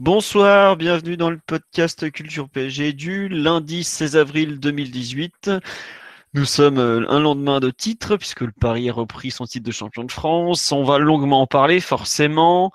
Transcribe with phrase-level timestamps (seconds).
[0.00, 5.50] Bonsoir, bienvenue dans le podcast Culture PSG du lundi 16 avril 2018.
[6.34, 9.72] Nous sommes euh, un lendemain de titre, puisque le Paris a repris son titre de
[9.72, 10.70] champion de France.
[10.70, 12.70] On va longuement en parler, forcément.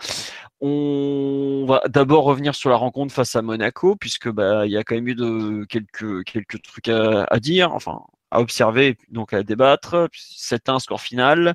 [0.59, 4.83] On va d'abord revenir sur la rencontre face à Monaco, puisque bah il y a
[4.83, 10.09] quand même eu quelques quelques trucs à, à dire, enfin à observer, donc à débattre.
[10.11, 11.53] C'est un score final.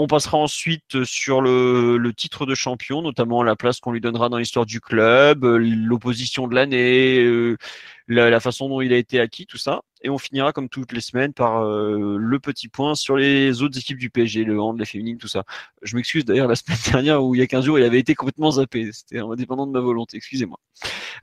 [0.00, 4.36] On passera ensuite sur le, titre de champion, notamment la place qu'on lui donnera dans
[4.36, 7.56] l'histoire du club, l'opposition de l'année, euh,
[8.06, 9.80] la, façon dont il a été acquis, tout ça.
[10.02, 13.76] Et on finira comme toutes les semaines par euh, le petit point sur les autres
[13.76, 15.42] équipes du PSG, le hand, les féminines, tout ça.
[15.82, 18.14] Je m'excuse d'ailleurs la semaine dernière où il y a 15 jours il avait été
[18.14, 18.92] complètement zappé.
[18.92, 20.60] C'était indépendant de ma volonté, excusez-moi.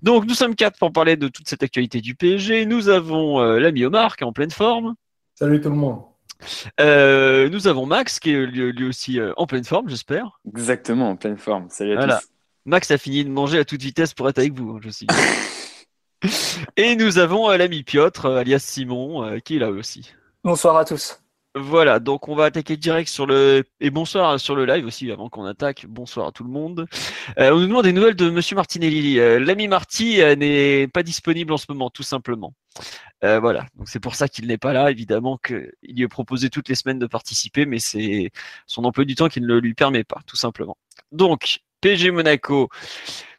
[0.01, 2.65] Donc nous sommes quatre pour parler de toute cette actualité du PSG.
[2.65, 4.95] Nous avons euh, l'ami Omar en pleine forme.
[5.33, 6.14] Salut tout le monde.
[6.79, 10.39] Euh, nous avons Max qui est lui, lui aussi euh, en pleine forme, j'espère.
[10.47, 11.67] Exactement, en pleine forme.
[11.69, 12.17] Salut à Voilà.
[12.19, 12.27] tous.
[12.65, 15.07] Max a fini de manger à toute vitesse pour être avec vous, hein, je suis.
[16.77, 20.13] Et nous avons euh, l'ami Piotr, euh, alias Simon, euh, qui est là aussi.
[20.43, 21.19] Bonsoir à tous.
[21.57, 25.29] Voilà, donc on va attaquer direct sur le et bonsoir sur le live aussi avant
[25.29, 25.85] qu'on attaque.
[25.87, 26.85] Bonsoir à tout le monde.
[27.39, 29.19] Euh, on nous demande des nouvelles de Monsieur Martinelli.
[29.19, 32.53] Euh, L'ami Marty euh, n'est pas disponible en ce moment, tout simplement.
[33.23, 34.91] Euh, voilà, donc c'est pour ça qu'il n'est pas là.
[34.91, 38.31] Évidemment qu'il lui est proposé toutes les semaines de participer, mais c'est
[38.67, 40.75] son emploi du temps qui ne le lui permet pas, tout simplement.
[41.13, 42.67] Donc PG Monaco.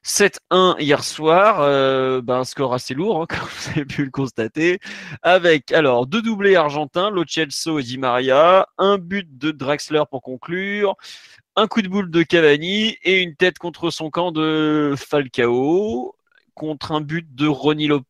[0.06, 4.10] 7-1 hier soir, euh, ben, un score assez lourd, hein, comme vous avez pu le
[4.12, 4.78] constater,
[5.22, 10.22] avec alors deux doublés argentins, Lo Celso et Di Maria, un but de Draxler pour
[10.22, 10.94] conclure,
[11.56, 16.14] un coup de boule de Cavani et une tête contre son camp de Falcao,
[16.54, 18.06] contre un but de Ronny Lopez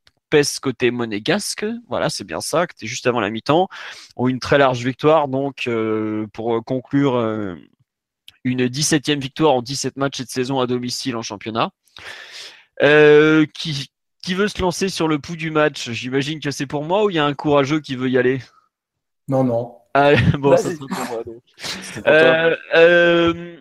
[0.61, 1.65] côté monégasque.
[1.89, 3.69] Voilà, c'est bien ça, c'était juste avant la mi-temps.
[4.17, 7.57] Ont une très large victoire, donc euh, pour conclure euh,
[8.45, 11.71] une 17e victoire en 17 matchs cette saison à domicile en championnat.
[12.83, 13.91] Euh, qui,
[14.23, 15.91] qui veut se lancer sur le pouls du match?
[15.91, 18.41] J'imagine que c'est pour moi ou il y a un courageux qui veut y aller?
[19.29, 19.77] Non, non.
[19.95, 21.43] ah, Bon, ça sera pour moi donc.
[21.95, 22.03] Pour.
[22.07, 23.57] Euh, euh,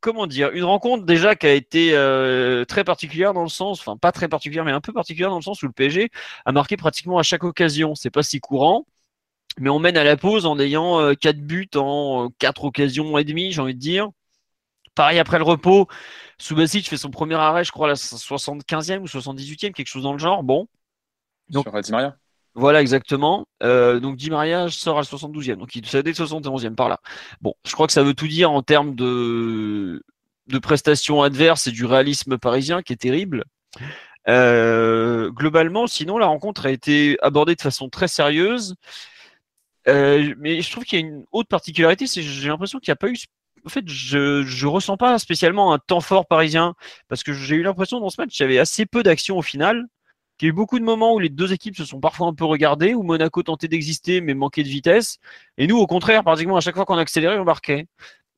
[0.00, 0.50] comment dire?
[0.52, 4.28] Une rencontre déjà qui a été euh, très particulière dans le sens, enfin pas très
[4.28, 6.10] particulière, mais un peu particulière dans le sens où le PSG
[6.44, 7.94] a marqué pratiquement à chaque occasion.
[7.94, 8.86] C'est pas si courant.
[9.58, 13.16] Mais on mène à la pause en ayant euh, quatre buts en euh, quatre occasions
[13.18, 14.10] et demie, j'ai envie de dire.
[14.94, 15.88] Pareil après le repos,
[16.38, 20.12] Subasic fait son premier arrêt, je crois, à la 75e ou 78e, quelque chose dans
[20.12, 20.42] le genre.
[20.42, 20.68] Bon,
[21.48, 22.16] donc- Sur Di Maria.
[22.54, 23.46] voilà exactement.
[23.62, 27.00] Euh, donc Di Maria sort à la 72e, donc il savait le 71e par là.
[27.40, 30.02] Bon, je crois que ça veut tout dire en termes de,
[30.46, 33.44] de prestations adverses et du réalisme parisien qui est terrible.
[34.28, 38.74] Euh, globalement, sinon, la rencontre a été abordée de façon très sérieuse.
[39.86, 42.90] Euh, mais je trouve qu'il y a une autre particularité, c'est que j'ai l'impression qu'il
[42.90, 43.16] n'y a pas eu.
[43.64, 46.74] En fait, je je ressens pas spécialement un temps fort parisien
[47.08, 49.42] parce que j'ai eu l'impression dans ce match qu'il y avait assez peu d'action au
[49.42, 49.86] final.
[50.38, 52.34] Qu'il y a eu beaucoup de moments où les deux équipes se sont parfois un
[52.34, 55.18] peu regardées, où Monaco tentait d'exister mais manquait de vitesse.
[55.58, 57.86] Et nous, au contraire, pratiquement à chaque fois qu'on accélérait, on marquait.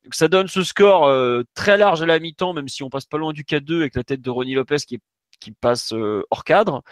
[0.03, 3.05] Donc ça donne ce score euh, très large à la mi-temps, même si on passe
[3.05, 4.99] pas loin du 4-2 avec la tête de Ronny Lopez qui,
[5.39, 6.83] qui passe euh, hors cadre.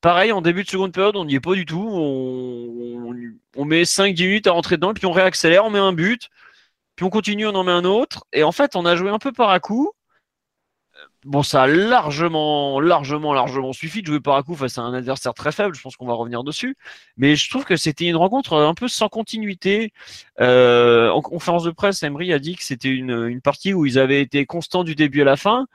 [0.00, 1.88] Pareil, en début de seconde période, on n'y est pas du tout.
[1.90, 3.16] On, on,
[3.56, 6.28] on met 5-10 minutes à rentrer dedans, puis on réaccélère, on met un but,
[6.96, 8.24] puis on continue, on en met un autre.
[8.32, 9.92] Et en fait, on a joué un peu par à coup.
[11.24, 14.92] Bon, ça a largement, largement, largement suffi de jouer par à coup face à un
[14.92, 15.74] adversaire très faible.
[15.74, 16.76] Je pense qu'on va revenir dessus.
[17.16, 19.92] Mais je trouve que c'était une rencontre un peu sans continuité.
[20.40, 24.20] Euh, en conférence de presse, Emery a dit que c'était une, partie où ils avaient
[24.20, 25.66] été constants du début à la fin.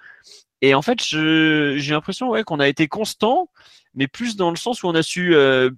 [0.62, 3.50] Et en fait, j'ai l'impression qu'on a été constant,
[3.96, 5.72] mais plus dans le sens où on a su, euh,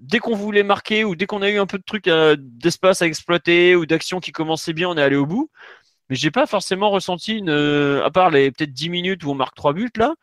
[0.00, 3.02] dès qu'on voulait marquer ou dès qu'on a eu un peu de trucs à- d'espace
[3.02, 5.50] à exploiter ou d'actions qui commençaient bien, on est allé au bout.
[6.10, 9.34] Mais j'ai pas forcément ressenti une, euh, à part les peut-être 10 minutes où on
[9.34, 10.14] marque trois buts là,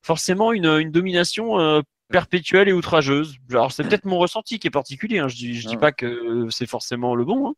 [0.00, 1.80] forcément une, une domination euh,
[2.12, 3.34] perpétuelle et outrageuse.
[3.50, 5.18] Alors c'est peut-être mon ressenti qui est particulier.
[5.18, 5.28] Hein.
[5.28, 7.54] Je dis, je dis pas que c'est forcément le bon, hein.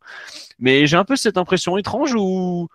[0.58, 2.68] mais j'ai un peu cette impression étrange où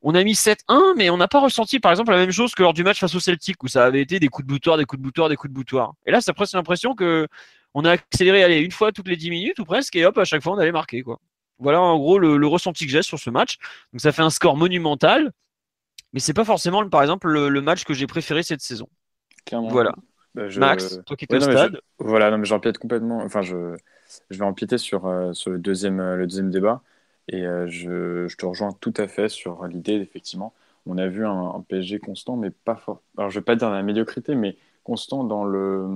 [0.00, 2.62] on a mis 7-1, mais on n'a pas ressenti par exemple la même chose que
[2.62, 4.84] lors du match face au Celtic où ça avait été des coups de boutoir, des
[4.84, 5.94] coups de boutoir, des coups de boutoir.
[6.06, 7.26] Et là, c'est presque l'impression que
[7.74, 10.24] on a accéléré allez, une fois toutes les 10 minutes ou presque, et hop, à
[10.24, 11.20] chaque fois on allait marquer quoi.
[11.58, 13.58] Voilà en gros le, ressenti que j'ai sur ce match.
[13.92, 15.32] Donc ça fait un score monumental,
[16.12, 18.88] mais c'est pas forcément par exemple le, match que j'ai préféré cette saison.
[19.44, 19.68] Clairement.
[19.68, 19.94] Voilà.
[20.34, 21.80] Bah, Max, toi qui étais au stade.
[21.98, 23.18] Voilà, non mais j'empiète complètement.
[23.18, 23.76] Enfin, je,
[24.30, 26.82] je vais empiéter sur, euh, sur le, deuxième, euh, le deuxième débat.
[27.28, 30.52] Et euh, je, je, te rejoins tout à fait sur l'idée, effectivement.
[30.86, 33.00] On a vu un, un, PSG constant, mais pas fort.
[33.16, 35.86] Alors, je vais pas dire la médiocrité, mais constant dans le.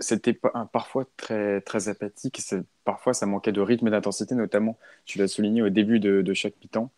[0.00, 0.32] C'était
[0.72, 2.40] parfois très, très apathique.
[2.84, 6.54] Parfois, ça manquait de rythme et d'intensité, notamment, tu l'as souligné au début de, chaque
[6.62, 6.90] mi-temps.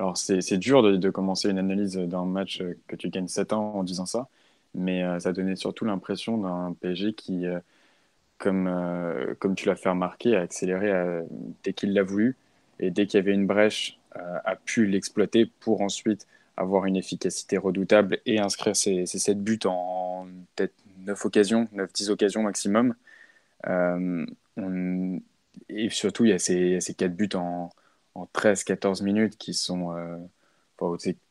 [0.00, 3.84] Alors, c'est dur de, commencer une analyse d'un match que tu gagnes 7 ans en
[3.84, 4.28] disant ça,
[4.74, 7.46] mais ça donnait surtout l'impression d'un PSG qui
[8.38, 11.22] comme, euh, comme tu l'as fait remarquer, a accéléré euh,
[11.64, 12.36] dès qu'il l'a voulu
[12.80, 16.26] et dès qu'il y avait une brèche, euh, a pu l'exploiter pour ensuite
[16.56, 20.26] avoir une efficacité redoutable et inscrire ses, ses 7 buts en
[20.56, 20.74] peut-être
[21.08, 22.94] 9 occasions, 9-10 occasions maximum.
[25.68, 27.70] et surtout, il y a ces, ces 4 buts en,
[28.14, 29.94] en 13-14 minutes qui sont.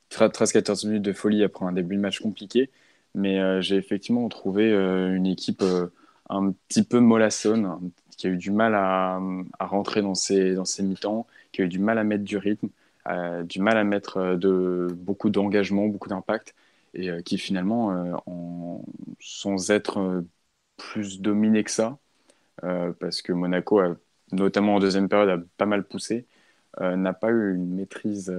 [0.09, 2.69] 13-14 minutes de folie après un début de match compliqué.
[3.15, 5.63] Mais j'ai effectivement trouvé une équipe
[6.29, 9.19] un petit peu mollassonne, qui a eu du mal à,
[9.59, 12.37] à rentrer dans ses, dans ses mi-temps, qui a eu du mal à mettre du
[12.37, 12.69] rythme,
[13.07, 16.55] euh, du mal à mettre euh, beaucoup d'engagement, beaucoup d'impact,
[16.93, 18.83] et euh, qui finalement, en,
[19.19, 20.23] sans être
[20.77, 21.99] plus dominé que ça,
[22.61, 23.95] parce que Monaco, a,
[24.31, 26.27] notamment en deuxième période, a pas mal poussé,
[26.81, 28.29] n'a pas eu une maîtrise,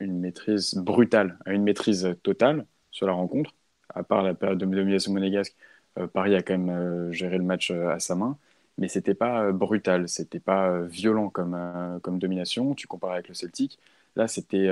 [0.00, 3.54] une maîtrise brutale, une maîtrise totale sur la rencontre,
[3.88, 5.56] à part la période de domination monégasque
[5.98, 8.38] euh, Paris a quand même euh, géré le match euh, à sa main,
[8.78, 12.74] mais c'était pas brutal, c'était pas violent comme, comme domination.
[12.74, 13.78] Tu compares avec le Celtic,
[14.16, 14.68] là c'était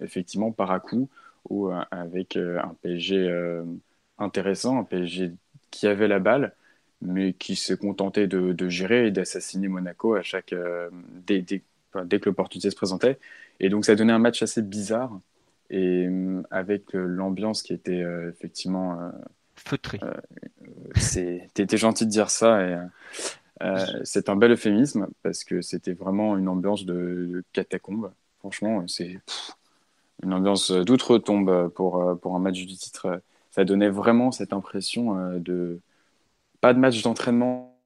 [0.00, 1.08] effectivement par à coup
[1.48, 3.62] ou avec un PSG
[4.18, 5.32] intéressant, un PSG
[5.70, 6.54] qui avait la balle,
[7.00, 10.54] mais qui se contentait de, de gérer et d'assassiner Monaco à chaque
[11.26, 11.62] dès, dès,
[12.04, 13.18] dès, que l'opportunité se présentait.
[13.60, 15.18] Et donc ça donnait un match assez bizarre
[15.70, 16.08] et
[16.50, 19.12] avec l'ambiance qui était effectivement
[19.64, 19.98] Feutré.
[20.02, 22.62] Euh, T'étais gentil de dire ça.
[22.66, 22.78] Et,
[23.62, 28.12] euh, c'est un bel euphémisme parce que c'était vraiment une ambiance de, catacombe.
[28.38, 29.18] Franchement, c'est
[30.22, 33.22] une ambiance d'outre-tombe pour, pour un match du titre.
[33.50, 35.80] Ça donnait vraiment cette impression euh, de
[36.60, 37.80] pas de match d'entraînement,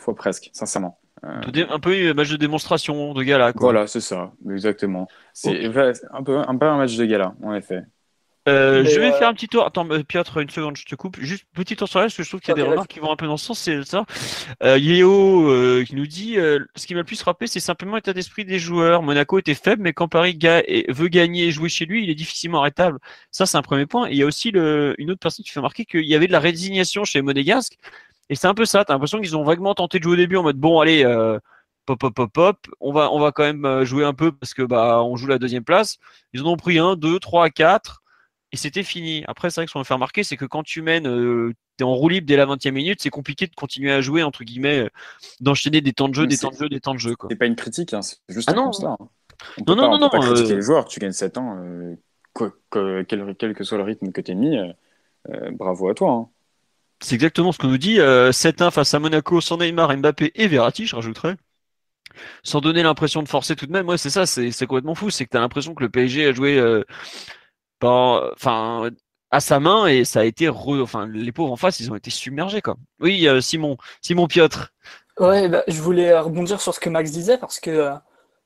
[0.00, 0.98] fois presque, sincèrement.
[1.22, 3.52] Un peu un match de démonstration de gala.
[3.56, 5.08] Voilà, c'est ça, exactement.
[5.32, 5.70] C'est un,
[6.22, 7.82] peu, un peu un match de gala, en effet.
[8.48, 9.66] Euh, je vais faire un petit tour.
[9.66, 11.18] Attends, euh, Piotr, une seconde, je te coupe.
[11.20, 13.00] Juste petit tour sur elle, parce que je trouve qu'il y a des remarques qui
[13.00, 13.58] vont un peu dans ce sens.
[13.58, 14.04] C'est ça.
[14.62, 18.12] Euh, Yeo euh, qui nous dit ce qui m'a le plus frappé, c'est simplement l'état
[18.12, 19.02] d'esprit des joueurs.
[19.02, 20.38] Monaco était faible, mais quand Paris
[20.88, 22.98] veut gagner et jouer chez lui, il est difficilement arrêtable.
[23.32, 24.06] Ça, c'est un premier point.
[24.08, 26.28] Et il y a aussi le, une autre personne qui fait remarquer qu'il y avait
[26.28, 27.76] de la résignation chez Monégasque.
[28.30, 28.84] Et c'est un peu ça.
[28.84, 31.04] T'as l'impression qu'ils ont vaguement tenté de jouer au début en mode bon, allez.
[31.84, 34.62] pop pop pop pop on va on va quand même jouer un peu parce que
[34.62, 35.98] bah on joue la deuxième place
[36.32, 38.02] ils en ont pris un deux trois quatre
[38.56, 39.22] et c'était fini.
[39.28, 41.52] Après, c'est vrai que ce qu'on va faire remarquer, c'est que quand tu mènes, euh,
[41.76, 44.22] tu es en roue libre dès la 20e minute, c'est compliqué de continuer à jouer,
[44.22, 44.88] entre guillemets, euh,
[45.40, 47.14] d'enchaîner des temps de jeu, des temps de jeu, des temps de jeu.
[47.28, 48.64] C'est pas une critique, hein, c'est juste ah un non.
[48.68, 48.96] constat.
[48.98, 49.08] Hein.
[49.66, 50.08] non, non, non, non.
[50.08, 51.96] critiquer les joueurs, tu gagnes 7 ans, euh,
[53.06, 54.56] quel, que soit le rythme que tu mis,
[55.52, 56.12] bravo à toi.
[56.12, 56.28] Hein.
[57.00, 57.98] C'est exactement ce qu'on nous dit.
[57.98, 61.36] 7-1 face à Monaco sans Neymar, Mbappé et Verratti, je rajouterais
[62.42, 63.86] sans donner l'impression de forcer tout de même.
[63.86, 65.10] Ouais, c'est ça, c'est complètement fou.
[65.10, 66.58] C'est que tu as l'impression que le PSG a joué
[67.82, 68.90] enfin,
[69.30, 72.10] à sa main et ça a été enfin, les pauvres en face, ils ont été
[72.10, 72.76] submergés, quoi.
[73.00, 74.72] Oui, euh, Simon, Simon Piotr.
[75.18, 77.94] Ouais, bah, je voulais rebondir sur ce que Max disait parce que, euh,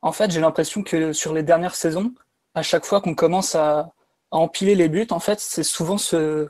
[0.02, 2.12] en fait, j'ai l'impression que sur les dernières saisons,
[2.54, 3.92] à chaque fois qu'on commence à,
[4.32, 6.48] empiler les buts, en fait, c'est souvent ce,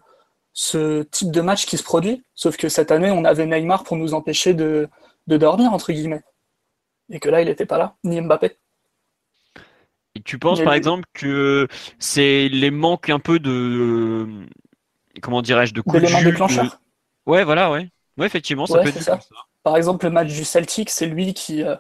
[0.52, 2.22] ce type de match qui se produit.
[2.34, 4.86] Sauf que cette année, on avait Neymar pour nous empêcher de,
[5.28, 6.22] de dormir, entre guillemets.
[7.08, 8.58] Et que là, il n'était pas là, ni Mbappé.
[10.14, 14.26] Et tu penses par exemple que c'est les manques un peu de
[15.22, 16.70] comment dirais-je de coups de jus
[17.26, 17.88] Ouais, voilà, ouais.
[18.18, 19.18] Ouais, effectivement, ça peut être ça.
[19.62, 21.76] Par exemple, le match du Celtic, c'est lui qui euh,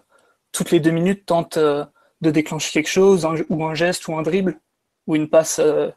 [0.52, 1.84] toutes les deux minutes tente euh,
[2.20, 4.60] de déclencher quelque chose, ou un geste, ou un dribble,
[5.06, 5.90] ou une passe euh,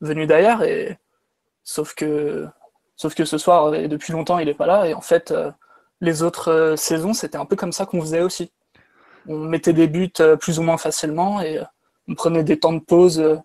[0.00, 0.62] venue d'ailleurs.
[0.62, 0.98] Et
[1.62, 2.46] sauf que
[2.96, 4.88] sauf que ce soir, et depuis longtemps, il est pas là.
[4.88, 5.32] Et en fait,
[6.00, 8.50] les autres saisons, c'était un peu comme ça qu'on faisait aussi.
[9.28, 11.60] On mettait des buts plus ou moins facilement et
[12.08, 13.36] on prenait des temps de pause euh,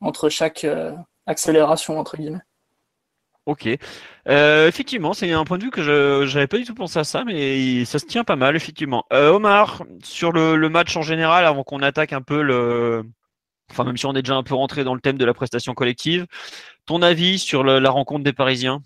[0.00, 0.92] entre chaque euh,
[1.26, 2.42] accélération, entre guillemets.
[3.46, 3.68] Ok.
[4.28, 7.04] Euh, effectivement, c'est un point de vue que je n'avais pas du tout pensé à
[7.04, 9.04] ça, mais ça se tient pas mal, effectivement.
[9.10, 13.04] Omar, sur le, match en général, avant qu'on attaque un peu le.
[13.70, 15.74] Enfin, même si on est déjà un peu rentré dans le thème de la prestation
[15.74, 16.26] collective,
[16.86, 18.80] ton avis sur la rencontre des Parisiens?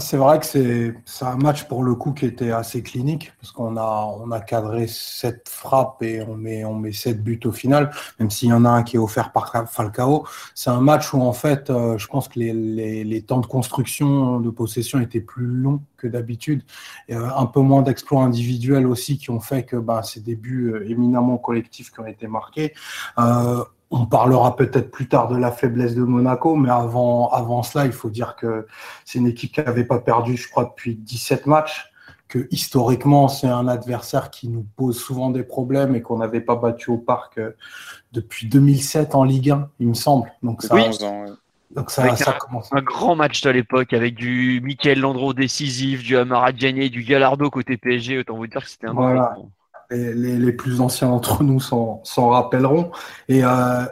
[0.00, 3.76] C'est vrai que c'est un match pour le coup qui était assez clinique parce qu'on
[3.76, 7.90] a, on a cadré sept frappes et on met, on met sept buts au final,
[8.18, 10.26] même s'il y en a un qui est offert par Falcao.
[10.54, 14.40] C'est un match où en fait, euh, je pense que les, les, temps de construction,
[14.40, 16.62] de possession étaient plus longs que d'habitude.
[17.08, 21.38] Un peu moins d'exploits individuels aussi qui ont fait que bah, ces débuts euh, éminemment
[21.38, 22.74] collectifs qui ont été marqués.
[23.18, 27.84] Euh, on parlera peut-être plus tard de la faiblesse de Monaco, mais avant, avant cela,
[27.84, 28.66] il faut dire que
[29.04, 31.92] c'est une équipe qui n'avait pas perdu, je crois, depuis 17 matchs,
[32.26, 36.56] que historiquement, c'est un adversaire qui nous pose souvent des problèmes et qu'on n'avait pas
[36.56, 37.50] battu au parc euh,
[38.12, 40.32] depuis 2007 en Ligue 1, il me semble.
[40.42, 40.74] Donc ça,
[41.70, 42.70] Donc ça, ça un, commence.
[42.72, 47.50] un, grand match de l'époque avec du Michael Landreau décisif, du Amara Diagne, du Gallardo
[47.50, 48.20] côté PSG.
[48.20, 49.36] Autant vous dire que c'était un voilà
[49.92, 52.90] les, plus anciens d'entre nous s'en rappelleront.
[53.28, 53.84] Et euh,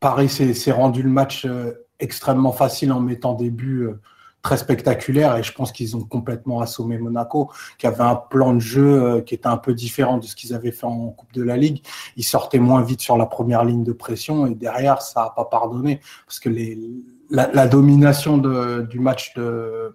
[0.00, 4.00] Paris s'est rendu le match euh, extrêmement facile en mettant des buts euh,
[4.42, 8.58] très spectaculaires et je pense qu'ils ont complètement assommé Monaco, qui avait un plan de
[8.58, 11.56] jeu qui était un peu différent de ce qu'ils avaient fait en Coupe de la
[11.56, 11.80] Ligue.
[12.16, 15.44] Ils sortaient moins vite sur la première ligne de pression et derrière, ça n'a pas
[15.44, 16.50] pardonné parce que
[17.30, 19.94] la, domination du match de,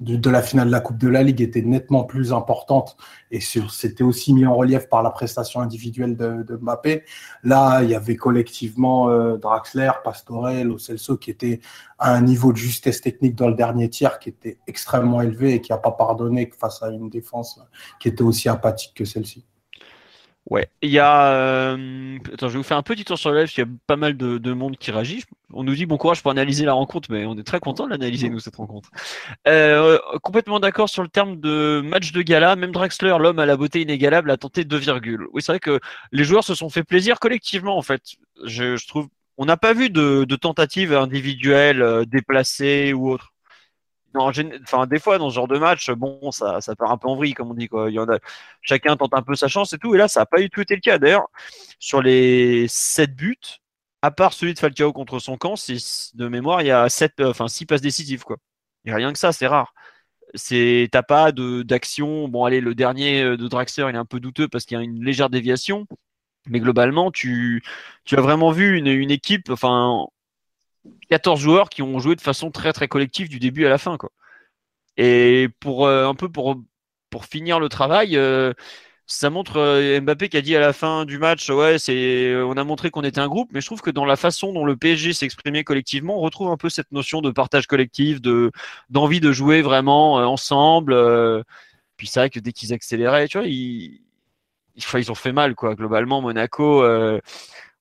[0.00, 2.96] de, la finale de la Coupe de la Ligue était nettement plus importante
[3.30, 7.04] et c'était aussi mis en relief par la prestation individuelle de, Mbappé.
[7.44, 11.60] Là, il y avait collectivement euh, Draxler, Pastorel, Ocelso qui étaient
[11.98, 15.60] à un niveau de justesse technique dans le dernier tiers qui était extrêmement élevé et
[15.60, 17.60] qui n'a pas pardonné face à une défense
[18.00, 19.44] qui était aussi apathique que celle-ci.
[20.50, 21.32] Ouais, il y a.
[21.34, 23.66] Euh, attends, je vais vous faire un petit tour sur le live parce qu'il y
[23.66, 25.22] a pas mal de, monde qui réagit.
[25.52, 27.90] On nous dit bon courage pour analyser la rencontre, mais on est très content de
[27.90, 28.90] l'analyser, nous, cette rencontre.
[29.46, 32.56] Euh, complètement d'accord sur le terme de match de gala.
[32.56, 34.80] Même Draxler, l'homme à la beauté inégalable, a tenté 2,
[35.32, 35.78] oui, c'est vrai que
[36.10, 38.02] les joueurs se sont fait plaisir collectivement, en fait.
[38.44, 39.08] Je, trouve.
[39.38, 43.31] On n'a pas vu de, de tentatives individuelles euh, déplacées ou autres
[44.14, 47.16] enfin, des fois, dans ce genre de match, bon, ça, ça part un peu en
[47.16, 47.68] vrille, comme on dit.
[47.68, 47.90] Quoi.
[47.90, 48.06] Il y en
[48.60, 49.94] chacun tente un peu sa chance et tout.
[49.94, 50.98] Et là, ça n'a pas du tout été le cas.
[50.98, 51.28] D'ailleurs,
[51.78, 53.36] sur les 7 buts,
[54.02, 57.30] à part celui de Falcao contre son camp, de mémoire, il y a 7, euh,
[57.30, 58.24] enfin, 6 passes décisives.
[58.24, 58.36] Quoi.
[58.84, 59.74] Il n'y a rien que ça, c'est rare.
[60.34, 62.28] C'est, t'as pas d'action.
[62.28, 64.80] Bon, allez, le dernier euh, de Draxler, il est un peu douteux parce qu'il y
[64.80, 65.86] a une légère déviation.
[66.48, 67.62] Mais globalement, tu,
[68.10, 70.06] as vraiment vu une, une équipe, enfin,
[71.08, 73.96] 14 joueurs qui ont joué de façon très très collective du début à la fin.
[73.96, 74.10] Quoi.
[74.96, 76.60] Et pour euh, un peu pour,
[77.10, 78.52] pour finir le travail, euh,
[79.06, 82.52] ça montre euh, Mbappé qui a dit à la fin du match, ouais, c'est, on
[82.52, 84.76] a montré qu'on était un groupe, mais je trouve que dans la façon dont le
[84.76, 88.50] PSG s'exprimait collectivement, on retrouve un peu cette notion de partage collectif, de
[88.90, 90.94] d'envie de jouer vraiment ensemble.
[91.96, 94.00] puis c'est vrai que dès qu'ils accéléraient, tu vois, ils,
[94.76, 95.74] ils, ont fait mal, quoi.
[95.74, 96.82] Globalement, Monaco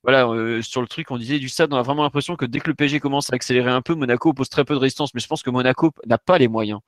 [0.04, 2.60] voilà, euh, sur le truc, on disait du stade, on a vraiment l'impression que dès
[2.60, 5.14] que le PSG commence à accélérer un peu, Monaco pose très peu de résistance.
[5.14, 6.80] Mais je pense que Monaco n'a pas les moyens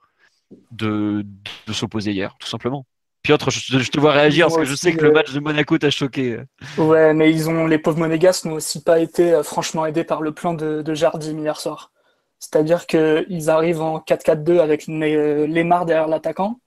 [0.71, 1.25] de,
[1.67, 2.85] de s'opposer hier, tout simplement.
[3.21, 5.77] Piotr, je, je te vois réagir parce que je sais que le match de Monaco
[5.77, 6.39] t'a choqué.
[6.77, 10.21] Ouais, mais ils ont, les pauvres monégasques n'ont aussi pas été euh, franchement aidés par
[10.21, 11.91] le plan de, de Jardim hier soir.
[12.39, 16.59] C'est-à-dire qu'ils arrivent en 4-4-2 avec Lemar derrière l'attaquant.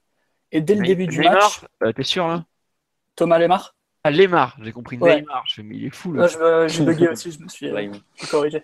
[0.50, 1.60] Et dès le début du match.
[1.82, 2.44] Euh, T'es sûr là?
[3.16, 3.75] Thomas Lemar
[4.06, 5.44] ah, Lemar, j'ai compris Neymar.
[5.46, 6.28] Je mais il est fou là.
[6.68, 7.90] J'ai bugué aussi, je me suis euh,
[8.30, 8.62] corrigé.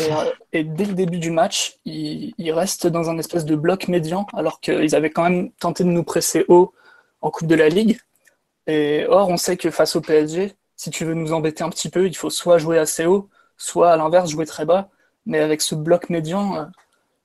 [0.00, 4.26] Euh, et, dès le début du match, ils, restent dans un espèce de bloc médian,
[4.34, 6.74] alors qu'ils avaient quand même tenté de nous presser haut
[7.22, 7.98] en Coupe de la Ligue.
[8.66, 11.88] Et or, on sait que face au PSG, si tu veux nous embêter un petit
[11.88, 14.90] peu, il faut soit jouer assez haut, soit à l'inverse jouer très bas.
[15.24, 16.64] Mais avec ce bloc médian, euh,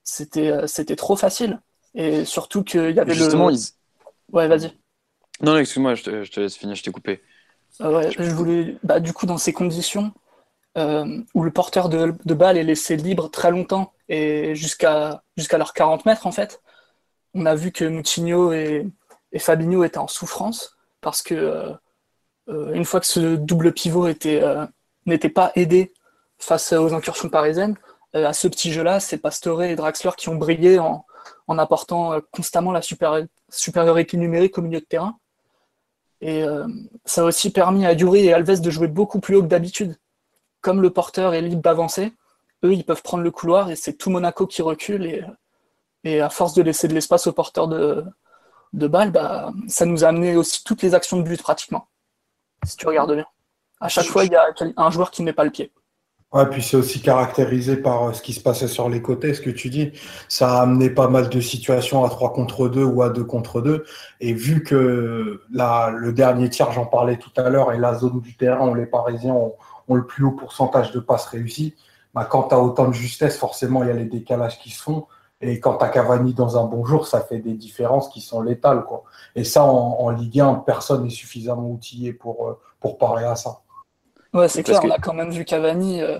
[0.04, 1.60] c'était c'était trop facile.
[1.94, 3.56] Et surtout qu'il y avait Justement, le.
[4.32, 4.72] Ouais, vas-y.
[5.42, 7.20] Non, excuse-moi, je te laisse finir, je t'ai coupé.
[7.80, 10.12] Ah je voulais, bah, du coup, dans ces conditions
[10.78, 15.58] euh, où le porteur de, de, balle est laissé libre très longtemps et jusqu'à jusqu'à
[15.58, 16.62] leurs 40 mètres, en fait,
[17.34, 18.86] on a vu que Moutinho et,
[19.32, 21.72] et Fabinho étaient en souffrance parce que euh,
[22.48, 24.42] euh, une fois que ce double pivot était
[25.06, 25.92] n'était pas aidé
[26.38, 27.76] face aux incursions parisiennes,
[28.14, 31.06] à ce petit jeu-là, c'est Pastore et Draxler qui ont brillé en,
[31.46, 35.18] en apportant constamment la supériorité numérique au milieu de terrain.
[36.22, 36.66] Et euh,
[37.04, 39.98] ça a aussi permis à Yuri et Alves de jouer beaucoup plus haut que d'habitude.
[40.60, 42.12] Comme le porteur est libre d'avancer,
[42.64, 45.04] eux, ils peuvent prendre le couloir et c'est tout Monaco qui recule.
[45.04, 45.24] Et,
[46.04, 48.04] et à force de laisser de l'espace au porteur de,
[48.72, 51.88] de balle, bah, ça nous a amené aussi toutes les actions de but pratiquement.
[52.64, 53.26] Si tu regardes bien.
[53.80, 55.72] À chaque fois, il y a un joueur qui ne met pas le pied.
[56.32, 59.42] Ouais, puis c'est aussi caractérisé par euh, ce qui se passait sur les côtés, ce
[59.42, 59.92] que tu dis.
[60.28, 63.60] Ça a amené pas mal de situations à 3 contre 2 ou à 2 contre
[63.60, 63.84] 2.
[64.20, 68.20] Et vu que la, le dernier tiers, j'en parlais tout à l'heure, et la zone
[68.20, 69.54] du terrain où les Parisiens ont,
[69.94, 71.74] le plus haut pourcentage de passes réussies,
[72.14, 74.82] bah, quand tu as autant de justesse, forcément, il y a les décalages qui se
[74.82, 75.06] font.
[75.42, 78.40] Et quand tu as Cavani dans un bon jour, ça fait des différences qui sont
[78.40, 78.84] létales.
[78.84, 79.02] Quoi.
[79.34, 83.61] Et ça, en, Ligue 1, personne n'est suffisamment outillé pour, euh, pour parler à ça.
[84.32, 86.18] Ouais, c'est clair, on a quand même vu Cavani euh,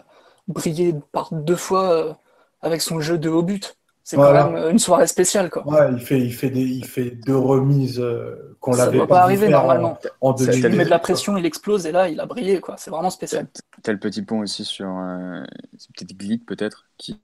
[0.48, 2.12] briller par deux fois euh,
[2.60, 3.76] avec son jeu de haut but.
[4.04, 5.48] C'est quand même une soirée spéciale.
[5.48, 5.66] Quoi.
[5.66, 8.04] Ouais, il fait, il fait, des, il fait deux remises
[8.58, 9.96] qu'on l'avait pas, pas arriver normalement.
[10.20, 12.60] En, il met de la pression, il explose et là, il a brillé.
[12.60, 12.74] quoi.
[12.78, 13.46] C'est vraiment spécial.
[13.82, 14.88] T'as le petit pont aussi sur.
[15.78, 17.20] c'est peut-être Glick, peut-être, qui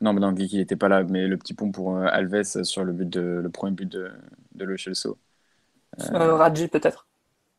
[0.00, 2.84] non, mais non, il n'était pas là, mais le petit pont pour euh, Alves sur
[2.84, 4.10] le, but de, le premier but de,
[4.54, 4.76] de.
[6.14, 7.07] Euh, Radji, peut-être.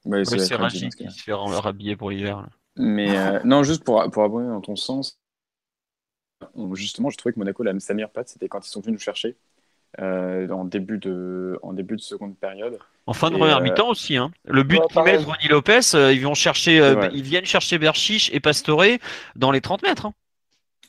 [0.06, 2.48] Oui, c'est Radji qui se fait rhabiller pour l'hiver.
[2.78, 5.20] Mais euh, non, juste pour, pour abonner dans ton sens,
[6.74, 9.04] justement, je trouvais que Monaco, la, sa meilleure patte, c'était quand ils sont venus nous
[9.04, 9.38] chercher
[9.98, 12.78] en, début de, en début de seconde période.
[13.06, 14.18] En fin de première mi-temps aussi.
[14.18, 14.32] Hein.
[14.46, 16.78] Le but qu'ils mettent Ronnie Lopez, ils, vont chercher,
[17.12, 18.84] ils viennent chercher Berchiche et Pastore
[19.36, 20.06] dans les 30 mètres.
[20.06, 20.14] Hein.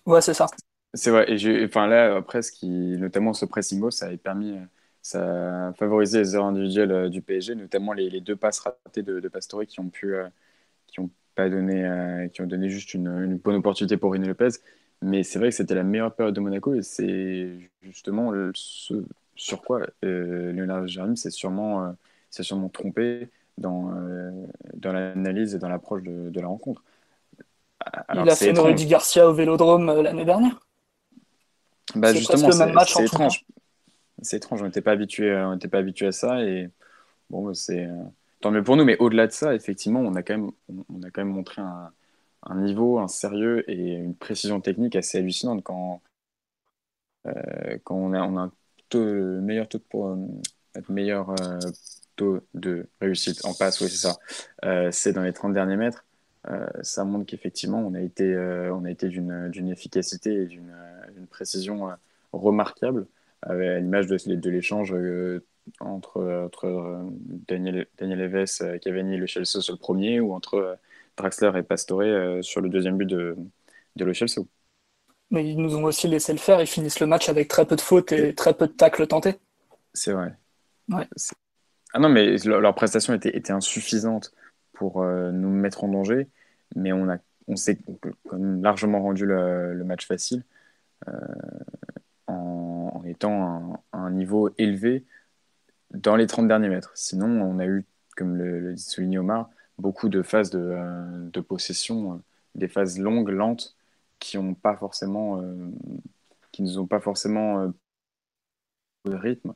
[0.06, 0.46] Ouais, c'est ça.
[0.94, 1.26] C'est vrai.
[1.32, 4.54] Et enfin là, après, ce qui, notamment ce pressing ça a permis,
[5.02, 9.02] ça a favorisé les erreurs individuelles euh, du PSG, notamment les, les deux passes ratées
[9.02, 10.28] de, de, Pastore qui ont pu, euh,
[10.86, 14.26] qui ont pas donné, euh, qui ont donné juste une, une bonne opportunité pour René
[14.26, 14.50] Lopez.
[15.02, 17.48] Mais c'est vrai que c'était la meilleure période de Monaco et c'est
[17.82, 18.94] justement ce
[19.34, 21.96] sur quoi Leonardo Jardim s'est sûrement,
[22.70, 23.94] trompé dans,
[24.74, 26.82] dans l'analyse et dans l'approche de, de, la rencontre.
[28.12, 30.60] Il a fait Rudy Garcia au Vélodrome l'année dernière?
[31.94, 33.46] Bah justement, c'est étrange.
[34.22, 36.70] C'est étrange, on n'était pas habitué, on n'était pas habitué à ça et
[37.30, 38.04] bon, c'est euh,
[38.40, 38.84] tant mieux pour nous.
[38.84, 40.50] Mais au-delà de ça, effectivement, on a quand même,
[40.88, 41.92] on a quand même montré un,
[42.56, 46.02] niveau, un sérieux et une précision technique assez hallucinante quand,
[47.26, 48.52] euh, quand on a, un
[49.40, 51.58] meilleur taux de, meilleur euh,
[52.16, 54.90] taux de réussite en passe, oui c'est ça.
[54.92, 56.04] c'est dans les 30 derniers mètres.
[56.48, 61.26] Euh, ça montre qu'effectivement, on a été, euh, on a été d'une efficacité et d'une
[61.28, 61.94] précision euh,
[62.32, 63.06] remarquable,
[63.42, 64.94] à l'image de, de l'échange
[65.80, 67.04] entre, entre
[67.48, 70.78] Daniel, Daniel Eves, Cavani et Le Chelsea sur le premier, ou entre
[71.16, 73.36] Draxler et Pastore sur le deuxième but de,
[73.96, 74.42] de Le Chelsea.
[75.30, 77.76] Mais ils nous ont aussi laissé le faire, ils finissent le match avec très peu
[77.76, 79.38] de fautes et très peu de tacles tentés.
[79.94, 80.34] C'est vrai.
[80.88, 81.06] Ouais.
[81.92, 84.32] Ah non, mais leur prestation était, était insuffisante
[84.72, 86.28] pour euh, nous mettre en danger,
[86.74, 87.78] mais on, a, on s'est
[88.32, 90.42] largement rendu le, match facile
[91.08, 91.12] euh,
[92.26, 95.04] en, étant à un, niveau élevé
[95.92, 96.92] dans les 30 derniers mètres.
[96.94, 102.22] Sinon, on a eu, comme le, dit souligné Omar, beaucoup de phases de, euh, possession,
[102.54, 103.76] des phases longues, lentes,
[104.18, 105.42] qui ont pas forcément,
[106.52, 107.72] qui nous ont pas forcément
[109.04, 109.54] de rythme.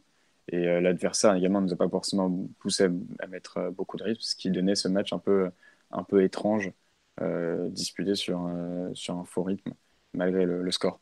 [0.49, 2.89] Et euh, l'adversaire également ne nous a pas forcément poussé
[3.21, 5.51] à, mettre euh, beaucoup de rythme, ce qui donnait ce match un peu,
[5.91, 6.73] un peu étrange,
[7.21, 8.51] euh, disputé sur,
[8.95, 9.73] sur un faux rythme,
[10.15, 11.01] malgré le, score.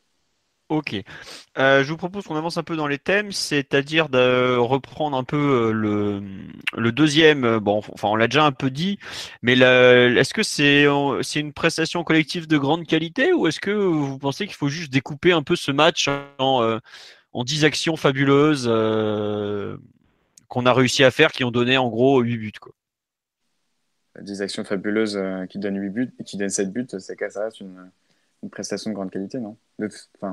[0.69, 0.95] Ok.
[1.57, 5.71] je vous propose qu'on avance un peu dans les thèmes, c'est-à-dire de reprendre un peu
[5.71, 6.23] le,
[6.75, 7.59] le deuxième.
[7.59, 8.97] Bon, enfin, on l'a déjà un peu dit,
[9.43, 10.85] mais est-ce que c'est
[11.21, 14.91] c'est une prestation collective de grande qualité ou est-ce que vous pensez qu'il faut juste
[14.91, 16.79] découper un peu ce match en,
[17.33, 19.77] en 10 actions fabuleuses euh,
[20.47, 22.51] qu'on a réussi à faire qui ont donné en gros 8 buts.
[22.59, 22.73] Quoi?
[24.21, 27.29] 10 actions fabuleuses euh, qui donnent 8 buts et qui donnent 7 buts, c'est que
[27.29, 27.89] ça reste une,
[28.49, 29.57] prestation de grande qualité, non?
[30.21, 30.31] Enfin,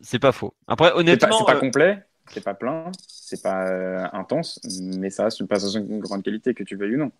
[0.00, 0.54] C'est pas faux.
[0.66, 1.38] Après, honnêtement.
[1.38, 5.48] C'est pas, pas, euh, complet, c'est pas plein, c'est pas intense, mais ça reste une
[5.48, 7.10] prestation de grande qualité, que tu veuilles ou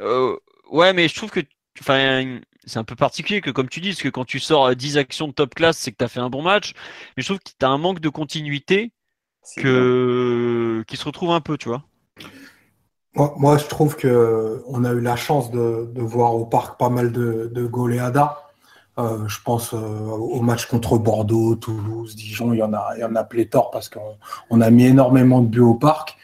[0.00, 0.38] non.
[0.70, 1.40] ouais, mais je trouve que.
[1.80, 4.98] Enfin, c'est un peu particulier que, comme tu dis, parce que quand tu sors 10
[4.98, 6.74] actions de top classe, c'est que tu as fait un bon match.
[7.16, 8.92] Mais je trouve que tu as un manque de continuité
[9.56, 10.84] que...
[10.86, 11.84] qui se retrouve un peu, tu vois.
[13.14, 17.12] Moi, je trouve que on a eu la chance de, voir au parc pas mal
[17.12, 18.41] de, de goleadas.
[18.98, 23.00] Euh, je pense euh, au match contre Bordeaux, Toulouse, Dijon, il y en a, il
[23.00, 26.16] y en a pléthore parce qu'on a mis énormément de buts au parc.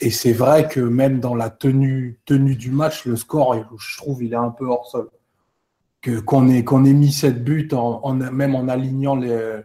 [0.00, 4.22] Et c'est vrai que même dans la tenue, tenue du match, le score, je trouve,
[4.22, 5.10] il est un peu hors sol
[6.24, 9.64] qu'on ait, qu'on ait mis cette buts, en, même en alignant le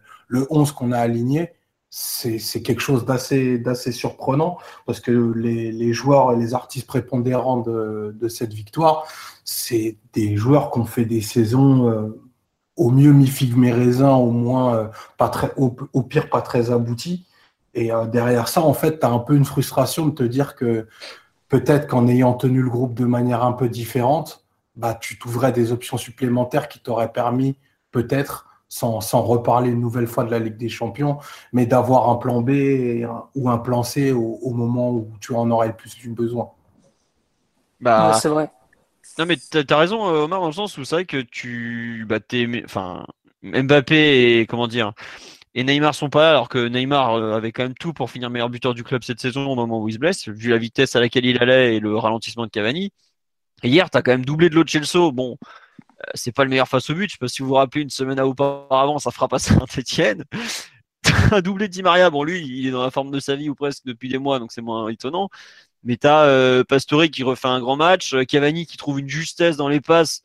[0.50, 1.52] 11 qu'on a aligné,
[1.90, 8.54] c'est quelque chose d'assez surprenant parce que les, joueurs et les artistes prépondérants de, cette
[8.54, 9.06] victoire,
[9.44, 12.22] c'est des joueurs qui ont fait des saisons euh,
[12.76, 15.70] au mieux mi-figue mi-raisin, au moins euh, pas très, au,
[16.04, 17.26] pire pas très abouties.
[17.74, 20.56] Et euh, derrière ça, en fait, tu as un peu une frustration de te dire
[20.56, 20.88] que
[21.48, 25.72] peut-être qu'en ayant tenu le groupe de manière un peu différente, bah, tu t'ouvrais des
[25.72, 27.58] options supplémentaires qui t'auraient permis
[27.92, 31.18] peut-être, sans, reparler une nouvelle fois de la Ligue des Champions,
[31.52, 32.52] mais d'avoir un plan B
[33.36, 36.52] ou un plan C au, moment où tu en aurais le plus besoin.
[37.82, 38.50] Bah, c'est vrai.
[39.18, 42.06] Non, mais tu as, raison, euh, Omar, dans le sens où c'est vrai que tu.
[42.08, 42.20] Bah,
[42.66, 43.06] enfin,
[43.44, 44.46] Mbappé et.
[44.48, 44.94] Comment dire
[45.54, 48.30] et Neymar sont pas là, alors que Neymar euh, avait quand même tout pour finir
[48.30, 50.96] meilleur buteur du club cette saison au moment où il se blesse, vu la vitesse
[50.96, 52.92] à laquelle il allait et le ralentissement de Cavani.
[53.64, 56.96] Hier, tu quand même doublé de Lo Bon, euh, c'est pas le meilleur face au
[56.96, 57.10] but.
[57.10, 60.24] Je sais pas si vous vous rappelez, une semaine auparavant, ça fera pas Saint-Etienne.
[61.32, 62.10] un doublé de Di Maria.
[62.10, 64.40] Bon, lui, il est dans la forme de sa vie ou presque depuis des mois,
[64.40, 65.30] donc c'est moins étonnant.
[65.84, 69.58] Mais tu as euh, Pastore qui refait un grand match, Cavani qui trouve une justesse
[69.58, 70.24] dans les passes.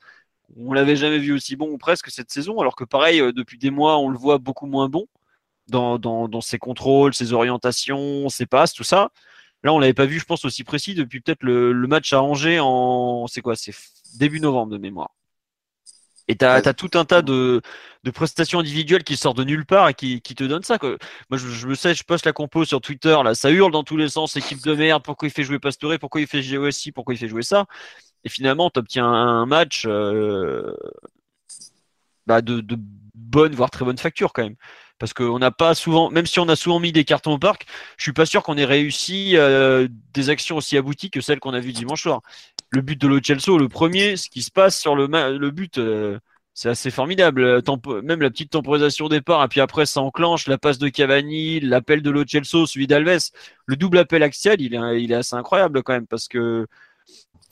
[0.57, 3.71] On l'avait jamais vu aussi bon ou presque cette saison, alors que pareil, depuis des
[3.71, 5.09] mois, on le voit beaucoup moins bon
[5.69, 9.11] dans, dans, dans, ses contrôles, ses orientations, ses passes, tout ça.
[9.63, 12.23] Là, on l'avait pas vu, je pense, aussi précis depuis peut-être le, le, match à
[12.23, 13.75] Angers en, c'est quoi, c'est
[14.19, 15.11] début novembre de mémoire.
[16.29, 17.63] Et tu as, tout un tas de,
[18.03, 20.79] de, prestations individuelles qui sortent de nulle part et qui, qui te donnent ça.
[20.79, 20.97] Quoi.
[21.31, 23.85] Moi, je, je, me sais, je poste la compo sur Twitter, là, ça hurle dans
[23.85, 26.73] tous les sens, équipe de merde, pourquoi il fait jouer Pastore, pourquoi il fait jouer
[26.73, 27.67] ci, pourquoi il fait jouer ça?
[28.25, 30.75] Et finalement, tu obtiens un match euh,
[32.27, 32.77] bah de, de
[33.15, 34.57] bonne, voire très bonne facture quand même
[34.99, 37.67] parce qu'on n'a pas souvent, même si on a souvent mis des cartons au parc,
[37.99, 41.55] je suis pas sûr qu'on ait réussi euh, des actions aussi abouties que celles qu'on
[41.55, 42.23] a vues dimanche soir.
[42.71, 46.19] Le but de Lo le premier, ce qui se passe sur le, le but, euh,
[46.53, 47.63] c'est assez formidable.
[48.03, 51.61] même la petite temporisation au départ, et puis après ça enclenche la passe de Cavani,
[51.61, 53.31] l'appel de Lo celui d'Alves,
[53.67, 56.67] le double appel axial, il est, il est assez incroyable quand même parce que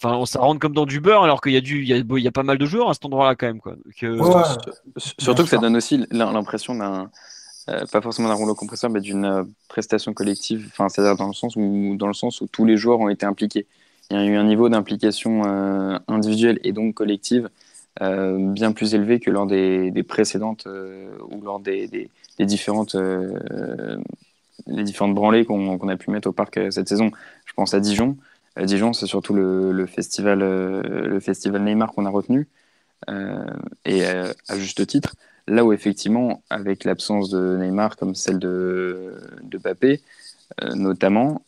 [0.02, 2.32] Enfin, ça rentre comme dans du beurre, alors qu'il y a du, il y a,
[2.32, 3.74] pas mal de joueurs à cet endroit-là quand même, quoi.
[4.02, 4.42] Euh,
[4.96, 7.10] surtout que ça donne aussi l'impression d'un,
[7.70, 10.68] euh, pas forcément d'un rouleau compresseur, mais d'une euh, prestation collective.
[10.72, 13.24] Enfin, c'est-à-dire dans le sens où, dans le sens où tous les joueurs ont été
[13.24, 13.66] impliqués.
[14.10, 15.42] Il y a eu un niveau d'implication
[16.08, 17.48] individuelle et donc collective
[18.00, 20.66] bien plus élevé que lors des, précédentes
[21.30, 22.96] ou lors des, différentes
[24.66, 27.10] les différentes branlées qu'on a pu mettre au parc cette saison.
[27.44, 28.16] Je pense à Dijon.
[28.62, 32.48] Dijon, c'est surtout le, festival, euh, le festival Neymar qu'on a retenu,
[33.10, 33.44] euh,
[33.84, 35.16] et euh, à juste titre.
[35.46, 40.00] Là où effectivement, avec l'absence de Neymar comme celle de, de Papé,
[40.74, 41.42] notamment,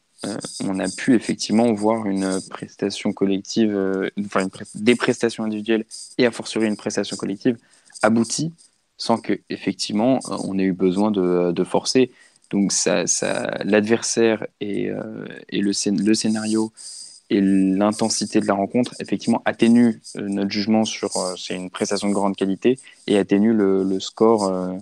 [0.64, 5.84] on a pu effectivement voir une prestation collective, enfin des prestations individuelles
[6.18, 7.56] et a fortiori une prestation collective
[8.02, 8.52] aboutie
[8.96, 12.10] sans que effectivement on ait eu besoin de, forcer.
[12.50, 14.90] Donc ça, ça l'adversaire et,
[15.52, 16.72] le, scénario
[17.30, 22.08] et l'intensité de la rencontre, effectivement, atténue euh, notre jugement sur euh, c'est une prestation
[22.08, 24.74] de grande qualité et atténue le, score euh,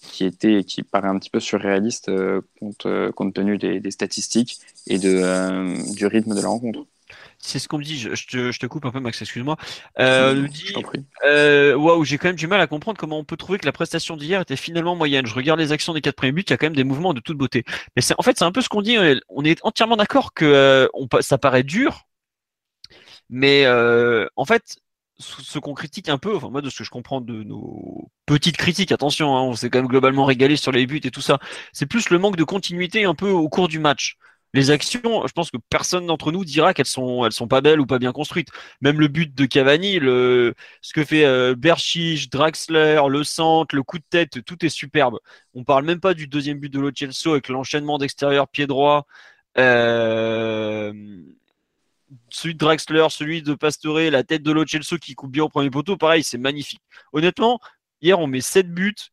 [0.00, 2.10] qui était qui paraît un petit peu surréaliste
[2.58, 6.86] compte, compte tenu des, des, statistiques et de, du rythme de la rencontre.
[7.38, 9.56] C'est ce qu'on me dit, je, te, je, te, coupe un peu Max, excuse-moi.
[9.98, 10.74] Euh, dit,
[11.24, 13.72] euh, waouh, j'ai quand même du mal à comprendre comment on peut trouver que la
[13.72, 15.26] prestation d'hier était finalement moyenne.
[15.26, 17.14] Je regarde les actions des quatre premiers buts, il y a quand même des mouvements
[17.14, 17.64] de toute beauté.
[17.96, 18.96] Mais c'est, en fait, c'est un peu ce qu'on dit.
[19.28, 22.06] On est entièrement d'accord que euh, on, ça paraît dur,
[23.30, 24.76] mais euh, en fait,
[25.20, 28.56] ce qu'on critique un peu, enfin moi de ce que je comprends de nos petites
[28.56, 31.38] critiques, attention, hein, on s'est quand même globalement régalé sur les buts et tout ça,
[31.72, 34.16] c'est plus le manque de continuité un peu au cours du match
[34.52, 37.80] les actions, je pense que personne d'entre nous dira qu'elles sont, elles sont pas belles
[37.80, 38.48] ou pas bien construites.
[38.80, 43.82] Même le but de Cavani, le, ce que fait euh, Berchich, Draxler, le centre, le
[43.82, 45.18] coup de tête, tout est superbe.
[45.54, 46.90] On parle même pas du deuxième but de Lo
[47.32, 49.06] avec l'enchaînement d'extérieur pied droit.
[49.58, 50.92] Euh,
[52.30, 55.70] celui de Draxler, celui de Pastore, la tête de Lo qui coupe bien au premier
[55.70, 56.80] poteau, pareil, c'est magnifique.
[57.12, 57.60] Honnêtement,
[58.00, 59.12] hier on met 7 buts,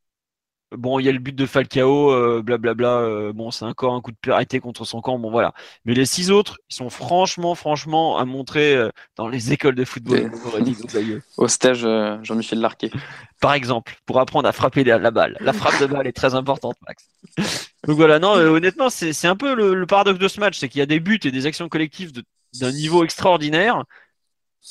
[0.75, 2.99] Bon, il y a le but de Falcao, euh, blablabla.
[2.99, 5.17] Euh, bon, c'est encore un coup de arrêté contre son camp.
[5.17, 5.53] Bon, voilà.
[5.85, 9.85] Mais les six autres, ils sont franchement, franchement à montrer euh, dans les écoles de
[9.85, 10.29] football.
[11.37, 11.87] Au stage
[12.23, 12.91] Jean-Michel Larquet.
[13.39, 15.37] Par exemple, pour apprendre à frapper la balle.
[15.39, 17.07] La frappe de balle est très importante, Max.
[17.87, 20.79] Donc voilà, non, honnêtement, c'est un peu le, le, paradoxe de ce match, c'est qu'il
[20.79, 22.11] y a des buts et des actions collectives
[22.59, 23.83] d'un niveau extraordinaire,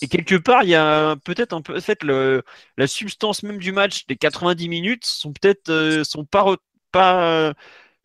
[0.03, 3.73] et quelque part, il y a peut-être un peu, en fait, la substance même du
[3.73, 6.57] match, les 90 minutes, sont peut-être, euh, sont pas,
[6.93, 7.55] pas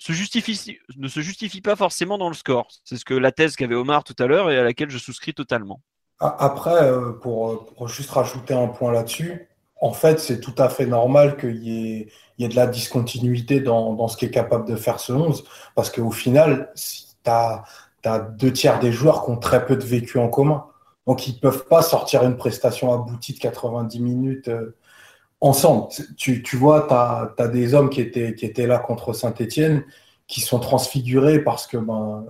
[0.01, 2.69] se justifie, ne se justifient pas forcément dans le score.
[2.85, 5.35] C'est ce que la thèse qu'avait Omar tout à l'heure et à laquelle je souscris
[5.35, 5.79] totalement.
[6.19, 9.47] Après, euh, pour, juste rajouter un point là-dessus,
[9.79, 12.65] en fait, c'est tout à fait normal qu'il y ait, il y ait de la
[12.65, 15.43] discontinuité dans, dans ce qu'est capable de faire ce 11,
[15.75, 17.63] parce qu'au final, si tu as,
[18.05, 20.65] as, deux tiers des joueurs qui ont très peu de vécu en commun.
[21.07, 24.75] Donc, ils ne peuvent pas sortir une prestation aboutie de 90 minutes euh,
[25.39, 25.87] ensemble.
[26.17, 26.93] Tu, tu vois, tu
[27.41, 29.83] as, des hommes qui étaient, qui étaient là contre Saint-Etienne
[30.27, 32.25] qui sont transfigurés parce que ben,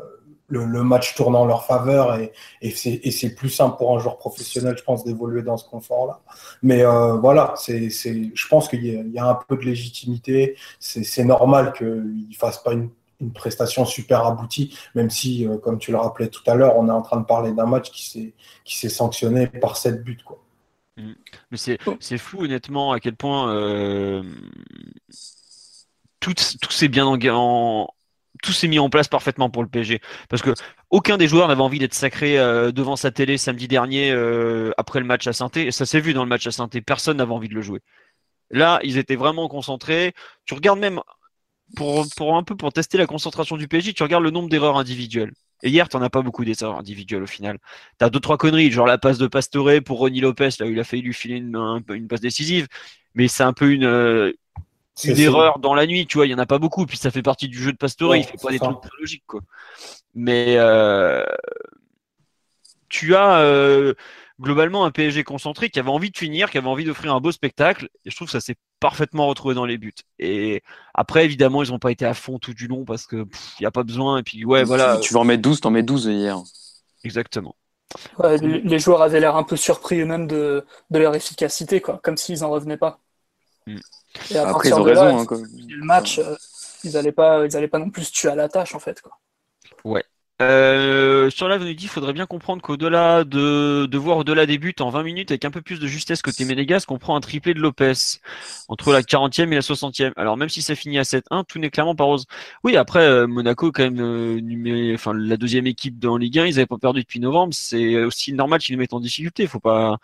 [0.48, 2.32] le, le match tourne en leur faveur et,
[2.62, 2.72] et
[3.12, 6.22] c'est plus simple pour un joueur professionnel, je pense, d'évoluer dans ce confort-là.
[6.62, 10.58] Mais euh, voilà, c'est je pense qu'il y, y, a un peu de légitimité.
[10.80, 12.90] C'est normal qu'ils ne fassent pas une
[13.22, 16.88] une prestation super aboutie, même si, euh, comme tu le rappelais tout à l'heure, on
[16.88, 18.34] est en train de parler d'un match qui
[18.66, 20.20] s'est, sanctionné par sept buts.
[20.26, 20.44] Quoi.
[20.98, 21.14] Mm.
[21.52, 23.54] Mais c'est, fou, honnêtement, à quel point.
[23.54, 24.24] Euh,
[26.20, 26.34] tout,
[26.70, 27.88] s'est bien en,
[28.44, 30.02] tout s'est mis en place parfaitement pour le PSG.
[30.30, 30.54] Parce que
[30.90, 34.12] aucun des joueurs n'avait envie d'être sacré euh, devant sa télé samedi dernier
[34.78, 37.18] après le match à saint Et ça s'est vu dans le match à saint Personne
[37.18, 37.82] n'avait envie de le jouer.
[38.52, 40.14] Là, ils étaient vraiment concentrés.
[40.46, 41.02] Tu regardes même
[41.76, 44.78] pour, pour un peu pour tester la concentration du PSG, tu regardes le nombre d'erreurs
[44.78, 45.32] individuelles.
[45.64, 47.58] Et hier, tu n'en as pas beaucoup d'erreurs individuelles au final.
[48.00, 50.70] Tu as deux, trois conneries, genre la passe de Pastore pour Ronnie Lopez, là où
[50.70, 52.68] il a failli lui filer une, une passe décisive.
[53.14, 54.32] Mais c'est un peu une, euh,
[55.04, 57.12] une erreur dans la nuit, tu vois, il y en a pas beaucoup, puis ça
[57.12, 59.42] fait partie du jeu de Pastore, il fait pas des trucs très logiques, quoi.
[60.14, 61.24] Mais euh,
[62.90, 63.94] tu as euh,
[64.42, 67.32] globalement un PSG concentré qui avait envie de finir, qui avait envie d'offrir un beau
[67.32, 69.94] spectacle, et je trouve que ça s'est parfaitement retrouvé dans les buts.
[70.20, 73.62] Et après, évidemment, ils n'ont pas été à fond tout du long parce que il
[73.62, 74.98] n'y a pas besoin, et puis ouais, voilà.
[74.98, 76.42] Tu veux en mettre 12, t'en mets 12 hier.
[77.04, 77.56] Exactement.
[78.42, 82.50] les joueurs avaient l'air un peu surpris eux-mêmes de, leur efficacité, quoi, comme s'ils n'en
[82.50, 83.00] revenaient pas.
[83.68, 83.78] Mm.
[84.32, 85.06] Et à Après, ils ont raison.
[85.06, 85.26] Là, hein,
[85.70, 86.36] le match, euh,
[86.84, 89.02] ils n'allaient pas, ils pas non plus se tuer à la tâche, en fait.
[89.02, 89.18] Quoi.
[89.84, 90.04] Ouais.
[90.42, 94.90] Euh, sur la dit, il faudrait bien comprendre qu'au-delà de, voir au-delà des buts en
[94.90, 97.60] 20 minutes avec un peu plus de justesse côté Ménégas, qu'on prend un triplé de
[97.60, 97.94] Lopez
[98.68, 100.14] entre la 40e et la 60e.
[100.16, 102.26] Alors même si ça finit à 7-1, tout n'est clairement pas rose.
[102.64, 106.66] Oui, après euh, Monaco quand même euh, la deuxième équipe dans Ligue 1, ils n'avaient
[106.66, 109.46] pas perdu depuis novembre, c'est aussi normal qu'ils les mettent en difficulté.
[109.48, 109.98] Faut pas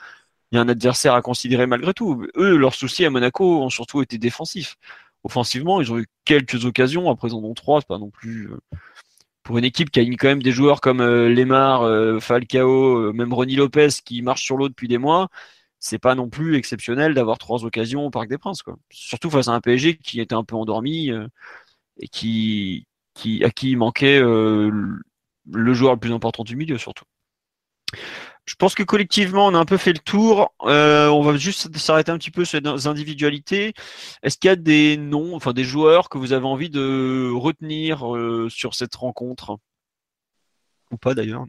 [0.51, 2.25] il y a un adversaire à considérer malgré tout.
[2.37, 4.77] Eux, leurs soucis à Monaco ont surtout été défensifs.
[5.23, 8.49] Offensivement, ils ont eu quelques occasions, à présent dont trois, c'est pas non plus
[9.47, 13.33] pour une équipe qui a quand même des joueurs comme euh, Lemar, euh, Falcao, même
[13.33, 15.29] Ronnie Lopez qui marche sur l'eau depuis des mois.
[15.79, 18.75] C'est pas non plus exceptionnel d'avoir trois occasions au Parc des Princes, quoi.
[18.91, 21.11] Surtout face à un PSG qui était un peu endormi
[21.97, 27.05] et qui, qui à qui manquait le joueur le plus important du milieu, surtout.
[28.47, 30.53] Je pense que collectivement, on a un peu fait le tour.
[30.63, 33.73] Euh, on va juste s'arrêter un petit peu sur les individualités.
[34.23, 38.15] Est-ce qu'il y a des noms, enfin des joueurs que vous avez envie de retenir
[38.15, 39.57] euh, sur cette rencontre?
[40.91, 41.45] Ou pas d'ailleurs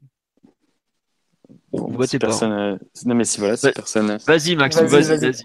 [1.71, 4.19] Bon, vous personne, Non mais si voilà, c'est personne.
[4.27, 5.45] Vas-y Max, vas-y, vas-y.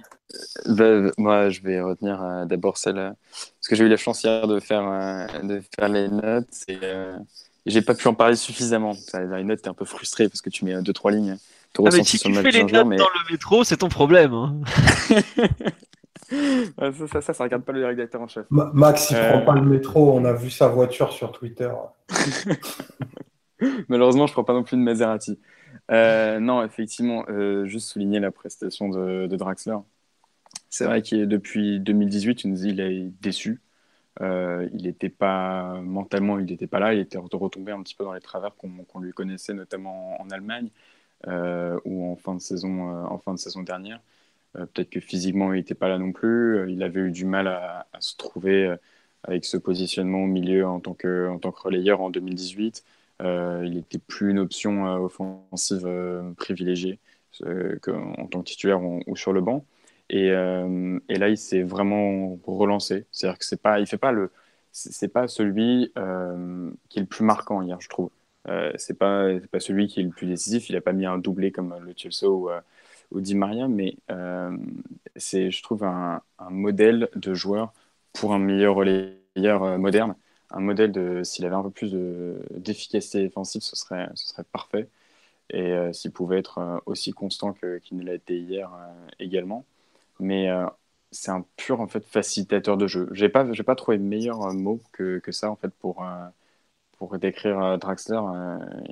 [0.65, 4.47] Bah, moi, je vais retenir euh, d'abord celle parce que j'ai eu la chance hier
[4.47, 4.83] de faire
[5.43, 6.79] de faire les notes et
[7.65, 8.93] j'ai pas pu en parler suffisamment.
[9.13, 11.37] Les notes, t'es un peu frustré parce que tu mets deux, trois lignes.
[11.79, 14.33] Ah, mais si tu fais les notes dans le métro, c'est ton problème.
[14.33, 14.59] Hein.
[16.77, 18.45] ça, ça, ça, ça, regarde pas le rédacteur en chef.
[18.49, 19.45] Max, il prend euh.
[19.45, 20.13] pas le métro.
[20.13, 21.71] On a vu sa voiture sur Twitter.
[23.87, 25.39] Malheureusement, je prends pas non plus de Maserati.
[25.91, 29.77] Euh, non, effectivement, euh, juste souligner la prestation de, de Draxler.
[30.69, 32.89] C'est vrai que depuis 2018, il a
[33.21, 33.61] déçu.
[34.21, 36.93] Euh, il n'était pas mentalement, il n'était pas là.
[36.93, 40.69] Il était retombé un petit peu dans les travers qu'on lui connaissait, notamment en Allemagne
[41.27, 44.01] euh, ou en fin de saison, euh, en fin de saison dernière.
[44.53, 46.71] Peut-être que physiquement, il n'était pas là non plus.
[46.71, 48.75] Il avait eu du mal à, se trouver
[49.23, 52.83] avec ce positionnement au milieu en tant que, en tant que relayeur en 2018.
[53.21, 55.89] il n'était plus une option offensive
[56.37, 56.99] privilégiée
[57.43, 59.65] en tant que titulaire ou sur le banc.
[60.09, 63.05] Et, euh, et, là, il s'est vraiment relancé.
[63.11, 64.31] C'est-à-dire que c'est pas, il fait pas le,
[64.71, 68.09] c'est pas celui euh, qui est le plus marquant hier, je trouve.
[68.49, 70.69] Euh, c'est pas, pas celui qui est le plus décisif.
[70.69, 72.49] Il a pas mis un doublé comme le Chelsea ou,
[73.11, 73.97] ou Di Maria, mais
[75.15, 77.73] c'est, je trouve, un, modèle de joueur
[78.13, 80.15] pour un meilleur relayeur moderne.
[80.51, 84.43] Un modèle de, s'il avait un peu plus de, d'efficacité défensive, ce serait, ce serait
[84.43, 84.89] parfait.
[85.49, 88.69] Et s'il pouvait être aussi constant qu'il ne l'a été hier
[89.19, 89.65] également
[90.23, 90.65] mais euh,
[91.11, 93.09] c'est un pur en fait facilitateur de jeu.
[93.13, 96.27] J'ai pas j'ai pas trouvé meilleur euh, mot que, que ça en fait pour euh,
[96.97, 98.21] pour décrire Draxler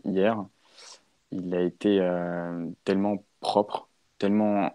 [0.05, 0.45] hier.
[1.31, 1.99] Il a été
[2.83, 4.71] tellement propre, tellement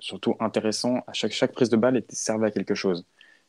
[0.00, 1.02] surtout intéressant.
[1.06, 3.04] À chaque chaque prise de balle était servait à quelque chose.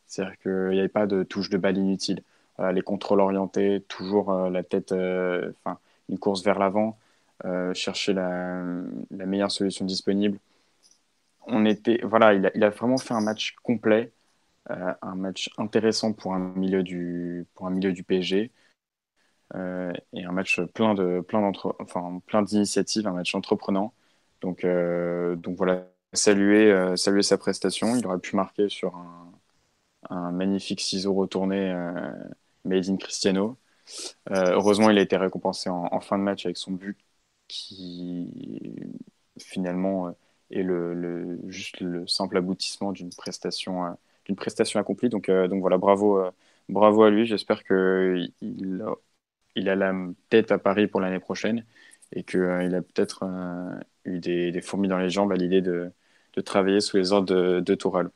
[0.06, 2.22] C'est-à-dire qu'il n'y avait pas de touche de balle inutile.
[2.72, 6.98] les contrôles orientés, toujours la tête, enfin une course vers l'avant,
[7.74, 8.46] chercher la
[9.10, 10.38] meilleure solution disponible
[11.46, 14.12] on était, voilà, il a, vraiment fait un match complet,
[14.70, 18.52] euh, un match intéressant pour un milieu du, pour un milieu du PSG.
[19.54, 23.94] Euh, et un match plein de plein enfin plein d'initiatives, un match entreprenant.
[24.40, 27.96] Donc euh, donc voilà, saluer saluer sa prestation.
[27.96, 28.96] Il aurait pu marquer sur
[30.10, 31.72] un, magnifique ciseau retourné
[32.64, 33.58] made in Cristiano.
[34.30, 36.98] heureusement, il a été récompensé en, en, fin de match avec son but
[37.48, 38.30] qui
[39.38, 40.14] finalement
[40.50, 43.90] et le, juste le simple aboutissement d'une prestation, euh,
[44.26, 45.08] d'une prestation accomplie.
[45.08, 46.30] Donc, euh, donc voilà, bravo, euh,
[46.68, 47.26] bravo à lui.
[47.26, 48.94] J'espère qu'il a,
[49.56, 49.94] il a la
[50.28, 51.64] tête à Paris pour l'année prochaine
[52.12, 53.24] et qu'il a peut-être
[54.04, 55.90] eu des, fourmis dans les jambes à l'idée de,
[56.34, 58.10] de, travailler sous les ordres de, de Toural.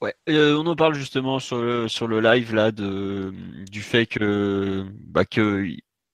[0.00, 3.32] Ouais, on en parle justement sur le, sur le live là de,
[3.70, 5.64] du fait que, bah, que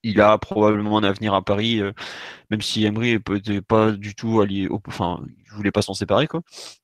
[0.03, 1.93] il a probablement un avenir à Paris, euh,
[2.51, 6.29] même si Emery n'était pas du tout allié, au, enfin, je voulais pas s'en séparer.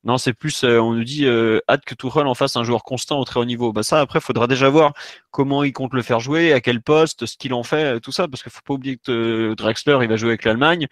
[0.02, 1.26] Non, c'est plus, euh, on nous dit
[1.68, 3.72] hâte que Tourelle en fasse un joueur constant au très haut niveau.
[3.72, 4.92] Bah ça, après, faudra déjà voir
[5.30, 8.28] comment il compte le faire jouer, à quel poste, ce qu'il en fait, tout ça,
[8.28, 10.88] parce qu'il faut pas oublier que Drexler, il va jouer avec l'Allemagne.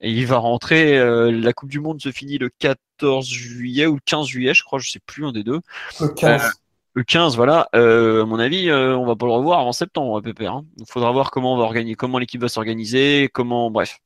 [0.00, 3.94] Et il va rentrer, euh, la Coupe du Monde se finit le 14 juillet ou
[3.94, 5.60] le 15 juillet, je crois, je sais plus, un des deux.
[6.00, 6.52] Le 15.
[6.98, 7.68] Euh, le 15, voilà.
[7.74, 10.54] Euh, à mon avis, on va pas le revoir en septembre, Pépère.
[10.54, 10.64] Hein.
[10.78, 13.98] Il faudra voir comment on va organiser, comment l'équipe va s'organiser, comment, bref.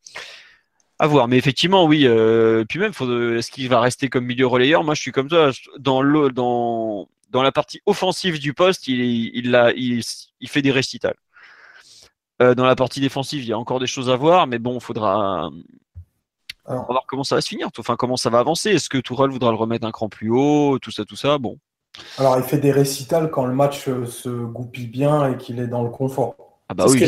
[0.98, 1.28] À voir.
[1.28, 2.06] Mais effectivement, oui.
[2.68, 4.84] puis même, est-ce qu'il va rester comme milieu relayeur?
[4.84, 5.50] Moi, je suis comme toi.
[5.78, 9.00] Dans le, dans, dans la partie offensive du poste, il,
[9.34, 10.02] il, a, il,
[10.40, 11.16] il fait des récitals.
[12.40, 14.80] dans la partie défensive, il y a encore des choses à voir, mais bon, il
[14.80, 15.50] faudra,
[16.66, 18.70] on va voir comment ça va se finir, enfin comment ça va avancer.
[18.70, 21.38] Est-ce que Tourelle voudra le remettre un cran plus haut, tout ça, tout ça?
[21.38, 21.58] Bon.
[22.18, 25.66] Alors il fait des récitals quand le match euh, se goupille bien et qu'il est
[25.66, 26.34] dans le confort.
[26.68, 27.04] Ah bah oui,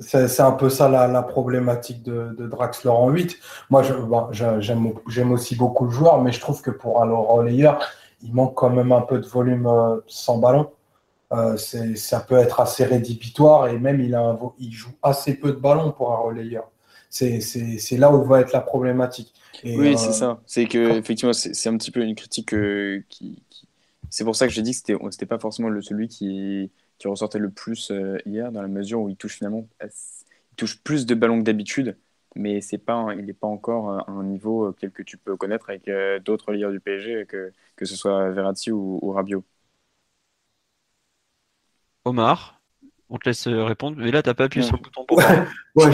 [0.00, 3.36] c'est un peu ça la, problématique de, Draxler en 8.
[3.70, 3.82] Moi,
[4.60, 7.80] j'aime aussi beaucoup le joueur, mais je trouve que pour un relayeur,
[8.22, 10.70] il manque quand même un peu de volume euh, sans ballon.
[11.32, 15.58] Euh, ça peut être assez rédhibitoire et même il, a il joue assez peu de
[15.58, 16.64] ballon pour un relayeur
[17.10, 19.32] c'est là où va être la problématique.
[19.64, 20.40] oui, c'est ça.
[20.46, 23.42] C'est que effectivement, c'est un petit peu une critique euh, qui,
[24.10, 24.78] C'est pour ça que j'ai dit que
[25.10, 26.70] c'était pas forcément le, celui qui,
[27.04, 31.06] ressortait le plus euh, hier, dans la mesure où il touche finalement, il touche plus
[31.06, 31.96] de ballons que d'habitude,
[32.34, 35.70] mais c'est pas, il n'est pas encore à un niveau tel que tu peux connaître
[35.70, 35.90] avec
[36.24, 39.44] d'autres lieurs du PSG, que, que ce soit Verratti ou, ou Rabiot.
[42.04, 42.57] Omar
[43.10, 45.18] on te laisse euh, répondre, mais là, tu n'as pas appuyé sur le bouton pour
[45.18, 45.90] ouais,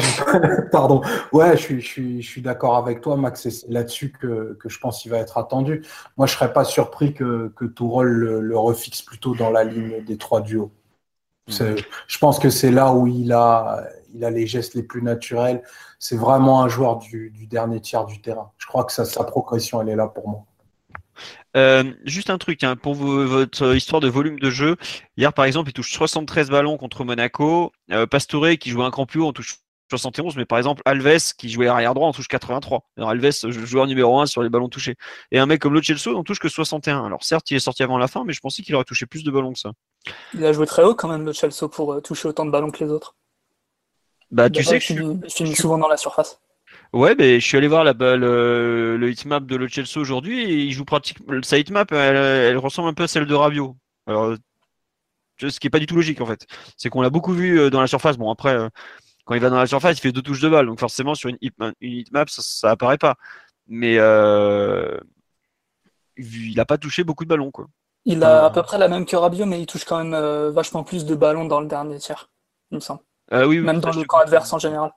[0.73, 1.01] Pardon.
[1.33, 3.49] Ouais, je suis, je suis, je suis d'accord avec toi, Max.
[3.49, 5.85] C'est là-dessus que, que, je pense qu'il va être attendu.
[6.17, 9.65] Moi, je ne serais pas surpris que, que Tourol le, le, refixe plutôt dans la
[9.65, 10.73] ligne des trois duos.
[11.47, 11.77] Hmm.
[12.07, 15.63] Je pense que c'est là où il a, il a les gestes les plus naturels.
[15.99, 18.51] C'est vraiment un joueur du, du, dernier tiers du terrain.
[18.59, 20.45] Je crois que ça, sa progression, elle est là pour moi.
[21.57, 24.77] Euh, juste un truc, hein, pour votre histoire de volume de jeu.
[25.17, 27.73] Hier, par exemple, il touche 73 ballons contre Monaco.
[27.93, 29.57] Euh, Pastore, qui joue un cran plus haut, on touche
[29.91, 30.37] 71.
[30.37, 32.89] Mais par exemple, Alves, qui jouait arrière droit, on touche 83.
[32.97, 34.97] Alors, Alves, joueur numéro 1 sur les ballons touchés.
[35.31, 37.05] Et un mec comme Lo Celso, on touche que 61.
[37.05, 39.25] Alors, certes, il est sorti avant la fin, mais je pensais qu'il aurait touché plus
[39.25, 39.73] de ballons que ça.
[40.35, 42.71] Il a joué très haut quand même, Lo Celso, pour euh, toucher autant de ballons
[42.71, 43.17] que les autres.
[44.31, 46.41] Bah, tu sais que je suis souvent dans la surface.
[46.95, 50.71] Ouais, ben je suis allé voir la, le, le hitmap de Celso aujourd'hui et il
[50.71, 51.43] joue pratiquement.
[51.43, 53.77] Sa hitmap, elle, elle, ressemble un peu à celle de Rabiot.
[54.07, 54.37] Alors,
[55.41, 56.47] ce qui est pas du tout logique en fait.
[56.77, 58.17] C'est qu'on l'a beaucoup vu euh, dans la surface.
[58.17, 58.69] Bon, après, euh,
[59.25, 60.67] quand il va dans la surface, il fait deux touches de balle.
[60.67, 61.39] Donc forcément, sur une,
[61.81, 63.17] hitmap, ça, ça apparaît pas.
[63.67, 64.97] Mais euh,
[66.17, 67.51] il n'a pas touché beaucoup de ballons.
[67.51, 67.67] Quoi.
[68.05, 70.15] Il a à peu près la même que Rabiot, mais il touche quand même
[70.51, 72.31] vachement plus de ballons dans le dernier tiers,
[72.71, 73.01] il me semble.
[73.33, 74.93] oui, oui, même dans le camp adverse en général.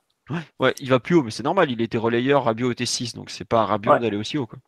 [0.60, 1.72] Ouais, il va plus haut, mais c'est normal.
[1.72, 4.48] Il était relayeur, Rabiot était 6, donc c'est pas Rabiot d'aller aussi haut.
[4.48, 4.60] Quoi.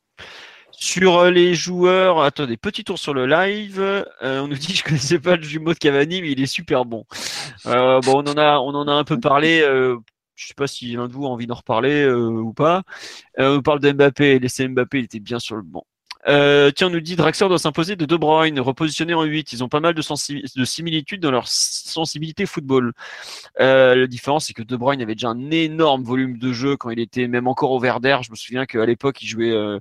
[0.72, 3.80] Sur euh, les joueurs, attendez, petit tour sur le live.
[3.82, 6.86] Euh, on nous dit, je connaissais pas le jumeau de Cavani, mais il est super
[6.86, 7.06] bon.
[7.66, 9.60] Euh, bon, on en a, on en a un peu parlé.
[9.60, 12.84] je sais pas si l'un de vous a envie d'en reparler ou pas.
[13.38, 14.40] on parle de Mbappé.
[14.40, 15.86] Laissez Mbappé, il était bien sur le banc.
[16.30, 19.52] Euh, tiens, on nous dit Draxler doit s'imposer de De Bruyne, repositionné en 8.
[19.54, 22.94] Ils ont pas mal de, de similitudes dans leur sensibilité football.
[23.60, 26.92] Euh, la différence, c'est que De Bruyne avait déjà un énorme volume de jeu quand
[26.92, 28.20] il était même encore au Verder.
[28.22, 29.80] Je me souviens qu'à l'époque, il jouait euh,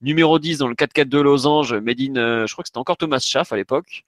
[0.00, 1.74] numéro 10 dans le 4-4 de Losange.
[1.74, 4.04] Medine, euh, je crois que c'était encore Thomas Schaff à l'époque.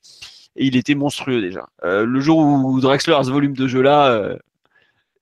[0.57, 1.69] Et il était monstrueux déjà.
[1.85, 4.37] Euh, le jour où Draxler a ce volume de jeu-là,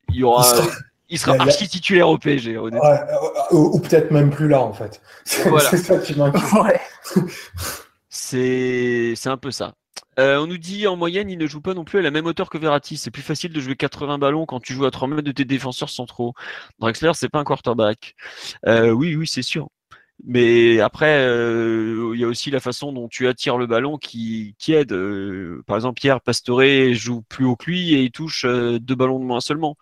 [0.09, 0.45] il y aura
[1.11, 2.89] il sera archi titulaire au PSG, honnêtement.
[2.89, 3.05] Euh,
[3.51, 5.03] ou, peut-être même plus là, en fait.
[5.25, 6.81] C'est ça qui m'inquiète.
[8.09, 9.75] C'est un peu ça.
[10.19, 12.27] Euh, on nous dit en moyenne, il ne joue pas non plus à la même
[12.27, 12.97] hauteur que Verratti.
[12.97, 15.45] C'est plus facile de jouer 80 ballons quand tu joues à 3 mètres de tes
[15.45, 16.35] défenseurs centraux.
[16.79, 18.15] Drexler, c'est pas un quarterback.
[18.67, 19.69] Euh, oui, oui, c'est sûr.
[20.25, 24.75] Mais après, il y a aussi la façon dont tu attires le ballon qui, qui
[24.75, 24.95] aide.
[25.67, 29.25] par exemple, Pierre Pastore joue plus haut que lui et il touche deux ballons de
[29.25, 29.77] moins seulement.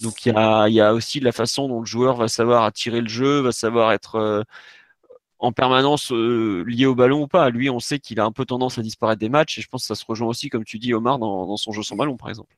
[0.00, 3.40] Donc il y a, aussi la façon dont le joueur va savoir attirer le jeu,
[3.40, 4.42] va savoir être euh,
[5.38, 7.50] en permanence euh, lié au ballon ou pas.
[7.50, 9.82] Lui, on sait qu'il a un peu tendance à disparaître des matchs et je pense
[9.82, 12.30] que ça se rejoint aussi, comme tu dis, Omar, dans, son jeu sans ballon, par
[12.30, 12.54] exemple.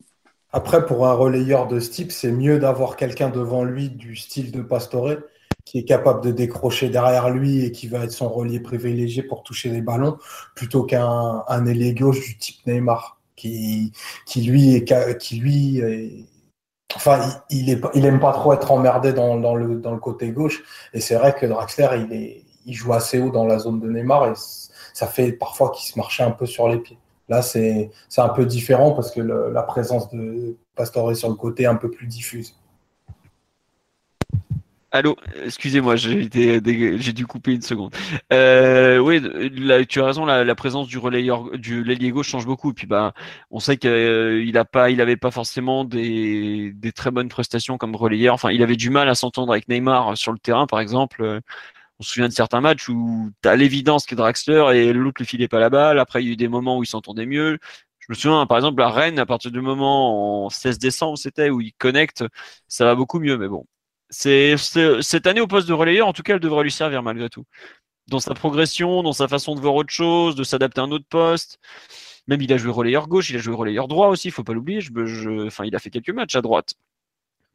[0.53, 4.53] Après, pour un relayeur de ce type, c'est mieux d'avoir quelqu'un devant lui du style
[4.53, 5.17] de Pastore
[5.65, 9.45] qui est capable de décrocher derrière lui et qui va être son relais privilégié pour
[9.45, 10.19] toucher les ballons,
[10.57, 13.93] plutôt qu'un un gauche du type Neymar, qui,
[14.37, 14.85] lui
[15.21, 16.27] qui lui est,
[16.97, 17.21] Enfin,
[17.51, 20.63] il, il, il, aime pas trop être emmerdé dans, dans, le, dans le côté gauche.
[20.93, 23.89] Et c'est vrai que Draxler, il, est, il joue assez haut dans la zone de
[23.89, 24.29] Neymar.
[24.29, 24.35] Et
[24.93, 26.99] ça fait parfois qu'il se marchait un peu sur les pieds.
[27.29, 31.77] Là, c'est un peu différent parce que la présence de Pastore sur le côté un
[31.77, 32.57] peu plus diffuse.
[34.95, 35.17] Allô,
[35.47, 36.29] excusez-moi, j'ai
[37.15, 37.95] dû couper une seconde.
[38.31, 39.23] Euh, oui,
[39.87, 42.73] tu as raison, la, présence du relayeur, du l'ailier gauche change beaucoup.
[42.73, 43.15] Et puis bah,
[43.51, 47.79] on sait qu'il euh, a pas, il avait pas forcément des, des, très bonnes prestations
[47.79, 48.35] comme relayeur.
[48.35, 51.41] Enfin, il avait du mal à s'entendre avec Neymar sur le terrain, par exemple.
[51.99, 55.27] On se souvient de certains matchs où tu as l'évidence que Draxler et l'autre ne
[55.27, 55.99] filait pas la balle.
[56.01, 57.59] Après, il y a eu des moments où ils s'entendaient mieux.
[58.01, 61.51] Je me souviens, par exemple, à Rennes, à partir du moment en 16 décembre, c'était
[61.51, 62.25] où il connecte,
[62.69, 63.39] ça va beaucoup mieux.
[63.39, 63.67] Mais bon,
[64.13, 67.31] c'est cette année au poste de relayeur, en tout cas, elle devrait lui servir malgré
[67.31, 67.45] tout.
[68.09, 71.07] Dans sa progression, dans sa façon de voir autre chose, de s'adapter à un autre
[71.09, 71.59] poste.
[72.29, 74.53] Même il a joué relayeur gauche, il a joué relayeur droit aussi, il faut pas
[74.53, 74.81] l'oublier.
[75.47, 76.75] Enfin, il a fait quelques matchs à droite.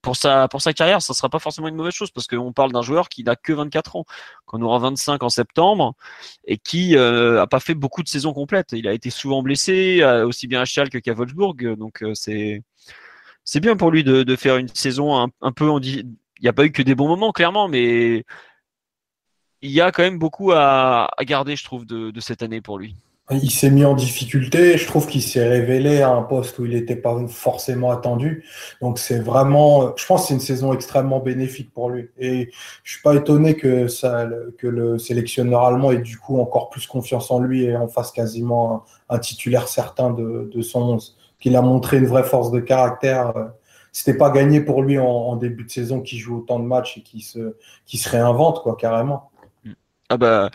[0.02, 3.10] Pour sa, carrière, ça sera pas forcément une mauvaise chose parce qu'on parle d'un joueur
[3.10, 4.06] qui n'a que 24 ans,
[4.46, 5.96] qu'on aura 25 en septembre
[6.46, 8.72] et qui euh, a pas fait beaucoup de saisons complètes.
[8.72, 12.64] Il a été souvent blessé, euh, aussi bien à Schalke qu'à Wolfsburg, donc euh, c'est
[13.44, 15.80] c'est bien pour lui de, de faire une saison un, un peu en,
[16.40, 18.24] il n'y a pas eu que des bons moments, clairement, mais
[19.62, 22.96] il y a quand même beaucoup à, garder, je trouve, de, cette année pour lui.
[23.30, 24.78] Il s'est mis en difficulté.
[24.78, 28.46] Je trouve qu'il s'est révélé à un poste où il n'était pas forcément attendu.
[28.82, 32.08] Donc c'est vraiment, je pense, c'est une saison extrêmement bénéfique pour lui.
[32.18, 32.50] Et
[32.84, 33.88] je suis pas étonné que
[34.62, 38.86] le sélectionneur allemand ait du coup encore plus confiance en lui et en fasse quasiment
[39.10, 41.18] un, titulaire certain de, de son 11.
[41.42, 43.44] Qu'il a montré une vraie force de caractère euh,
[43.98, 47.02] c'était pas gagné pour lui en, début de saison qui joue autant de matchs et
[47.02, 47.56] qui se,
[47.88, 49.32] qui se réinvente, quoi, carrément.
[50.10, 50.52] Ah bah,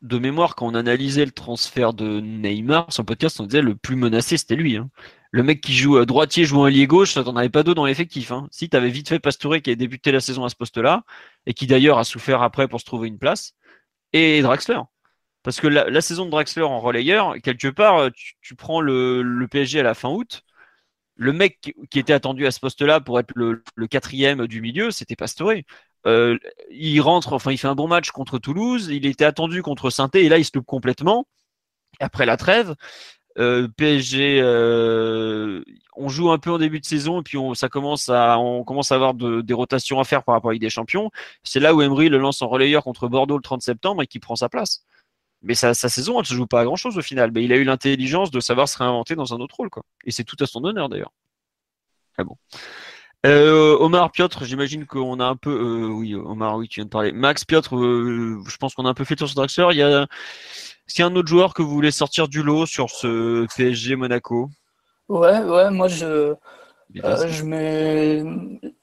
[0.00, 3.74] de mémoire, quand on analysait le transfert de Neymar, sur le podcast, on disait le
[3.74, 4.76] plus menacé, c'était lui.
[4.76, 4.90] Hein.
[5.32, 8.30] Le mec qui joue droitier, joue un lié gauche, t'en avais pas deux dans l'effectif.
[8.30, 8.46] Hein.
[8.52, 11.02] Si, t'avais vite fait Pastore qui a débuté la saison à ce poste-là,
[11.46, 13.54] et qui d'ailleurs a souffert après pour se trouver une place,
[14.12, 14.78] et Draxler.
[15.42, 19.80] Parce que la, saison de Draxler en relayeur, quelque part, tu, prends le, le, PSG
[19.80, 20.44] à la fin août,
[21.18, 25.16] le mec qui était attendu à ce poste-là pour être le, quatrième du milieu, c'était
[25.16, 25.52] Pastore.
[26.06, 26.38] Euh,
[26.70, 28.88] il rentre, enfin, il fait un bon match contre Toulouse.
[28.90, 31.26] Il était attendu contre saint et là, il se loupe complètement.
[31.98, 32.76] Après la trêve,
[33.38, 35.62] euh, PSG, euh,
[35.96, 38.62] on joue un peu en début de saison et puis on, ça commence à, on
[38.62, 41.10] commence à avoir des rotations à faire par rapport à Ligue des Champions.
[41.42, 44.20] C'est là où Emery le lance en relayeur contre Bordeaux le 30 septembre et qui
[44.20, 44.84] prend sa place.
[45.42, 47.30] Mais sa, saison, elle ne se joue pas à grand chose au final.
[47.32, 49.84] Mais il a eu l'intelligence de savoir se réinventer dans un autre rôle, quoi.
[50.04, 51.12] Et c'est tout à son honneur d'ailleurs.
[52.16, 52.36] Ah bon.
[53.26, 55.50] Euh, Omar, Piotr, j'imagine qu'on a un peu.
[55.50, 57.12] Euh, oui, Omar, oui, tu viens de parler.
[57.12, 59.68] Max, Piotr, euh, je pense qu'on a un peu fait tour sur Draxler.
[59.72, 60.02] Il y a.
[60.02, 63.46] Est-ce qu'il y a un autre joueur que vous voulez sortir du lot sur ce
[63.56, 64.50] PSG Monaco?
[65.08, 66.34] Ouais, ouais, moi je.
[66.94, 68.24] je mets.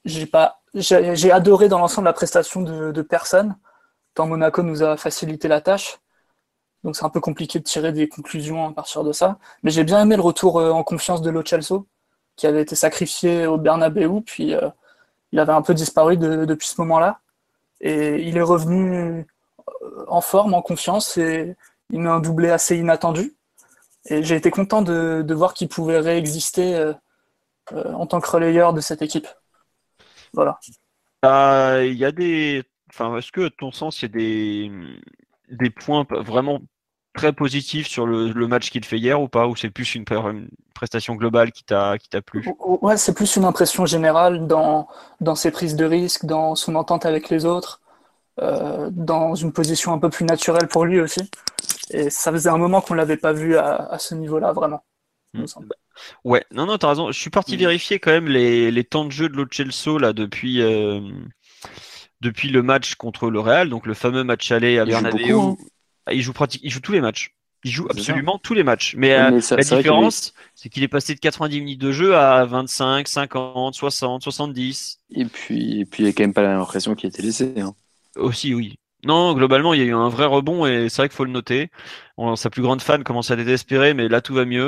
[0.06, 0.62] J'ai pas.
[0.74, 3.58] J'ai adoré dans l'ensemble la prestation de, de personne.
[4.14, 5.98] Tant Monaco nous a facilité la tâche.
[6.86, 9.40] Donc c'est un peu compliqué de tirer des conclusions à partir de ça.
[9.64, 11.88] Mais j'ai bien aimé le retour euh, en confiance de Lo Celso,
[12.36, 14.70] qui avait été sacrifié au Bernabeu, puis euh,
[15.32, 17.22] il avait un peu disparu depuis ce moment-là.
[17.82, 19.24] Et il est revenu euh,
[20.08, 21.56] en forme, en confiance, et
[21.90, 23.36] il met un doublé assez inattendu.
[24.06, 26.94] Et j'ai été content de, voir qu'il pouvait réexister
[27.74, 29.28] en tant que relayeur de cette équipe.
[30.34, 30.60] Voilà.
[31.84, 32.64] Il y a des.
[32.92, 34.72] Enfin, est-ce que, à ton sens, il y a des,
[35.50, 36.62] des points vraiment
[37.16, 40.06] très positif sur le, match qu'il fait hier ou pas Ou c'est plus une,
[40.74, 42.48] prestation globale qui t'a plu?
[42.60, 44.88] Ouais, c'est plus une impression générale dans,
[45.22, 47.82] dans ses prises de risque, dans son entente avec les autres,
[48.42, 51.22] euh, dans une position un peu plus naturelle pour lui aussi.
[51.90, 54.84] Et ça faisait un moment qu'on l'avait pas vu à, ce niveau-là, vraiment.
[55.34, 55.46] Hmm.
[56.24, 57.12] Ouais, non, non, t'as raison.
[57.12, 57.60] Je suis parti hmm.
[57.60, 60.62] vérifier quand même les, les, temps de jeu de Lo là depuis.
[60.62, 61.00] Euh,
[62.22, 65.56] depuis le match contre le Real, donc le fameux match aller à Bernabeu, hein.
[66.06, 67.34] Ah, il joue pratique, il joue tous les matchs.
[67.64, 68.94] Il joue absolument tous les matchs.
[68.96, 73.08] Mais, euh, la différence, c'est qu'il est passé de 90 minutes de jeu à 25,
[73.08, 75.00] 50, 60, 70.
[75.16, 77.56] Et puis, et puis il n'y a quand même pas l'impression qu'il était laissé.
[77.58, 77.74] Hein.
[78.18, 78.76] Aussi, oui.
[79.04, 81.32] Non, globalement, il y a eu un vrai rebond et c'est vrai qu'il faut le
[81.32, 81.70] noter.
[82.36, 84.68] sa plus grande fan commence à désespérer, mais là, tout va mieux.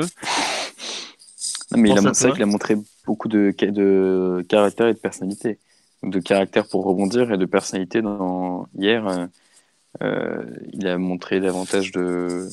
[1.76, 2.76] mais c'est vrai qu'il a montré
[3.06, 5.58] beaucoup de, de caractère et de personnalité.
[6.02, 9.06] De caractère pour rebondir et de personnalité dans hier.
[9.06, 9.26] Euh,
[10.00, 12.48] il a montré davantage de,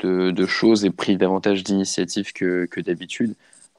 [0.00, 3.34] de, choses et pris davantage d'initiatives que, que d'habitude.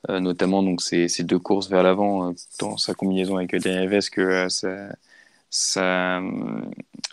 [0.10, 3.90] Euh, notamment donc ces, ces, deux courses vers l'avant euh, dans sa combinaison avec Daniel
[4.12, 4.90] que sa,
[5.50, 6.22] sa,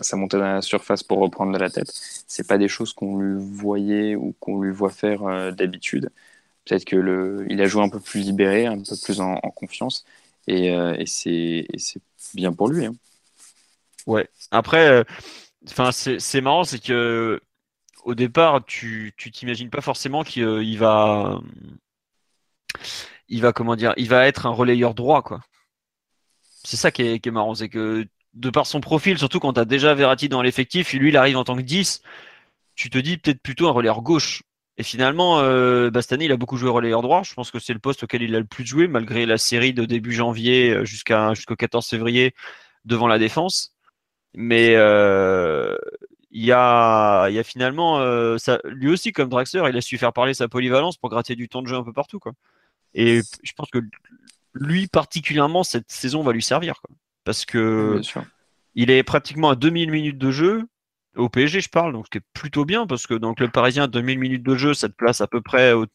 [0.01, 1.93] sa, montée dans la surface pour reprendre la tête.
[2.27, 6.11] C'est pas des choses qu'on lui voyait ou qu'on lui voit faire d'habitude.
[6.65, 10.05] Peut-être que le, il a joué un peu plus libéré, un peu plus en, confiance,
[10.49, 11.67] et, et c'est
[12.35, 12.87] bien pour lui.
[12.87, 12.95] Hein.
[14.07, 14.29] Ouais.
[14.51, 15.05] Après,
[15.69, 17.41] Enfin, c'est marrant, c'est que
[18.05, 21.41] au départ, tu t'imagines pas forcément qu'il va
[23.29, 25.41] il va comment dire, il va être un relayeur droit quoi.
[26.65, 29.65] C'est ça qui est, marrant, c'est que de par son profil, surtout quand tu as
[29.65, 32.03] déjà Verratti dans l'effectif, lui il arrive en tant que 10,
[32.75, 34.43] tu te dis peut-être plutôt un relayeur gauche.
[34.77, 37.23] Et finalement, euh, Bastani, il a beaucoup joué relayeur droit.
[37.23, 39.75] Je pense que c'est le poste auquel il a le plus joué, malgré la série
[39.75, 42.35] de début janvier euh, jusqu'au 14 février
[42.87, 43.75] devant la défense.
[44.35, 45.77] Mais euh,
[46.31, 49.81] il y a, il y a finalement, euh, ça, lui aussi comme Draxler, il a
[49.81, 52.33] su faire parler sa polyvalence pour gratter du temps de jeu un peu partout, quoi.
[52.95, 53.79] Et je pense que
[54.55, 56.95] lui particulièrement cette saison va lui servir, quoi.
[57.25, 58.01] parce que
[58.75, 60.67] il est pratiquement à 2000 minutes de jeu
[61.17, 64.19] au PSG, je parle, donc c'est plutôt bien parce que dans le club parisien, 2000
[64.19, 65.87] minutes de jeu, ça te place à peu près au,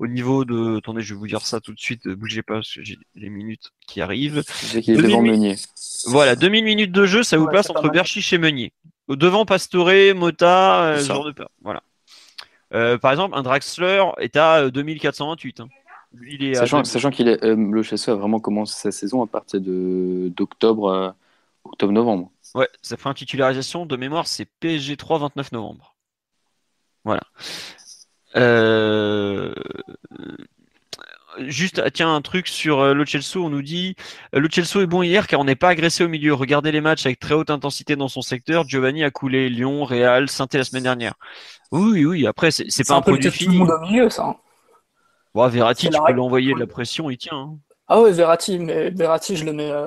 [0.00, 0.78] au niveau de.
[0.78, 2.08] Attendez, je vais vous dire ça tout de suite.
[2.08, 4.42] Bougez pas, parce que j'ai les minutes qui arrivent.
[4.82, 5.56] Qu'il est devant Meunier.
[6.06, 8.72] Voilà, 2000 minutes de jeu, ça vous place entre Berchiche et Meunier.
[9.08, 11.50] Devant Pastore, Mota, euh, genre de peur.
[11.62, 11.82] Voilà.
[12.72, 15.60] Euh, par exemple, un Draxler est à 2428.
[15.60, 15.68] Euh, hein.
[16.26, 19.60] il est sachant, sachant qu'il est, le chasseur a vraiment commencé sa saison à partir
[19.60, 21.14] de d'octobre,
[21.64, 22.30] octobre-novembre.
[22.54, 25.96] Ouais, ça fera une titularisation de mémoire, c'est PSG 3 29 novembre.
[27.04, 27.22] Voilà.
[28.36, 29.52] Euh...
[31.38, 33.94] Juste, tiens, un truc sur euh, Lo Celso, on nous dit
[34.34, 36.34] euh, Lo Celso est bon hier car on n'est pas agressé au milieu.
[36.34, 38.68] Regardez les matchs avec très haute intensité dans son secteur.
[38.68, 41.14] Giovanni a coulé Lyon, Real, saint la semaine dernière.
[41.70, 43.58] Oui, oui, après, c'est pas un, produit fini.
[43.58, 44.36] Tout le monde au milieu, ça.
[45.34, 47.36] Bon, Verratti, tu peux l'envoyer de la pression, il tient.
[47.36, 47.58] Hein.
[47.86, 49.86] Ah ouais, Verratti, mais Verratti, je le mets euh,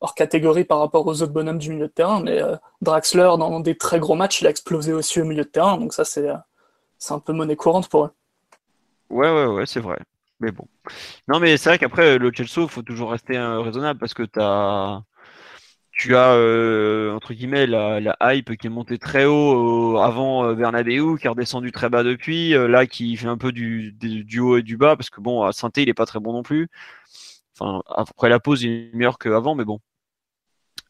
[0.00, 2.20] hors catégorie par rapport aux autres bonhommes du milieu de terrain.
[2.20, 2.42] Mais
[2.82, 5.78] Draxler, dans des très gros matchs, il a explosé aussi au milieu de terrain.
[5.78, 6.28] Donc ça, c'est
[7.02, 8.12] c'est un peu monnaie courante pour eux.
[9.10, 9.98] Ouais, ouais, ouais, c'est vrai.
[10.40, 10.68] Mais bon.
[11.28, 14.22] Non, mais c'est vrai qu'après, le Chelsea, il faut toujours rester euh, raisonnable parce que
[14.22, 15.02] tu as,
[16.10, 21.30] euh, entre guillemets, la, hype qui est montée très haut avant euh, Bernabeu, qui est
[21.30, 24.96] redescendu très bas depuis, là, qui fait un peu du, du, haut et du bas
[24.96, 26.68] parce que, bon, à saint il est pas très bon non plus.
[27.58, 29.80] Enfin, après la pause, il est meilleur qu'avant, mais bon.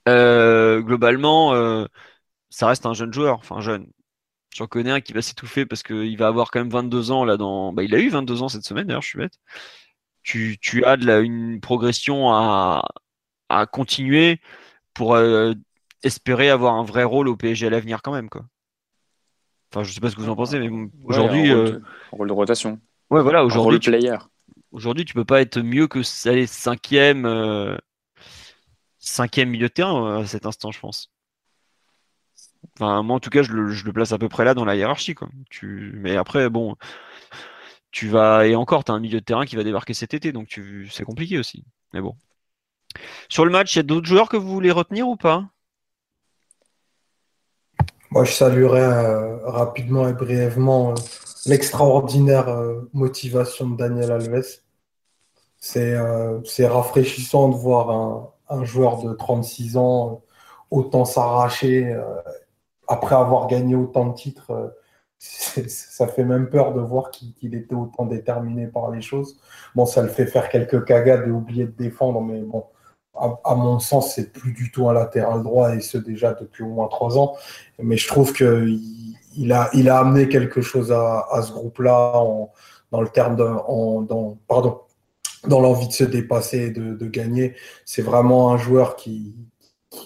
[0.07, 1.87] globalement,
[2.51, 3.87] ça reste un jeune joueur, enfin jeune.
[4.55, 7.37] J'en connais un qui va s'étouffer parce qu'il va avoir quand même 22 ans là
[7.37, 7.73] dans.
[7.73, 9.39] Bah, il a eu 22 ans cette semaine d'ailleurs, je suis bête.
[10.23, 12.85] Tu, tu as de la, une progression à,
[13.49, 14.41] à continuer
[14.95, 15.55] pour euh,
[16.03, 18.45] espérer avoir un vrai rôle au PSG à l'avenir quand même quoi.
[19.73, 20.69] Enfin, je sais pas ce que vous en pensez, mais
[21.05, 21.51] aujourd'hui.
[21.51, 21.79] Euh,
[22.11, 22.79] rôle, de rotation.
[23.09, 23.43] Ouais, voilà.
[23.43, 23.91] Aujourd'hui, tu...
[23.91, 24.17] player.
[24.71, 27.75] Aujourd'hui, tu peux pas être mieux que allez, cinquième, euh,
[28.99, 31.11] cinquième milieu de terrain à cet instant, je pense.
[32.77, 35.15] Enfin, moi, en tout cas, je le, place à peu près là dans la hiérarchie.
[35.15, 35.29] Quoi.
[35.63, 36.77] Mais après, bon,
[37.91, 38.47] tu vas.
[38.47, 40.89] Et encore, tu as un milieu de terrain qui va débarquer cet été, donc tu...
[40.91, 41.65] c'est compliqué aussi.
[41.93, 42.17] Mais bon.
[43.29, 45.45] Sur le match, il y a d'autres joueurs que vous voulez retenir ou pas?
[48.11, 50.95] Moi, je saluerais euh, rapidement et brièvement euh,
[51.47, 54.61] l'extraordinaire euh, motivation de Daniel Alves.
[55.59, 55.97] C'est
[56.67, 60.23] rafraîchissant de voir un, joueur de 36 ans
[60.71, 61.97] autant s'arracher
[62.93, 64.69] après avoir gagné autant de titres, euh,
[65.19, 69.41] ça fait même peur de voir qu'il était autant déterminé par les choses.
[69.75, 72.65] Bon, ça le fait faire quelques cagades et oublier de défendre, mais bon,
[73.15, 76.69] à, mon sens, c'est plus du tout un latéral droit et ce déjà depuis au
[76.69, 77.35] moins trois ans.
[77.79, 78.81] Mais je trouve qu'il
[79.37, 82.13] il a, amené quelque chose à, ce groupe-là
[82.91, 83.45] dans le terme de,
[84.49, 84.81] pardon,
[85.47, 87.55] dans l'envie de se dépasser et de gagner.
[87.87, 89.35] C'est vraiment un joueur qui,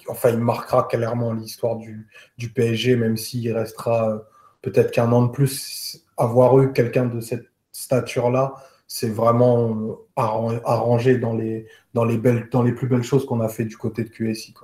[0.08, 2.08] enfin, il marquera clairement l'histoire du,
[2.54, 4.18] PSG, même s'il restera euh,
[4.62, 6.02] peut-être qu'un an de plus.
[6.16, 8.54] Avoir eu quelqu'un de cette stature-là,
[8.86, 13.40] c'est vraiment euh, arrangé dans les, dans, les belles, dans les plus belles choses qu'on
[13.40, 14.54] a fait du côté de QSI.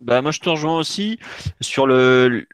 [0.00, 1.18] Bah, moi, je te rejoins aussi
[1.60, 2.46] sur le,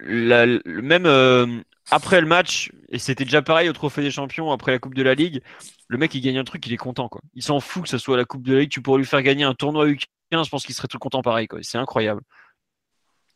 [0.64, 1.46] même euh,
[1.90, 5.02] après le match, et c'était déjà pareil au Trophée des Champions après la Coupe de
[5.02, 5.42] la Ligue.
[5.88, 7.10] Le mec, il gagne un truc, il est content.
[7.34, 8.70] Il s'en fout que ce soit la Coupe de la Ligue.
[8.70, 9.88] Tu pourrais lui faire gagner un tournoi
[10.32, 11.48] je pense qu'il serait tout content pareil.
[11.62, 12.22] C'est incroyable.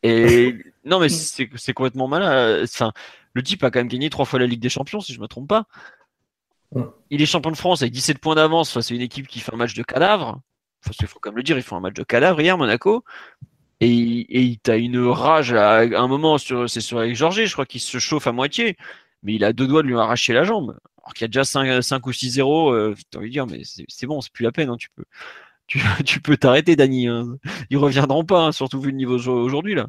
[0.03, 2.62] Et non, mais c'est complètement malin.
[2.62, 2.93] Enfin,
[3.34, 5.22] le type a quand même gagné trois fois la Ligue des Champions, si je ne
[5.22, 5.66] me trompe pas.
[7.11, 8.78] Il est champion de France avec 17 points d'avance.
[8.80, 10.41] c'est une équipe qui fait un match de cadavre.
[10.84, 13.05] Enfin, il faut quand même le dire, ils font un match de cadavre hier, Monaco.
[13.80, 17.80] Et, tu as une rage à, un moment, c'est sur avec Georges, je crois qu'il
[17.80, 18.76] se chauffe à moitié.
[19.22, 20.78] Mais il a deux doigts de lui arracher la jambe.
[21.03, 24.07] Alors qu'il y a déjà 5, ou 6-0, euh, tu envie de dire, mais c'est
[24.07, 25.05] bon, c'est plus la peine, hein, tu peux
[26.04, 27.08] tu, peux t'arrêter, Dany.
[27.08, 27.36] Hein.
[27.70, 29.86] Ils reviendront pas, hein, surtout vu le niveau aujourd'hui là.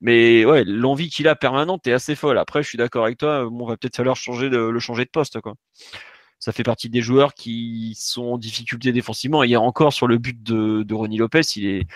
[0.00, 2.38] Mais ouais, l'envie qu'il a permanente est assez folle.
[2.38, 3.44] Après, je suis d'accord avec toi.
[3.44, 5.54] Bon, on va peut-être falloir changer de, le changer de poste, quoi.
[6.38, 9.42] Ça fait partie des joueurs qui sont en difficulté défensivement.
[9.42, 11.86] Hier encore sur le but de, de Ronnie Lopez, il est,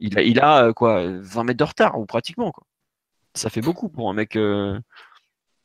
[0.00, 2.64] il a, il a quoi, 20 mètres de retard ou pratiquement quoi.
[3.34, 4.36] Ça fait beaucoup pour un mec.
[4.36, 4.78] Euh,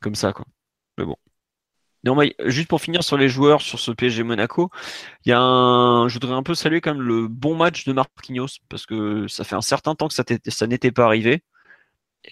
[0.03, 0.45] comme ça, quoi.
[0.97, 1.15] Mais bon.
[2.03, 4.69] Non, mais juste pour finir sur les joueurs sur ce PSG Monaco,
[5.25, 7.93] il y a un, je voudrais un peu saluer quand même le bon match de
[7.93, 11.43] Marquinhos parce que ça fait un certain temps que ça, ça n'était pas arrivé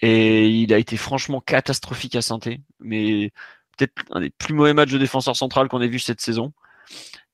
[0.00, 3.32] et il a été franchement catastrophique à Sainté, mais
[3.76, 6.52] peut-être un des plus mauvais matchs de défenseur central qu'on ait vu cette saison.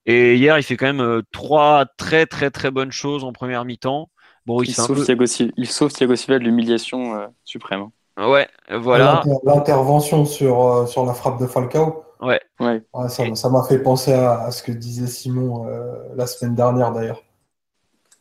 [0.06, 3.64] Et hier, il fait quand même euh, trois très très très bonnes choses en première
[3.64, 4.08] mi-temps.
[4.46, 7.88] Bon, il, sauve, Thiago, Silva de l'humiliation euh, suprême.
[8.16, 9.22] Ouais, voilà.
[9.44, 12.07] L'intervention sur, euh, sur la frappe de Falcao.
[12.20, 12.40] Ouais.
[12.60, 12.82] ouais.
[13.08, 15.66] ça m'a fait penser à, ce que disait Simon
[16.14, 17.22] la semaine dernière d'ailleurs.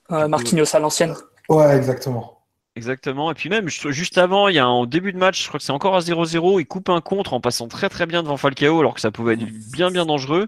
[0.10, 1.16] Marquinhos à l'ancienne.
[1.50, 2.38] Ouais, exactement.
[2.78, 3.32] Exactement.
[3.32, 5.64] Et puis même, juste avant, il y a un début de match, je crois que
[5.64, 8.80] c'est encore à 0-0, il coupe un contre en passant très très bien devant Falcao,
[8.80, 10.48] alors que ça pouvait être bien bien dangereux.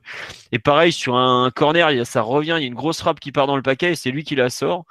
[0.52, 3.32] Et pareil, sur un corner, il ça revient, il y a une grosse frappe qui
[3.32, 4.86] part dans le paquet et c'est lui qui la sort.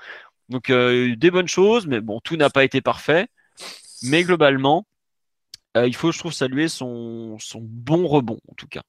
[0.49, 3.29] Donc euh, des bonnes choses, mais bon, tout n'a pas été parfait.
[4.03, 4.98] Mais globalement, euh,
[5.87, 8.83] il faut, je trouve, saluer son, bon rebond, en tout cas.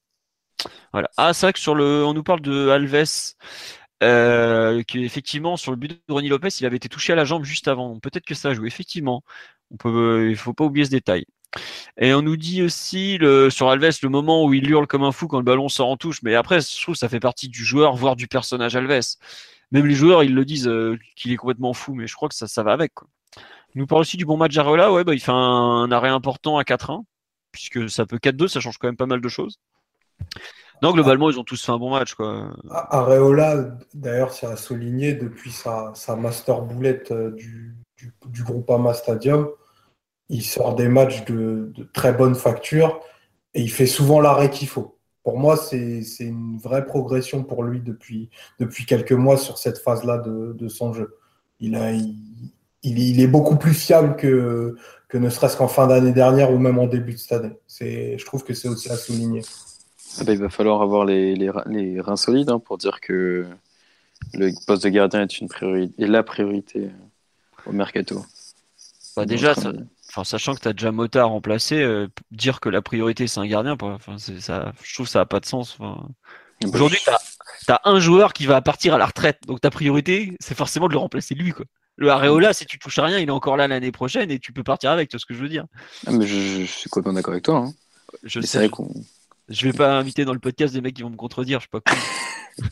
[1.17, 3.35] Ah, c'est vrai que on nous parle de Alves.
[4.01, 7.43] Euh, effectivement sur le but de Ronnie Lopez, il avait été touché à la jambe
[7.43, 7.99] juste avant.
[7.99, 8.67] Peut-être que ça a joué.
[8.67, 9.23] Effectivement,
[9.71, 11.25] on peut, il faut pas oublier ce détail.
[11.97, 13.19] Et on nous dit aussi
[13.49, 15.97] sur Alves le moment où il hurle comme un fou quand le ballon sort en
[15.97, 16.21] touche.
[16.23, 19.17] Mais après, je trouve ça fait partie du joueur, voire du personnage Alves.
[19.71, 22.35] Même les joueurs, ils le disent euh, qu'il est complètement fou, mais je crois que
[22.35, 22.93] ça, va avec.
[23.75, 24.91] Il nous parle aussi du bon match Areola.
[24.91, 27.03] Ouais, bah, il fait un, arrêt important à 4-1,
[27.51, 29.59] puisque ça peut 4-2, ça change quand même pas mal de choses.
[30.81, 32.13] Non, globalement, ils ont tous fait un bon match.
[32.13, 32.51] Quoi.
[32.69, 38.93] Areola, d'ailleurs, c'est à souligner depuis sa, sa master boulette euh, du, du, du Groupama
[38.93, 39.49] Stadium.
[40.29, 43.01] Il sort des matchs de, très bonne facture
[43.55, 44.97] et il fait souvent l'arrêt qu'il faut.
[45.23, 50.19] Pour moi, c'est une vraie progression pour lui depuis, depuis quelques mois sur cette phase-là
[50.19, 51.17] de, son jeu.
[51.59, 51.91] Il, a,
[52.83, 54.75] est beaucoup plus fiable que,
[55.09, 57.57] que ne serait-ce qu'en fin d'année dernière ou même en début de cette année.
[57.67, 59.41] Je trouve que c'est aussi à souligner.
[60.19, 63.47] Ah bah, il va falloir avoir les, les, reins solides hein, pour dire que
[64.33, 68.25] le poste de gardien est, une priorité, est la priorité euh, au mercato.
[69.15, 69.53] Bah déjà,
[70.09, 73.47] enfin, sachant que tu as déjà Mota remplacé, euh, dire que la priorité c'est un
[73.47, 75.77] gardien, enfin, ça, je trouve que ça n'a pas de sens.
[76.65, 76.99] Aujourd'hui,
[77.65, 80.87] tu as, un joueur qui va partir à la retraite, donc ta priorité c'est forcément
[80.87, 81.51] de le remplacer lui.
[81.51, 81.65] Quoi.
[81.99, 84.53] Le Areola, si tu touches à rien, il est encore là l'année prochaine et tu
[84.53, 85.65] peux partir avec, tu vois ce que je veux dire.
[86.07, 87.57] Ah, mais je, suis complètement d'accord avec toi.
[87.57, 87.73] Hein.
[88.23, 88.89] Je sais qu'on
[89.49, 91.69] je vais pas inviter dans le podcast des mecs qui vont me contredire, je sais
[91.69, 91.97] pas quoi.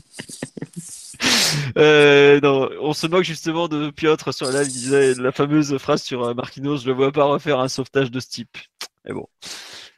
[1.78, 6.04] Euh, non, on se moque justement de Piotr sur la, il disait la fameuse phrase
[6.04, 8.58] sur euh, Marquinhos, je le vois pas refaire un sauvetage de ce type.
[9.06, 9.28] Mais bon.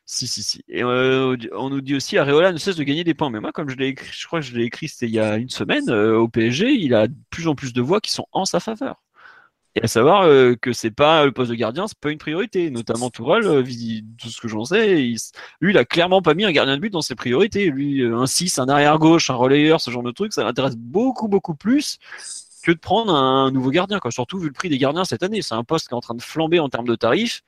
[0.05, 0.63] Si, si, si.
[0.67, 3.29] Et euh, on nous dit aussi, Areola ne cesse de gagner des points.
[3.29, 5.19] Mais moi, comme je l'ai écrit, je crois que je l'ai écrit, c'était il y
[5.19, 8.27] a une semaine, au PSG, il a de plus en plus de voix qui sont
[8.31, 9.01] en sa faveur.
[9.75, 12.71] Et à savoir euh, que c'est pas le poste de gardien, c'est pas une priorité.
[12.71, 13.63] Notamment Tourelle, euh,
[14.17, 14.95] tout ce que j'en sais,
[15.61, 17.69] lui, il a clairement pas mis un gardien de but dans ses priorités.
[17.69, 20.75] Lui, euh, un 6, un arrière gauche, un relayeur, ce genre de truc, ça l'intéresse
[20.75, 21.99] beaucoup, beaucoup plus
[22.63, 23.99] que de prendre un nouveau gardien.
[24.09, 25.41] Surtout vu le prix des gardiens cette année.
[25.41, 27.43] C'est un poste qui est en train de flamber en termes de tarifs.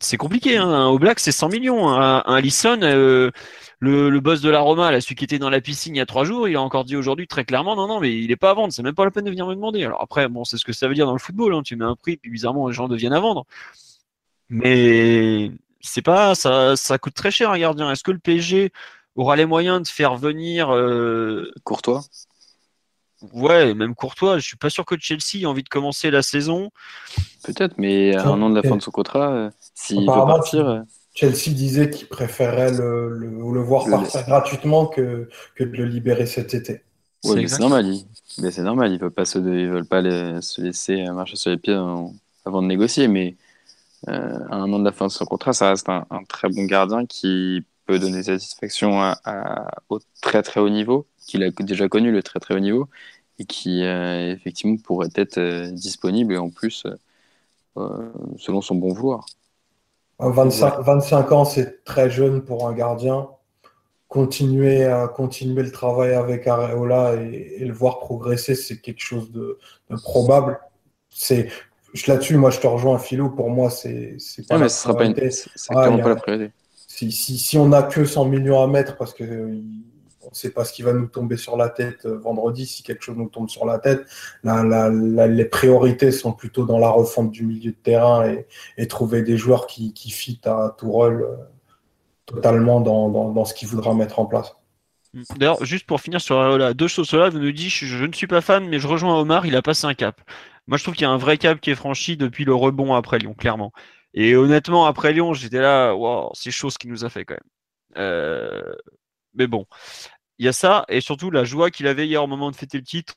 [0.00, 0.56] C'est compliqué.
[0.56, 0.86] Hein.
[0.86, 1.88] Au Black, c'est 100 millions.
[1.88, 2.78] Un, un Allison,
[3.80, 6.06] le, boss de la Roma, là, celui qui était dans la piscine il y a
[6.06, 8.50] trois jours, il a encore dit aujourd'hui très clairement non, non, mais il n'est pas
[8.50, 9.84] à vendre, c'est même pas la peine de venir me demander.
[9.84, 11.62] Alors après, bon, c'est ce que ça veut dire dans le football, hein.
[11.62, 13.46] tu mets un prix, puis bizarrement, les gens deviennent à vendre.
[14.48, 17.90] Mais c'est pas, ça, ça coûte très cher un gardien.
[17.90, 18.72] Est-ce que le PSG
[19.16, 21.50] aura les moyens de faire venir euh...
[21.64, 22.02] Courtois?
[23.32, 26.70] Ouais, même Courtois, je suis pas sûr que Chelsea ait envie de commencer la saison.
[27.44, 29.50] Peut-être, mais à un an de la fin de son contrat, euh,
[29.86, 30.68] s'il veut partir.
[30.68, 30.80] Euh,
[31.14, 36.54] Chelsea disait qu'il préférait le, le, voir partir gratuitement que, que de le libérer cet
[36.54, 36.82] été.
[37.24, 37.94] Oui, c'est normal.
[38.38, 38.90] Mais c'est normal.
[38.90, 40.02] Ils ne veulent pas, se, veulent pas
[40.40, 43.08] se laisser marcher sur les pieds avant de négocier.
[43.08, 43.36] Mais
[44.08, 46.64] euh, à un an de la fin de son contrat, ça reste un, très bon
[46.64, 52.12] gardien qui peut donner satisfaction à, au très très haut niveau, qu'il a déjà connu
[52.12, 52.88] le très très haut niveau,
[53.38, 56.86] et qui euh, effectivement pourrait être euh, disponible et en plus
[58.36, 59.24] selon son bon vouloir.
[60.28, 63.28] 25, 25 ans, c'est très jeune pour un gardien.
[64.08, 69.58] Continuer, à continuer le travail avec Areola et, le voir progresser, c'est quelque chose de,
[70.02, 70.58] probable.
[71.08, 71.48] C'est
[72.06, 73.30] là-dessus, moi, je te rejoins, Philo.
[73.30, 74.16] Pour moi, c'est
[74.48, 74.58] pas.
[74.58, 75.14] mais ce sera pas, une...
[75.14, 76.52] pas la priorité.
[76.88, 79.62] Si, si, si, on n'a que 100 millions à mettre, parce que
[80.30, 82.84] on ne sait pas ce qui va nous tomber sur la tête euh, vendredi, si
[82.84, 84.06] quelque chose nous tombe sur la tête.
[84.44, 88.32] les priorités sont plutôt dans la refonte du milieu de terrain
[88.76, 91.36] et, trouver des joueurs qui, qui fit à Tourelle euh,
[92.26, 94.54] totalement dans, ce qu'il voudra mettre en place.
[95.36, 97.08] D'ailleurs, juste pour finir sur Areola, deux choses.
[97.08, 99.62] Cela vous nous dit je, ne suis pas fan, mais je rejoins Omar, il a
[99.62, 100.20] passé un cap.
[100.68, 102.94] Moi, je trouve qu'il y a un vrai cap qui est franchi depuis le rebond
[102.94, 103.72] après Lyon, clairement.
[104.14, 107.34] Et honnêtement, après Lyon, j'étais là, wow, c'est chaud ce qu'il nous a fait quand
[107.34, 108.74] même.
[109.34, 109.66] mais bon,
[110.40, 112.78] il y a ça, et surtout la joie qu'il avait hier au moment de fêter
[112.78, 113.14] le titre.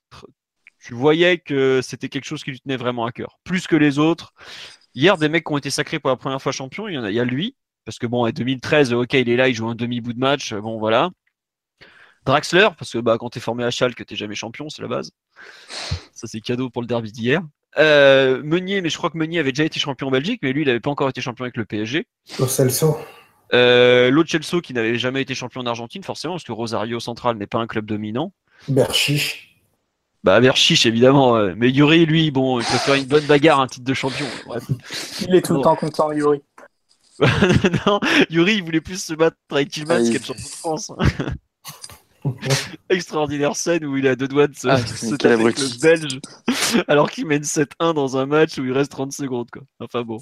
[0.78, 3.97] Tu voyais que c'était quelque chose qui lui tenait vraiment à cœur, plus que les
[3.97, 4.34] autres.
[4.93, 7.03] Hier, des mecs qui ont été sacrés pour la première fois champion, il y, en
[7.05, 7.55] a, il lui,
[7.86, 10.53] parce que bon, en 2013, ok, il est là, il joue un demi-bout de match,
[10.53, 11.11] bon voilà.
[12.26, 15.11] Draxler, parce que bah, quand t'es formé à Schalke, t'es jamais champion, c'est la base.
[16.11, 17.41] Ça, c'est cadeau pour le derby d'hier.
[17.78, 20.63] Euh, Meunier, mais je crois que Meunier avait déjà été champion en Belgique, mais lui,
[20.63, 22.05] il n'avait pas encore été champion avec le PSG.
[23.54, 24.24] Euh,
[24.64, 27.68] qui n'avait jamais été champion en Argentine, forcément, parce que Rosario Central n'est pas un
[27.68, 28.34] club dominant.
[28.68, 29.56] Berchiche.
[30.24, 31.38] Bah, Berchiche, évidemment.
[31.56, 34.26] Mais Yuri, lui, bon, il peut faire une bonne bagarre, un titre de champion.
[35.28, 36.41] Il est tout le temps content, Yuri.
[37.86, 37.99] non,
[38.30, 40.91] Yuri, il voulait plus se battre avec Tillmans ah, qu'être champion de France.
[42.89, 44.76] Extraordinaire scène où il a deux doigts de se, ah,
[45.32, 46.20] avec le belge
[46.88, 49.49] alors qu'il mène 7-1 dans un match où il reste 30 secondes.
[49.51, 49.64] Quoi.
[49.80, 50.20] Enfin bon,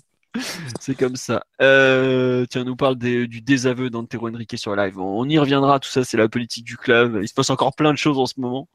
[0.80, 1.44] c'est comme ça.
[1.62, 5.00] Euh, tiens, on nous parle du désaveu d'Antero Henrique sur live.
[5.00, 7.20] On y reviendra, tout ça, c'est la politique du club.
[7.22, 8.70] Il se passe encore plein de choses en ce moment.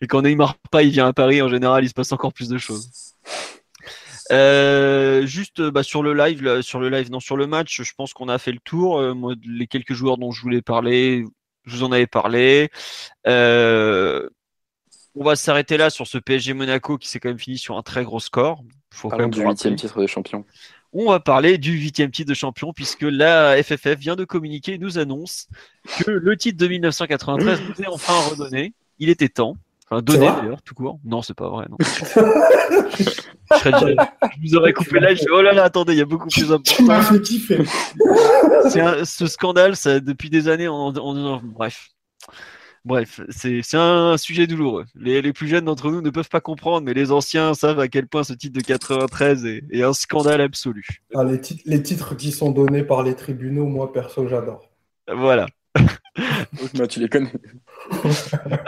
[0.00, 2.48] Et quand Neymar pas, il vient à Paris, en général, il se passe encore plus
[2.48, 2.90] de choses.
[4.30, 8.12] Euh, juste bah, sur le live, sur le live, non sur le match, je pense
[8.12, 8.98] qu'on a fait le tour.
[8.98, 11.24] Euh, moi, les quelques joueurs dont je voulais parler,
[11.64, 12.70] je vous en avais parlé.
[13.26, 14.28] Euh,
[15.16, 17.82] on va s'arrêter là sur ce PSG Monaco qui s'est quand même fini sur un
[17.82, 18.62] très gros score.
[18.92, 20.44] Faut quand même du huitième titre de champion.
[20.92, 24.78] On va parler du huitième titre de champion puisque la FFF vient de communiquer et
[24.78, 25.48] nous annonce
[26.04, 28.74] que le titre de 1993 nous est enfin redonné.
[28.98, 29.56] Il était temps.
[29.88, 30.98] Enfin, donné d'ailleurs, tout court.
[31.04, 31.66] Non, c'est pas vrai.
[31.68, 31.76] Non.
[33.50, 33.96] je,
[34.42, 35.14] vous aurais coupé là.
[35.14, 37.02] Je oh là là, attendez, il y a beaucoup plus important.
[38.68, 41.88] c'est ce scandale, ça, depuis des années, on, bref.
[42.84, 44.86] Bref, c'est un sujet douloureux.
[44.94, 47.88] Les, les plus jeunes d'entre nous ne peuvent pas comprendre, mais les anciens savent à
[47.88, 50.86] quel point ce titre de 93 est, un scandale absolu.
[51.14, 54.70] Ah, les, titres, les titres qui sont donnés par les tribunaux, moi perso, j'adore.
[55.14, 55.46] Voilà.
[56.74, 57.32] Moi, tu les connais.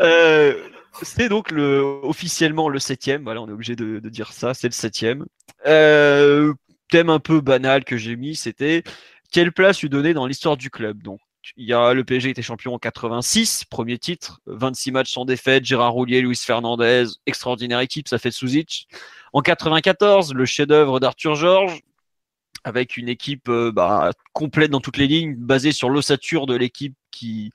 [0.00, 0.54] euh,
[1.02, 3.22] c'est donc le, officiellement le septième.
[3.22, 4.52] Voilà, on est obligé de, dire ça.
[4.52, 5.24] C'est le septième.
[5.66, 6.52] Euh,
[6.90, 8.82] thème un peu banal que j'ai mis, c'était
[9.30, 11.02] quelle place lui donner dans l'histoire du club?
[11.02, 11.20] Donc,
[11.57, 15.64] il y a le PSG était champion en 86, premier titre, 26 matchs sans défaite,
[15.64, 18.88] Gérard Roulier, Luis Fernandez, extraordinaire équipe, ça fait Souzic.
[19.32, 21.82] En 94, le chef-d'œuvre d'Arthur Georges,
[22.64, 26.95] avec une équipe euh, bah, complète dans toutes les lignes, basée sur l'ossature de l'équipe
[27.11, 27.53] qui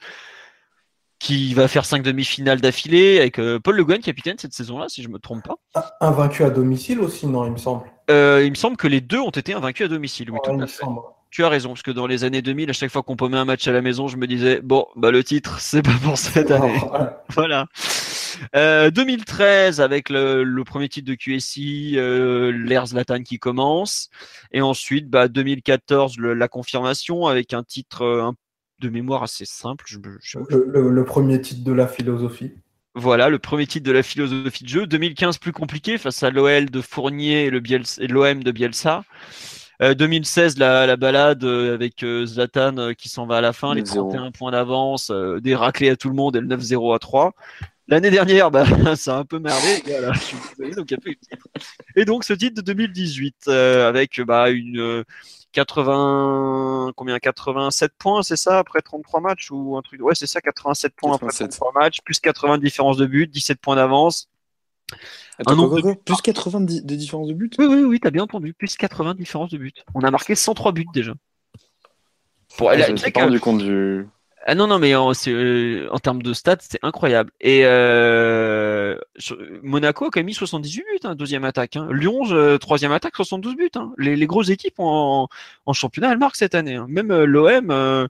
[1.19, 5.01] qui va faire cinq demi-finales d'affilée avec euh, Paul Le Guen capitaine cette saison-là, si
[5.01, 5.55] je me trompe pas.
[5.73, 7.85] Ah, invaincu à domicile aussi, non, il me semble.
[8.11, 10.29] Euh, il me semble que les deux ont été invaincus à domicile.
[10.31, 10.39] Oui,
[11.29, 13.45] Tu as raison, parce que dans les années 2000, à chaque fois qu'on paumait un
[13.45, 16.51] match à la maison, je me disais bon, bah le titre, c'est pas pour cette
[16.51, 16.79] année.
[17.29, 17.67] voilà.
[18.53, 24.09] 2013 euh, avec le, premier titre de QSI, euh, l'Air Zlatan qui commence,
[24.51, 28.35] et ensuite bah, 2014 la confirmation avec un titre un
[28.79, 29.85] de mémoire assez simple.
[30.49, 32.51] le, premier titre de la philosophie.
[32.95, 34.87] Voilà, le premier titre de la philosophie de jeu.
[34.87, 39.03] 2015 plus compliqué face à l'OL de Fournier et l'OM de Bielsa.
[39.79, 43.83] 2016, euh, la, balade euh, avec euh, Zlatan qui s'en va à la fin, les
[43.83, 47.33] 31 points d'avance, des raclés à tout le monde et le 9-0 à 3.
[47.89, 48.65] L'année dernière, bah,
[48.95, 49.83] ça a un peu merdé.
[51.95, 55.03] et donc ce titre de 2018 avec bah, une
[55.53, 60.01] 80 combien 87 points, c'est ça après 33 matchs ou un truc?
[60.01, 63.75] Ouais, c'est ça 87 points après 33 matchs, plus 80 différences de but, 17 points
[63.75, 64.27] d'avance.
[65.45, 67.55] Plus 80 de différence de but?
[67.59, 68.53] Oui, oui, oui, t'as bien entendu.
[68.53, 69.83] Plus 80 différences de but.
[69.93, 71.13] On a marqué 103 buts déjà.
[72.57, 74.07] Pour, ah, je me suis pas rendu compte du.
[74.49, 77.31] Ah non, non, mais en, euh, en termes de stats, c'est incroyable.
[77.41, 78.97] Et euh,
[79.61, 81.75] Monaco a quand même mis 78 buts, hein, deuxième attaque.
[81.75, 81.89] Hein.
[81.91, 83.69] Lyon, euh, troisième attaque, 72 buts.
[83.75, 83.91] Hein.
[83.97, 85.27] Les, les, grosses équipes en,
[85.65, 86.75] en, championnat, elles marquent cette année.
[86.75, 86.85] Hein.
[86.87, 88.07] Même l'OM,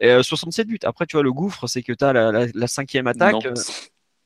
[0.00, 0.78] 67 buts.
[0.84, 3.44] Après, tu vois, le gouffre, c'est que tu as la, la, la, cinquième attaque.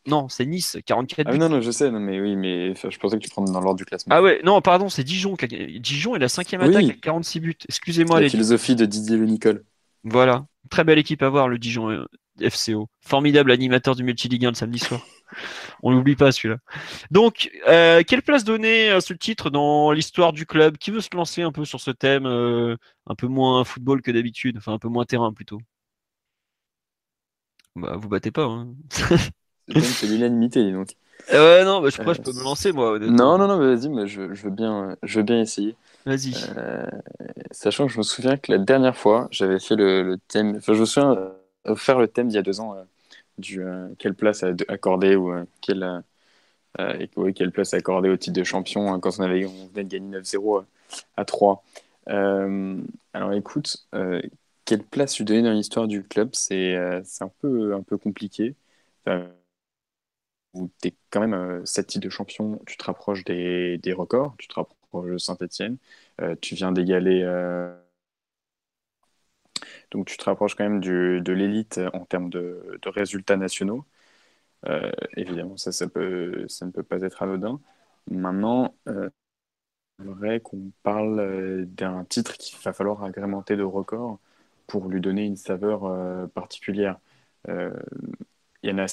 [0.06, 1.38] Non, c'est Nice, 44 ah, buts.
[1.38, 3.78] non, non, je sais, non, mais oui, mais je pensais que tu prenais dans l'ordre
[3.78, 4.14] du classement.
[4.14, 5.36] Ah ouais, non, pardon, c'est Dijon.
[5.80, 7.56] Dijon est la cinquième attaque avec 46 buts.
[7.68, 8.20] Excusez-moi.
[8.20, 9.64] La philosophie de Didier Le Nicole.
[10.04, 10.46] Voilà.
[10.70, 12.06] Très belle équipe à voir, le Dijon euh,
[12.48, 12.88] FCO.
[13.00, 15.00] Formidable animateur du Multiligue 1 le samedi soir.
[15.82, 16.58] On l'oublie pas celui-là.
[17.10, 20.76] Donc, euh, quelle place donner à ce titre dans l'histoire du club?
[20.78, 22.76] Qui veut se lancer un peu sur ce thème euh,
[23.06, 24.58] un peu moins football que d'habitude?
[24.58, 25.58] Enfin, un peu moins terrain plutôt.
[27.74, 28.44] Bah, vous battez pas.
[28.44, 28.68] Hein.
[29.74, 30.96] C'est l'unanimité, donc.
[31.32, 32.98] Ouais, non, bah, je crois que je peux me lancer, moi.
[32.98, 35.74] Non, non, non, vas-y, mais je, veux bien, je veux bien essayer.
[36.04, 36.34] Vas-y.
[36.56, 36.86] Euh,
[37.50, 40.56] sachant que je me souviens que la dernière fois, j'avais fait le, thème.
[40.58, 41.32] Enfin, je me souviens
[41.66, 42.84] euh, faire le thème il y a deux ans euh,
[43.38, 43.62] du
[43.98, 46.02] quelle place accorder ou quelle,
[47.34, 50.20] quelle place accorder au titre de champion hein, quand on, avait, on venait de gagner
[50.20, 50.64] 9-0
[51.16, 51.62] à 3.
[52.06, 53.88] alors écoute,
[54.64, 58.54] quelle place lui donner dans l'histoire du club, c'est un, peu, un peu compliqué.
[60.80, 64.54] Tu es quand même 7 titres de champion, tu te rapproches des, records, tu te
[64.54, 65.78] rapproches de Saint-Etienne,
[66.40, 67.24] tu viens d'égaler
[69.90, 73.84] donc tu te rapproches quand même de l'élite en termes de, résultats nationaux.
[74.68, 77.60] Euh, évidemment, ça, ne peut pas être anodin.
[78.10, 79.10] Maintenant, euh,
[79.98, 84.20] vrai qu'on parle euh, d'un titre qu'il va falloir agrémenter de records
[84.66, 86.98] pour lui donner une saveur euh, particulière.
[88.62, 88.86] Il y en a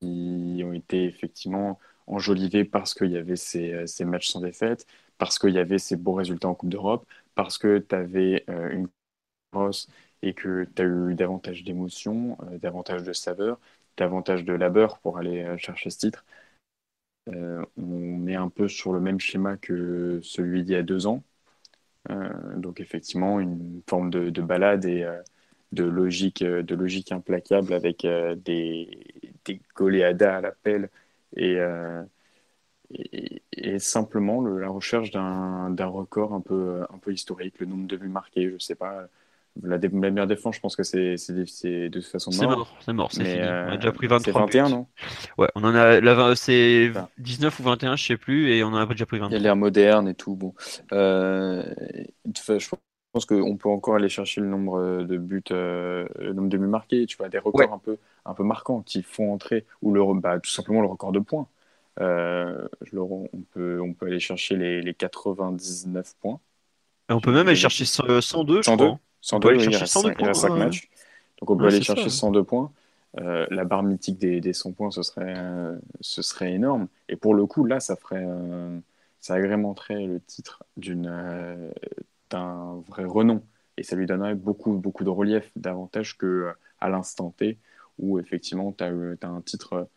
[0.00, 4.86] qui ont été effectivement enjolivés parce qu'il y avait ces, ces, matchs sans défaite,
[5.18, 8.88] parce qu'il y avait ces beaux résultats en Coupe d'Europe, parce que tu avais une
[9.52, 9.88] grosse
[10.22, 13.60] et que tu as eu davantage d'émotions, euh, davantage de saveur,
[13.96, 16.24] davantage de labeur pour aller euh, chercher ce titre.
[17.28, 21.06] Euh, on est un peu sur le même schéma que celui d'il y a deux
[21.06, 21.22] ans.
[22.56, 25.04] donc effectivement, une forme de, balade et
[25.74, 28.06] de, logique, de logique implacable avec
[28.44, 28.98] des,
[29.44, 30.90] des goleadas à l'appel
[31.36, 31.58] et,
[33.52, 38.08] et, simplement la recherche d'un record un peu, un peu historique, le nombre de buts
[38.08, 39.08] marqués, je ne sais pas,
[39.62, 42.40] la, meilleure défense, je pense que c'est de toute façon mort.
[42.40, 43.42] C'est mort, c'est mort, c'est fini.
[43.42, 44.86] on a déjà pris 23 C'est 21, non?
[45.38, 46.34] Ouais, on en a.
[46.34, 49.30] C'est 19 ou 21, je sais plus, et on en a déjà pris 23.
[49.30, 50.34] Il y a l'air moderne et tout.
[50.34, 50.54] Bon.
[50.92, 51.62] Euh,
[52.34, 52.68] je
[53.14, 56.66] pense qu'on peut encore aller chercher le nombre de buts, euh, le nombre de buts
[56.66, 60.02] marqués, tu vois, des records un, peu, un peu marquants qui font entrer, ou le,
[60.20, 61.46] bah, tout simplement le record de points.
[62.00, 66.40] Euh, je on, peut, on peut aller chercher les, les 99 points.
[67.08, 68.98] Et on peut même aller chercher 102, 102 je crois.
[69.20, 70.90] 102, il, reste 5, matchs.
[71.40, 72.72] Donc on peut aller chercher 102 points.
[73.20, 76.88] Euh, la barre mythique des, des 100 points, ce serait, euh, ce serait énorme.
[77.08, 78.76] Et pour le coup, là, ça ferait, euh,
[79.20, 81.72] ça agrémenterait le titre d'une,
[82.34, 83.42] d'un vrai renom.
[83.76, 87.58] Et ça lui donnerait beaucoup, beaucoup de relief, davantage que à l'instant T,
[87.98, 89.88] où effectivement, tu as, as, un titre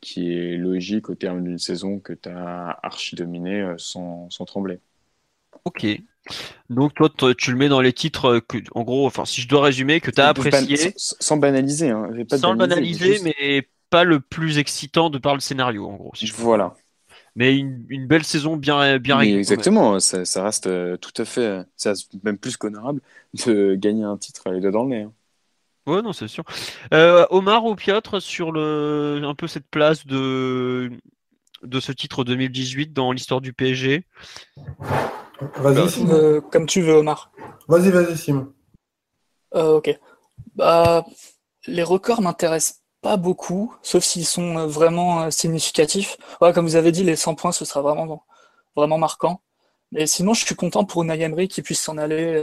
[0.00, 4.80] qui est logique au terme d'une saison que tu as archi dominé sans, sans trembler.
[5.64, 5.86] Ok,
[6.70, 9.62] donc toi, tu le mets dans les titres que, en gros, enfin, si je dois
[9.62, 10.92] résumer, que tu as apprécié.
[10.96, 12.10] Sans, banaliser, hein.
[12.30, 16.12] sans banaliser, mais pas le plus excitant de par le scénario, en gros.
[16.38, 16.74] voilà.
[17.36, 19.38] Mais une, belle saison bien, bien réglée.
[19.38, 21.92] Exactement, ça, reste euh, tout à fait, ça
[22.24, 23.02] même plus qu'honorable
[23.46, 25.02] de gagner un titre les deux dans le nez.
[25.02, 25.12] Hein.
[25.86, 26.44] Ouais, non, c'est sûr.
[26.92, 30.90] Euh, Omar ou Piotr sur le, un peu cette place de,
[31.62, 34.04] de ce titre 2018 dans l'histoire du PSG
[35.56, 37.30] Vas-y, euh, comme tu veux, Omar.
[37.68, 38.52] Vas-y, vas-y, Simon.
[39.54, 39.96] Euh, ok.
[40.54, 41.04] Bah,
[41.66, 46.16] les records m'intéressent pas beaucoup, sauf s'ils sont euh, vraiment significatifs.
[46.40, 48.24] Ouais, comme vous avez dit, les 100 points, ce sera vraiment,
[48.74, 49.40] vraiment marquant.
[49.92, 52.42] Mais sinon, je suis content pour Emery qui puisse s'en aller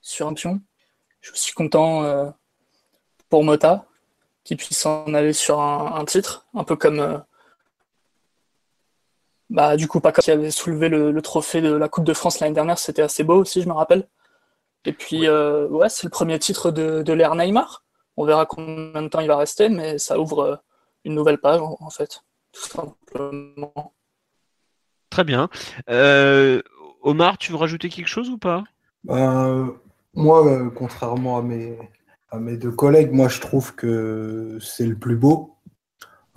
[0.00, 0.60] sur un pion.
[1.20, 2.32] Je suis content
[3.28, 3.86] pour Mota
[4.44, 7.22] qui puisse s'en aller sur un, un, titre, un peu comme
[9.50, 12.54] bah, du coup, Paca qui avait soulevé le, trophée de la Coupe de France l'année
[12.54, 14.06] dernière, c'était assez beau aussi, je me rappelle.
[14.84, 17.82] Et puis, euh, ouais, c'est le premier titre de, de l'ère Neymar.
[18.18, 20.56] On verra combien de temps il va rester, mais ça ouvre euh,
[21.04, 23.94] une nouvelle page, en, fait, tout simplement.
[25.08, 25.48] Très bien.
[25.88, 26.60] Euh,
[27.02, 28.64] Omar, tu veux rajouter quelque chose ou pas?
[29.04, 31.78] Moi, contrairement à mes,
[32.30, 35.54] à mes deux collègues, moi, je trouve que c'est le plus beau.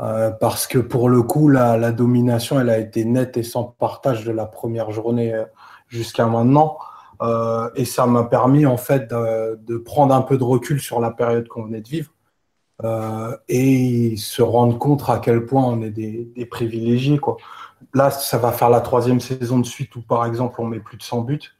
[0.02, 4.26] Euh, parce que pour le coup, la, domination, elle a été nette et sans partage
[4.26, 5.46] de la première journée euh,
[5.88, 6.80] jusqu'à maintenant.
[7.22, 11.12] Euh, et ça m'a permis en fait de, prendre un peu de recul sur la
[11.12, 12.12] période qu'on venait de vivre
[13.48, 17.20] et se rendre compte à quel point on est des, privilégiés.
[17.20, 17.38] Quoi.
[17.94, 20.98] Là, ça va faire la troisième saison de suite où, par exemple, on met plus
[20.98, 21.56] de 100 buts.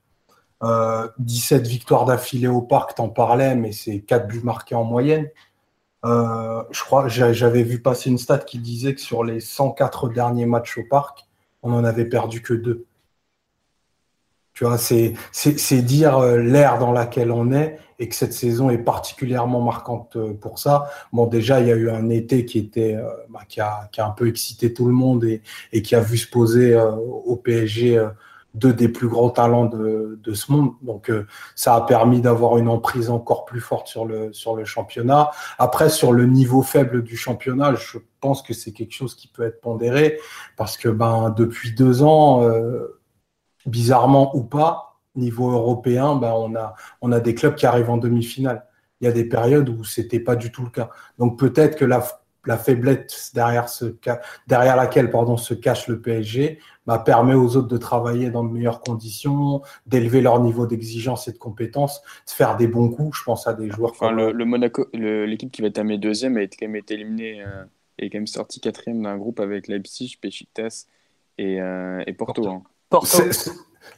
[1.20, 5.30] 17 victoires d'affilée au parc, t'en parlais, mais c'est 4 buts marqués en moyenne.
[6.04, 10.48] Euh, je crois j'avais vu passer une stat qui disait que sur les 104 derniers
[10.48, 11.28] matchs au parc,
[11.62, 12.86] on en avait perdu que deux.
[14.62, 18.78] Tu vois, c'est dire euh, l'ère dans laquelle on est et que cette saison est
[18.78, 20.92] particulièrement marquante euh, pour ça.
[21.12, 22.96] Bon, déjà, il y a eu un été qui était
[23.30, 25.42] bah, qui, a, qui, a, un peu excité tout le monde et,
[25.74, 28.08] et qui a vu se poser au PSG
[28.54, 30.74] deux des plus grands talents de, de ce monde.
[30.82, 34.66] Donc, euh, ça a permis d'avoir une emprise encore plus forte sur le, sur le
[34.66, 35.32] championnat.
[35.58, 39.44] Après, sur le niveau faible du championnat, je pense que c'est quelque chose qui peut
[39.44, 40.20] être pondéré
[40.58, 43.01] parce que ben, depuis deux ans, euh,
[43.66, 47.98] bizarrement ou pas, niveau européen, ben, on, a, on a des clubs qui arrivent en
[47.98, 48.66] demi-finale.
[49.02, 50.90] Il y a des périodes où c'était pas du tout le cas.
[51.18, 52.02] Donc, peut-être que la
[52.46, 53.86] la faiblesse derrière, ce,
[54.48, 58.52] derrière laquelle pardon, se cache le PSG bah, permet aux autres de travailler dans de
[58.52, 63.20] meilleures conditions, d'élever leur niveau d'exigence et de compétence, de faire des bons coups.
[63.20, 66.42] Je pense à des joueurs enfin, le, le, Monaco, l'équipe qui va terminer deuxième a
[66.42, 67.64] quand même été éliminée euh,
[68.00, 70.88] et quand même sorti quatrième d'un groupe avec Leipzig, Besiktas
[71.38, 72.42] et, euh, et Porto.
[72.42, 72.50] Porto.
[72.50, 72.64] Hein.
[72.92, 73.18] Porto.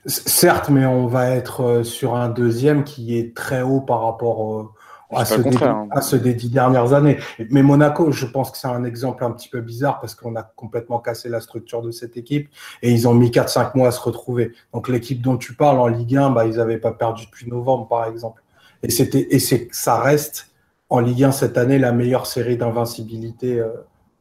[0.05, 4.73] Certes, mais on va être euh, sur un deuxième qui est très haut par rapport
[5.09, 5.87] à, ceux des, hein.
[5.91, 7.17] à ceux des dix dernières années.
[7.49, 10.43] Mais Monaco, je pense que c'est un exemple un petit peu bizarre parce qu'on a
[10.43, 12.49] complètement cassé la structure de cette équipe
[12.81, 14.51] et ils ont mis 4-5 mois à se retrouver.
[14.73, 17.87] Donc l'équipe dont tu parles en Ligue 1, bah, ils n'avaient pas perdu depuis novembre,
[17.87, 18.43] par exemple.
[18.83, 20.51] Et, c'était, et c'est, ça reste
[20.89, 23.69] en Ligue 1 cette année la meilleure série d'invincibilité euh,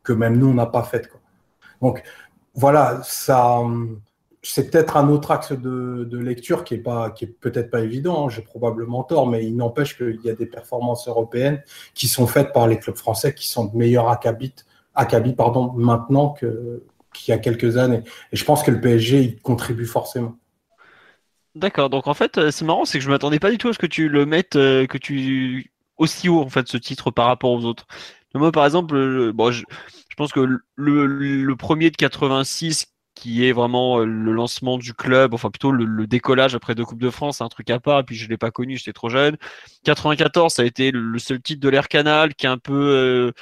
[0.04, 1.08] que même nous, on n'a pas faite.
[1.08, 1.20] Quoi.
[1.80, 2.02] Donc
[2.54, 3.60] voilà, ça
[4.42, 8.26] c'est peut-être un autre axe de, lecture qui est pas, qui est peut-être pas évident.
[8.26, 11.62] Hein, j'ai probablement tort, mais il n'empêche qu'il y a des performances européennes
[11.94, 14.54] qui sont faites par les clubs français qui sont de meilleurs acabit,
[14.94, 16.82] acabit pardon, maintenant que
[17.12, 18.02] qu'il y a quelques années.
[18.32, 20.34] Et je pense que le PSG y contribue forcément.
[21.54, 21.90] D'accord.
[21.90, 23.86] Donc en fait, c'est marrant, c'est que je m'attendais pas du tout à ce que
[23.86, 27.64] tu le mettes, euh, que tu aussi haut en fait ce titre par rapport aux
[27.66, 27.86] autres.
[28.34, 29.64] Moi, par exemple, bon, je,
[30.16, 32.91] pense que le, le, premier de 86
[33.22, 37.00] qui est vraiment euh, le lancement du club, enfin plutôt le, décollage après deux Coupes
[37.00, 39.36] de France, un truc à part, et puis je l'ai pas connu, j'étais trop jeune.
[39.84, 43.32] 94, ça a été le seul titre de l'Air Canal, qui est un peu euh,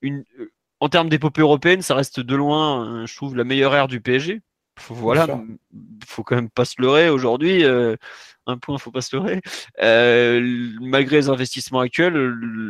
[0.00, 0.24] une,
[0.80, 4.40] en termes d'épopée européenne, ça reste de loin, je trouve, la meilleure ère du PSG.
[4.80, 5.28] Faut, voilà,
[6.04, 7.64] faut quand même pas se leurrer aujourd'hui.
[7.64, 7.94] Euh,
[8.46, 9.40] un point, faut pas se leurrer.
[10.80, 12.16] malgré les investissements actuels,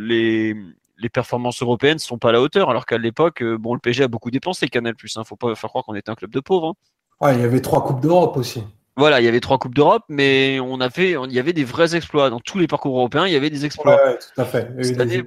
[0.07, 0.55] les,
[1.03, 4.05] les performances européennes sont pas à la hauteur, alors qu'à l'époque, euh, bon, le PSG
[4.05, 4.94] a beaucoup dépensé Canal+.
[5.03, 6.68] Il hein, faut pas faire croire qu'on était un club de pauvres.
[6.68, 7.26] Hein.
[7.26, 8.62] Ouais, il y avait trois coupes d'Europe aussi.
[8.96, 11.64] Voilà, il y avait trois coupes d'Europe, mais on a fait, il y avait des
[11.64, 13.26] vrais exploits dans tous les parcours européens.
[13.26, 13.96] Il y avait des exploits.
[13.96, 14.68] Ouais, tout à fait.
[14.82, 15.22] Cette année,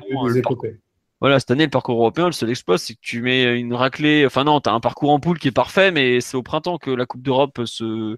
[1.21, 4.26] voilà, cette année, le parcours européen, le seul exploit, c'est que tu mets une raclée.
[4.26, 6.78] Enfin non, tu as un parcours en poule qui est parfait, mais c'est au printemps
[6.78, 8.17] que la Coupe d'Europe se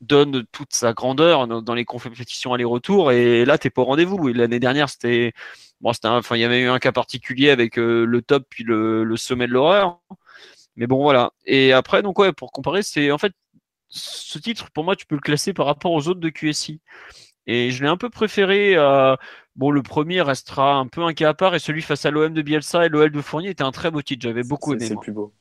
[0.00, 3.12] donne toute sa grandeur dans les compétitions aller-retour.
[3.12, 4.28] Et là, t'es pas au rendez-vous.
[4.28, 5.32] L'année dernière, c'était
[5.80, 9.14] Bon, enfin, il y avait eu un cas particulier avec euh, le top puis le,
[9.16, 10.00] sommet de l'horreur.
[10.76, 11.32] Mais bon, voilà.
[11.44, 13.32] Et après, donc ouais, pour comparer, c'est en fait
[13.88, 16.80] ce titre pour moi, tu peux le classer par rapport aux autres de QSI.
[17.46, 18.74] Et je l'ai un peu préféré.
[19.54, 22.32] bon, le premier restera un peu un cas à part et celui face à l'OM
[22.32, 24.22] de Bielsa et l'OL de Fournier était un très beau titre.
[24.22, 24.86] J'avais beaucoup aimé.
[24.86, 25.32] C'est plus beau.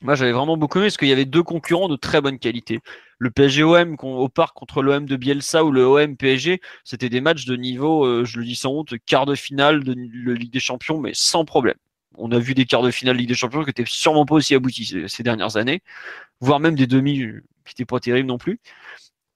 [0.00, 2.80] Moi, j'avais vraiment beaucoup aimé parce qu'il y avait deux concurrents de très bonne qualité.
[3.24, 7.56] Le PSG-OM au parc contre l'OM de Bielsa ou le OM-PSG, c'était des matchs de
[7.56, 11.12] niveau, euh, je le dis sans honte, quart de finale de, Ligue des Champions, mais
[11.14, 11.76] sans problème.
[12.18, 14.34] On a vu des quarts de finale de Ligue des Champions qui n'étaient sûrement pas
[14.34, 15.80] aussi aboutis ces, ces dernières années,
[16.40, 17.14] voire même des demi
[17.64, 18.60] qui n'étaient pas terribles non plus.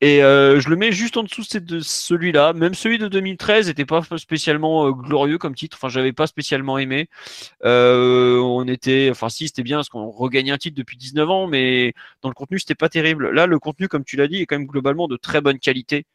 [0.00, 2.52] Et euh, je le mets juste en dessous de celui-là.
[2.52, 5.76] Même celui de 2013 n'était pas spécialement euh, glorieux comme titre.
[5.78, 7.08] Enfin, j'avais pas spécialement aimé.
[7.64, 11.46] Euh, on était, enfin, si c'était bien parce qu'on regagnait un titre depuis 19 ans,
[11.48, 13.30] mais dans le contenu c'était pas terrible.
[13.30, 16.06] Là, le contenu, comme tu l'as dit, est quand même globalement de très bonne qualité.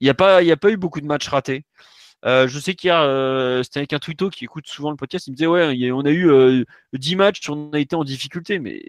[0.00, 1.64] Il n'y a pas, il y a pas eu beaucoup de matchs ratés.
[2.24, 3.00] je sais qu'hier,
[3.64, 6.10] c'était avec un twitto qui écoute souvent le podcast, il me disait ouais, on a
[6.10, 8.82] eu 10 matchs, on a été en difficulté, mais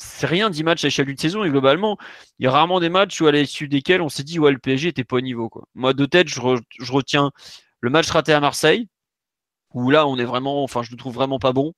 [0.00, 1.98] c'est rien 10 matchs à échelle d'une saison et globalement,
[2.38, 4.58] il y a rarement des matchs où à l'issue desquels on s'est dit ouais le
[4.58, 5.64] PSG était pas au niveau quoi.
[5.74, 7.32] Moi de tête, je, retiens
[7.80, 8.88] le match raté à Marseille
[9.74, 11.72] où là on est vraiment enfin je le trouve vraiment pas bon.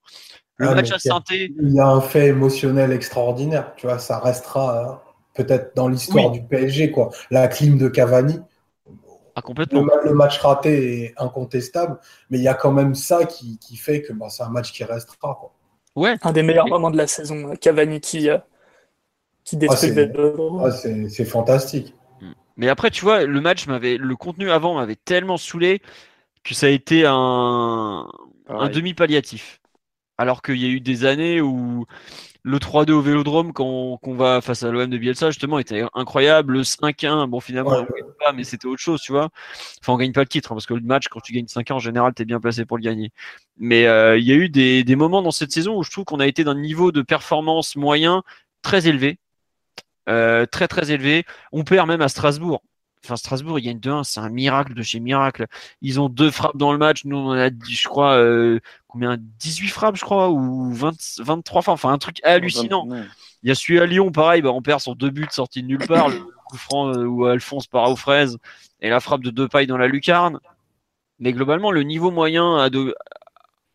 [0.57, 4.19] Le ah, match à saint Il y a un fait émotionnel extraordinaire, tu vois, ça
[4.19, 7.11] restera euh, peut-être dans l'histoire du PSG quoi.
[7.31, 8.39] La clim de Cavani.
[9.35, 9.87] Ah, complètement.
[10.05, 11.99] Le, match raté est incontestable,
[12.29, 14.85] mais il y a quand même ça qui, fait que bah, c'est un match qui
[14.85, 15.55] restera quoi.
[15.97, 18.39] Un des meilleurs moments de la saison, Cavani qui, euh,
[19.45, 21.95] qui détruit ah, ah c'est fantastique.
[22.57, 25.81] Mais après, tu vois, le match m'avait, le contenu avant m'avait tellement saoulé
[26.45, 28.07] que ça a été un,
[28.49, 29.61] un demi-palliatif.
[30.19, 31.87] Alors qu'il y a eu des années où
[32.43, 36.55] le 3-2 au Vélodrome quand, on va face à l'OM de Bielsa justement était incroyable.
[36.55, 39.29] Le 5-1, bon finalement on gagne pas, mais c'était autre chose, tu vois.
[39.81, 41.73] Enfin on gagne pas le titre hein, parce que le match quand tu gagnes 5-1
[41.75, 43.13] en général t'es bien placé pour le gagner.
[43.59, 46.05] Mais euh, il y a eu des, des, moments dans cette saison où je trouve
[46.05, 48.23] qu'on a été d'un niveau de performance moyen
[48.63, 49.19] très élevé,
[50.09, 51.25] euh, très très élevé.
[51.53, 52.63] On perd même à Strasbourg.
[53.05, 55.47] Enfin, Strasbourg, ils gagnent 2-1, c'est un miracle de chez miracle.
[55.81, 57.05] Ils ont deux frappes dans le match.
[57.05, 59.17] Nous, on a, je crois, euh, combien?
[59.19, 61.75] 18 frappes, je crois, ou 20, 23 frappes.
[61.75, 62.87] Enfin, un truc hallucinant.
[63.43, 65.69] Il y a celui à Lyon, pareil, bah, on perd sur deux buts sortis de
[65.69, 66.09] nulle part.
[66.09, 68.37] le coup franc euh, où Alphonse part aux fraises
[68.81, 70.41] et la frappe de deux pailles dans la lucarne.
[71.19, 72.69] Mais globalement, le niveau moyen à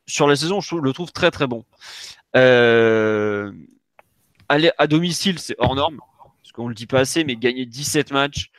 [0.07, 1.63] sur la saison, je le trouve très très bon.
[2.35, 3.51] Euh,
[4.49, 5.99] aller à domicile, c'est hors norme,
[6.41, 8.51] parce qu'on le dit pas assez, mais gagner 17 matchs,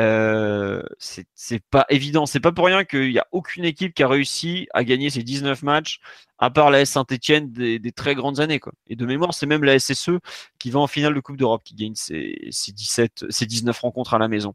[0.00, 2.26] Euh, c'est pas évident.
[2.26, 5.22] C'est pas pour rien qu'il n'y a aucune équipe qui a réussi à gagner ces
[5.22, 6.00] 19 matchs,
[6.38, 8.60] à part la S des, très grandes années.
[8.60, 8.72] Quoi.
[8.86, 10.18] Et de mémoire, c'est même la SSE
[10.58, 14.18] qui va en finale de Coupe d'Europe, qui gagne ses, 17, ses 19 rencontres à
[14.18, 14.54] la maison.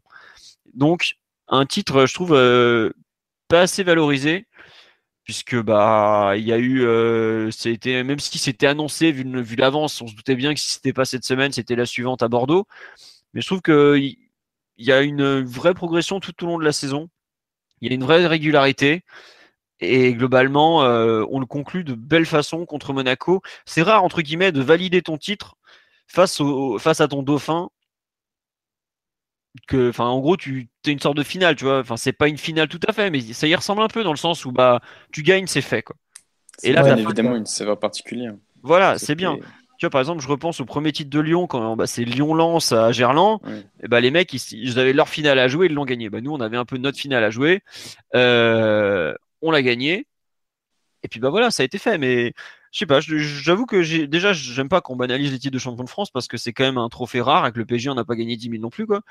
[0.74, 1.16] Donc,
[1.48, 2.92] un titre, je trouve, euh,
[3.48, 4.46] pas assez valorisé
[5.24, 10.00] puisque bah il y a eu euh, c'était même si c'était annoncé vu, vu l'avance
[10.00, 12.68] on se doutait bien que si c'était pas cette semaine c'était la suivante à Bordeaux
[13.34, 13.96] mais je trouve que
[14.78, 17.08] il y a une vraie progression tout au long de la saison.
[17.80, 19.02] Il y a une vraie régularité.
[19.80, 23.42] Et globalement, euh, on le conclut de belle façon contre Monaco.
[23.66, 25.56] C'est rare, entre guillemets, de valider ton titre
[26.06, 27.68] face, au, face à ton dauphin.
[29.66, 31.80] Que, enfin, en gros, tu es une sorte de finale, tu vois.
[31.80, 34.12] Enfin, c'est pas une finale tout à fait, mais ça y ressemble un peu dans
[34.12, 34.80] le sens où bah,
[35.12, 35.96] tu gagnes, c'est fait, quoi.
[36.62, 38.34] Et là, évidemment, une saveur particulière.
[38.62, 39.36] Voilà, c'est bien.
[39.78, 42.72] Tu vois, par exemple, je repense au premier titre de Lyon, quand bah, c'est Lyon-Lens
[42.72, 43.40] à Gerland.
[43.82, 46.08] Et bah, les mecs, ils, avaient leur finale à jouer, ils l'ont gagné.
[46.08, 47.60] Bah, nous, on avait un peu notre finale à jouer.
[48.14, 50.06] Euh, on l'a gagné.
[51.02, 51.98] Et puis, bah voilà, ça a été fait.
[51.98, 52.32] Mais
[52.72, 55.84] je sais pas, j'avoue que j'ai déjà, j'aime pas qu'on banalise les titres de champion
[55.84, 57.44] de France parce que c'est quand même un trophée rare.
[57.44, 58.86] Avec le PSG, on n'a pas gagné 10 000 non plus.
[58.86, 59.02] Quoi.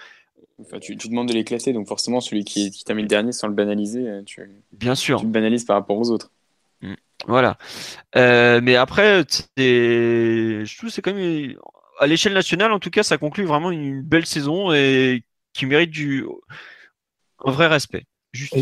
[0.61, 3.47] Enfin, tu, demandes de les classer, donc forcément, celui qui, qui mis le dernier sans
[3.47, 4.41] le banaliser, euh, tu,
[4.71, 5.19] Bien sûr.
[5.19, 6.31] tu le banalises par rapport aux autres.
[7.27, 7.57] Voilà.
[8.15, 9.23] Euh, mais après,
[9.57, 11.55] je trouve c'est quand même
[11.99, 15.91] à l'échelle nationale, en tout cas, ça conclut vraiment une belle saison et qui mérite
[15.91, 16.25] du
[17.43, 18.05] un vrai respect.
[18.33, 18.53] Juste,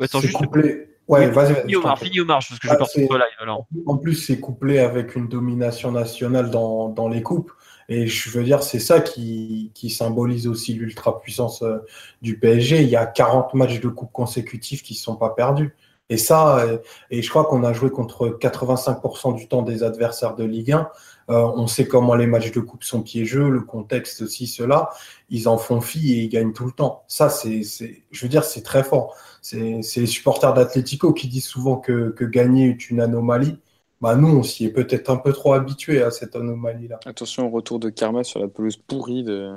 [0.00, 0.36] Attends, juste...
[0.36, 0.88] couplé.
[1.08, 1.76] Ouais, vas-y, vas-y.
[1.76, 3.36] Omar, fini Omar, parce que je vais ah, live.
[3.40, 3.66] Alors.
[3.86, 7.52] En plus, c'est couplé avec une domination nationale dans, dans les coupes.
[7.88, 11.78] Et je veux dire, c'est ça qui, qui, symbolise aussi l'ultra-puissance euh,
[12.22, 12.82] du PSG.
[12.82, 15.74] Il y a 40 matchs de coupe consécutifs qui ne sont pas perdus.
[16.12, 16.76] Et ça, euh,
[17.10, 20.90] et je crois qu'on a joué contre 85% du temps des adversaires de Ligue 1.
[21.30, 24.90] Euh, on sait comment les matchs de coupe sont piégeux, le contexte aussi, cela.
[25.30, 27.04] Ils en font fi et ils gagnent tout le temps.
[27.08, 29.16] Ça, c'est, je veux dire, c'est très fort.
[29.40, 33.56] C'est les supporters d'Atletico qui disent souvent que, que gagner est une anomalie.
[34.02, 37.00] Bah nous, on s'y est peut-être un peu trop habitué à cette anomalie-là.
[37.06, 39.54] Attention au retour de Karma sur la pelouse pourrie de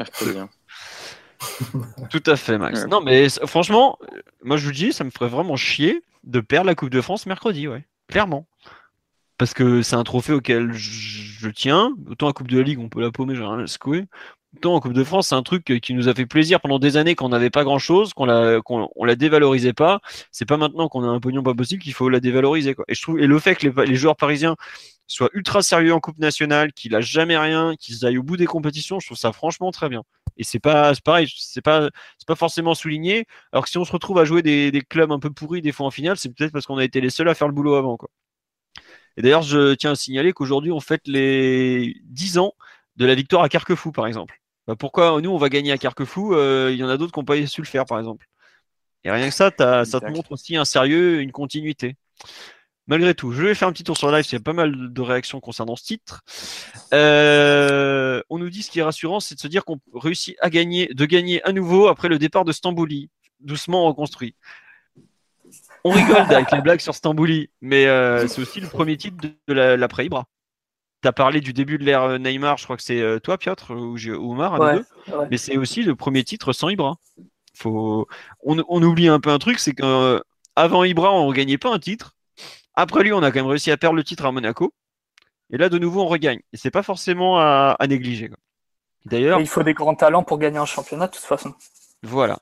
[0.00, 0.36] mercredi.
[2.10, 2.86] Tout à fait, Max.
[2.86, 3.98] Non, mais franchement,
[4.42, 7.26] moi je vous dis, ça me ferait vraiment chier de perdre la Coupe de France
[7.26, 7.84] mercredi, ouais.
[8.08, 8.46] Clairement.
[9.38, 11.94] Parce que c'est un trophée auquel je tiens.
[12.10, 14.04] Autant la Coupe de la Ligue, on peut la paumer, j'ai rien à secouer.
[14.56, 16.96] Autant en Coupe de France, c'est un truc qui nous a fait plaisir pendant des
[16.96, 20.00] années qu'on n'avait pas grand chose, qu'on la, qu'on la dévalorisait pas.
[20.32, 22.84] C'est pas maintenant qu'on a un pognon pas possible qu'il faut la dévaloriser, quoi.
[22.88, 24.56] Et je trouve, et le fait que les, les joueurs parisiens
[25.06, 28.46] soient ultra sérieux en Coupe nationale, qu'ils lâchent jamais rien, qu'ils aillent au bout des
[28.46, 30.02] compétitions, je trouve ça franchement très bien.
[30.36, 33.26] Et c'est pas pareil, c'est pas c'est pas forcément souligné.
[33.52, 35.72] Alors que si on se retrouve à jouer des, des clubs un peu pourris des
[35.72, 37.74] fois en finale, c'est peut-être parce qu'on a été les seuls à faire le boulot
[37.74, 37.96] avant.
[37.96, 38.08] Quoi.
[39.16, 42.54] Et d'ailleurs, je tiens à signaler qu'aujourd'hui, on fête les 10 ans
[42.96, 44.40] de la victoire à Carquefou, par exemple.
[44.66, 47.18] Bah, pourquoi nous, on va gagner à Carquefou euh, Il y en a d'autres qui
[47.18, 48.26] n'ont pas su le faire, par exemple.
[49.04, 49.50] Et rien que ça,
[49.84, 51.96] ça te montre aussi un sérieux, une continuité.
[52.90, 54.92] Malgré tout, je vais faire un petit tour sur live, il y a pas mal
[54.92, 56.22] de réactions concernant ce titre.
[56.92, 60.50] Euh, on nous dit ce qui est rassurant, c'est de se dire qu'on réussit à
[60.50, 64.34] gagner, de gagner à nouveau après le départ de Stambouli, doucement reconstruit.
[65.84, 69.54] On rigole avec les blagues sur Stambouli, mais euh, c'est aussi le premier titre de,
[69.54, 70.24] l'après-Ibra.
[71.00, 73.70] Tu as parlé du début de l'ère euh, Neymar, je crois que c'est toi, Piotr,
[73.70, 73.98] ou,
[74.32, 74.84] Omar, un deux.
[75.30, 76.96] mais c'est aussi le premier titre sans Ibra.
[77.54, 78.08] Faut...
[78.42, 81.78] On, on, oublie un peu un truc, c'est qu'avant Ibra, on ne gagnait pas un
[81.78, 82.16] titre.
[82.80, 84.72] Après lui, on a quand même réussi à perdre le titre à Monaco.
[85.52, 86.40] Et là, de nouveau, on regagne.
[86.54, 88.30] Et c'est pas forcément à, négliger.
[89.04, 89.38] D'ailleurs.
[89.38, 91.52] Il faut des grands talents pour gagner un championnat, de toute façon.
[92.02, 92.38] Voilà.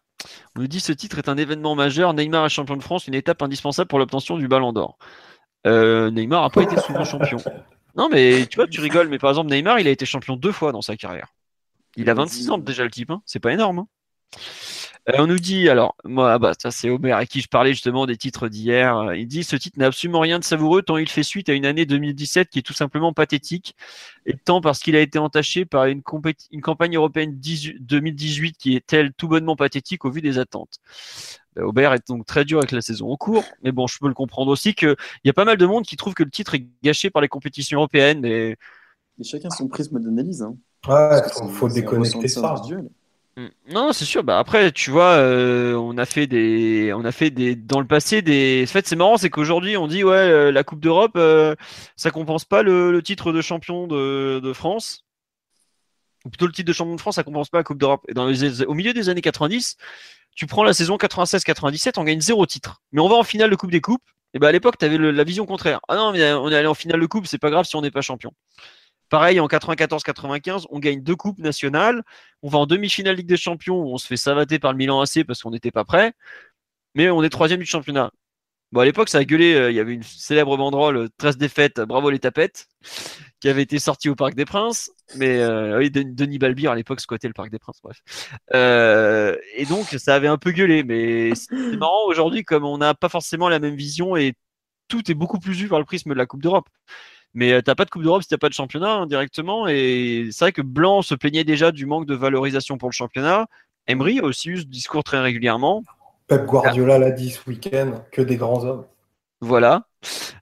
[0.55, 2.15] On nous dit ce titre est un événement majeur.
[2.15, 4.99] Neymar est champion de France, une étape indispensable pour l'obtention du ballon d'or.
[5.67, 7.39] Euh, Neymar n'a pas été souvent champion.
[7.97, 10.53] Non, mais tu vois, tu rigoles, mais par exemple, Neymar, il a été champion deux
[10.53, 11.35] fois dans sa carrière.
[11.97, 13.11] Il a 26 ans déjà, le type.
[13.11, 13.23] Hein.
[13.27, 13.81] C'est pas énorme.
[13.81, 13.89] Hein.
[15.09, 17.73] Euh, on nous dit, alors, moi, ah bah, ça c'est Homer à qui je parlais
[17.73, 19.15] justement des titres d'hier.
[19.15, 21.65] Il dit, ce titre n'a absolument rien de savoureux tant il fait suite à une
[21.65, 23.75] année 2017 qui est tout simplement pathétique,
[24.27, 26.03] et tant parce qu'il a été entaché par une,
[26.51, 30.79] une campagne européenne 2018 qui est elle tout bonnement pathétique au vu des attentes.
[31.57, 34.09] Bah, Aubert est donc très dur avec la saison en cours, mais bon, je peux
[34.09, 36.55] le comprendre aussi qu'il y a pas mal de monde qui trouve que le titre
[36.55, 38.25] est gâché par les compétitions européennes.
[38.27, 38.57] Et,
[39.23, 40.43] chacun son prisme d'analyse.
[40.43, 40.57] Hein.
[40.87, 42.63] Ouais, faut, faut déconnecter ça.
[43.69, 44.25] Non, c'est sûr.
[44.25, 47.87] Bah après, tu vois, euh, on a fait des, on a fait des, dans le
[47.87, 48.65] passé des.
[48.67, 51.55] En fait, c'est marrant, c'est qu'aujourd'hui, on dit ouais, euh, la Coupe d'Europe, euh,
[51.97, 55.05] ça compense pas le, titre de champion de, France.
[56.25, 58.05] Ou plutôt le titre de champion de France, ça compense pas la Coupe d'Europe.
[58.09, 59.77] Et au milieu des années 90,
[60.35, 62.83] tu prends la saison 96-97, on gagne zéro titre.
[62.93, 64.03] Mais on va en finale de Coupe des Coupes.
[64.35, 65.81] Et ben à l'époque, tu avais la vision contraire.
[65.89, 67.83] Ah non, mais on est allé en finale de Coupe, c'est pas grave si on
[67.83, 68.33] n'est pas champion.
[69.09, 72.03] Pareil, en 94-95, on gagne deux coupes nationales.
[72.43, 75.01] On va en demi-finale Ligue des Champions où on se fait savater par le Milan
[75.01, 76.13] AC parce qu'on n'était pas prêt.
[76.95, 78.11] Mais on est troisième du championnat.
[78.73, 79.55] Bon, à l'époque, ça a gueulé.
[79.55, 82.67] euh, Il y avait une célèbre banderole, euh, 13 défaites, bravo les tapettes,
[83.41, 84.91] qui avait été sortie au Parc des Princes.
[85.17, 87.81] Mais euh, oui, Den- Denis Balbir, à l'époque, squattait le Parc des Princes.
[87.83, 88.03] Bref.
[88.55, 90.83] Euh, et donc, ça avait un peu gueulé.
[90.85, 94.35] Mais c'est marrant aujourd'hui, comme on n'a pas forcément la même vision et
[94.89, 96.69] tout est beaucoup plus vu par le prisme de la Coupe d'Europe.
[97.35, 99.69] Mais euh, t'as pas de Coupe d'Europe si t'as pas de championnat hein, directement.
[99.69, 103.47] Et c'est vrai que Blanc se plaignait déjà du manque de valorisation pour le championnat.
[103.87, 105.85] Emery a aussi eu ce discours très régulièrement.
[106.27, 108.85] Pep Guardiola l'a dit ce week-end, que des grands hommes.
[109.41, 109.87] Voilà,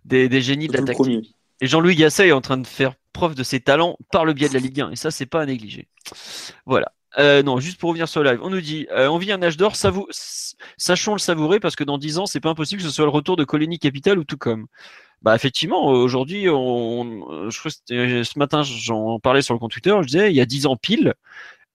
[0.05, 1.37] des, des génies de la tactique.
[1.61, 4.49] Et Jean-Louis Gasset est en train de faire preuve de ses talents par le biais
[4.49, 4.91] de la Ligue 1.
[4.91, 5.89] Et ça, c'est pas à négliger.
[6.67, 6.93] Voilà.
[7.19, 9.43] Euh, non, juste pour revenir sur le live, on nous dit euh, on vit un
[9.43, 12.95] âge d'or, sachons le savourer parce que dans 10 ans, c'est pas impossible que ce
[12.95, 14.67] soit le retour de Coligny Capital ou tout comme.
[15.27, 19.73] Bah effectivement, aujourd'hui, on, je crois que c'était- ce matin, j'en parlais sur le compte
[19.73, 21.15] Twitter, je disais il y a 10 ans pile,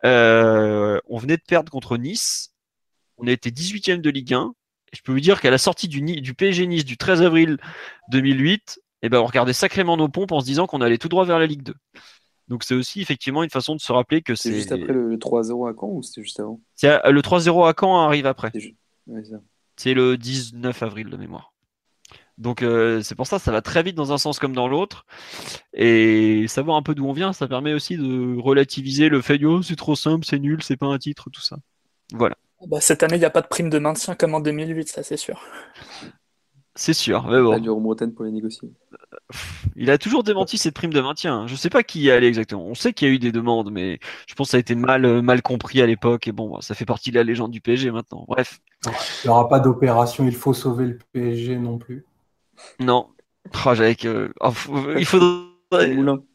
[0.05, 2.53] euh, on venait de perdre contre Nice,
[3.17, 4.53] on a été 18e de Ligue 1,
[4.93, 7.57] et je peux vous dire qu'à la sortie du, PSG Nice du 13 avril
[8.09, 11.25] 2008, eh ben, on regardait sacrément nos pompes en se disant qu'on allait tout droit
[11.25, 11.75] vers la Ligue 2.
[12.47, 15.09] Donc c'est aussi effectivement une façon de se rappeler que C'est c'est juste après le,
[15.09, 16.61] le 3-0 à Caen ou c'était juste avant?
[16.85, 18.53] Euh, le 3-0 à Caen arrive après.
[19.07, 19.23] Ouais.
[19.75, 21.50] C'est le 19 avril de mémoire.
[22.37, 25.05] Donc euh, c'est pour ça ça va très vite dans un sens comme dans l'autre.
[25.73, 29.61] Et savoir un peu d'où on vient, ça permet aussi de relativiser le fait oh,
[29.61, 31.57] c'est trop simple, c'est nul, c'est pas un titre, tout ça.
[32.13, 32.35] Voilà,
[32.67, 35.03] Bah, cette année, il n'y a pas de prime de maintien comme en 2008, ça
[35.03, 35.41] c'est sûr.
[36.75, 37.23] c'est sûr.
[37.27, 38.69] Mais bon, du Bretagne pour les négocier.
[39.75, 41.47] il a toujours démenti cette prime de maintien.
[41.47, 42.65] Je sais pas qui y est allé exactement.
[42.65, 44.75] On sait qu'il y a eu des demandes, mais je pense que ça a été
[44.75, 46.27] mal, euh, mal compris à l'époque.
[46.27, 48.25] Et bon, ça fait partie de la légende du PSG maintenant.
[48.27, 48.59] Bref,
[49.23, 52.05] Il n'y aura pas d'opération, il faut sauver le PSG non plus.
[52.79, 53.07] Non.
[53.65, 55.47] Oh, j'avais que- oh, faut- il faudrait.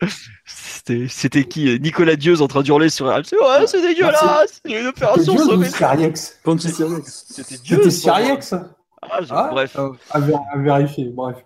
[0.47, 3.33] C'était, c'était qui euh, Nicolas Dieuze en train d'hurler sur RMC.
[3.39, 4.61] Ouais, c'est dégueulasse!
[4.65, 5.67] Il y a une C'était opération Dieu sauvée.
[5.67, 8.01] C'était C'était Dieuze.
[8.01, 8.55] Siriex
[9.03, 10.21] Ah, Ah, bref, euh, à
[10.57, 11.37] vérifier, bref.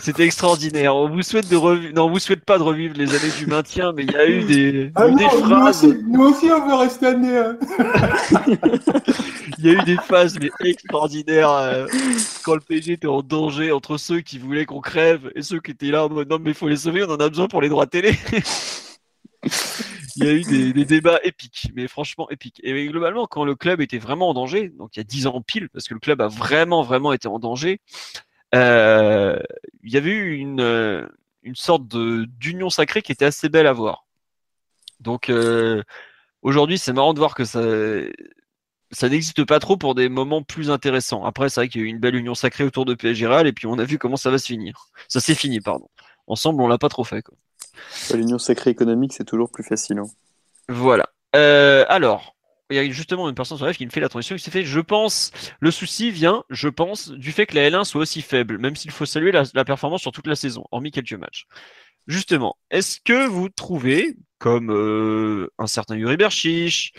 [0.00, 0.94] C'était extraordinaire.
[0.94, 3.46] On vous souhaite de revivre, non, on vous souhaite pas de revivre les années du
[3.46, 6.66] maintien, mais il y a eu des, Ah non, des nous, aussi, nous aussi, on
[6.68, 7.38] veut rester nez.
[7.38, 7.56] hein.
[9.58, 11.86] il y a eu des phases mais extraordinaires euh,
[12.44, 15.70] quand le PSG était en danger entre ceux qui voulaient qu'on crève et ceux qui
[15.70, 17.62] étaient là en mode non mais il faut les sauver, on en a besoin pour
[17.62, 18.12] les droits télé.
[20.16, 22.60] Il y a eu des, des débats épiques, mais franchement épiques.
[22.62, 25.40] Et globalement, quand le club était vraiment en danger, donc il y a 10 ans
[25.40, 27.80] pile, parce que le club a vraiment, vraiment été en danger,
[28.54, 29.38] euh,
[29.82, 31.06] il y avait eu une, euh,
[31.42, 34.06] une sorte d'union sacrée qui était assez belle à voir.
[35.00, 35.82] Donc euh,
[36.42, 37.60] aujourd'hui, c'est marrant de voir que ça,
[38.90, 41.24] ça n'existe pas trop pour des moments plus intéressants.
[41.24, 43.46] Après, c'est vrai qu'il y a eu une belle union sacrée autour de PSG Real,
[43.46, 44.88] et puis on a vu comment ça va se finir.
[45.08, 45.88] Ça s'est fini, pardon.
[46.26, 47.24] Ensemble, on l'a pas trop fait.
[48.14, 49.98] L'union sacrée économique, c'est toujours plus facile.
[49.98, 50.06] hein.
[50.68, 51.08] Voilà.
[51.34, 52.36] Euh, alors,
[52.72, 54.50] il y a justement une personne sur live qui me fait la transition qui s'est
[54.50, 55.30] fait Je pense,
[55.60, 58.90] le souci vient, je pense, du fait que la L1 soit aussi faible, même s'il
[58.90, 61.46] faut saluer la, la performance sur toute la saison, hormis quelques matchs.
[62.06, 66.92] Justement, est-ce que vous trouvez, comme euh, un certain Yuri Berchiche,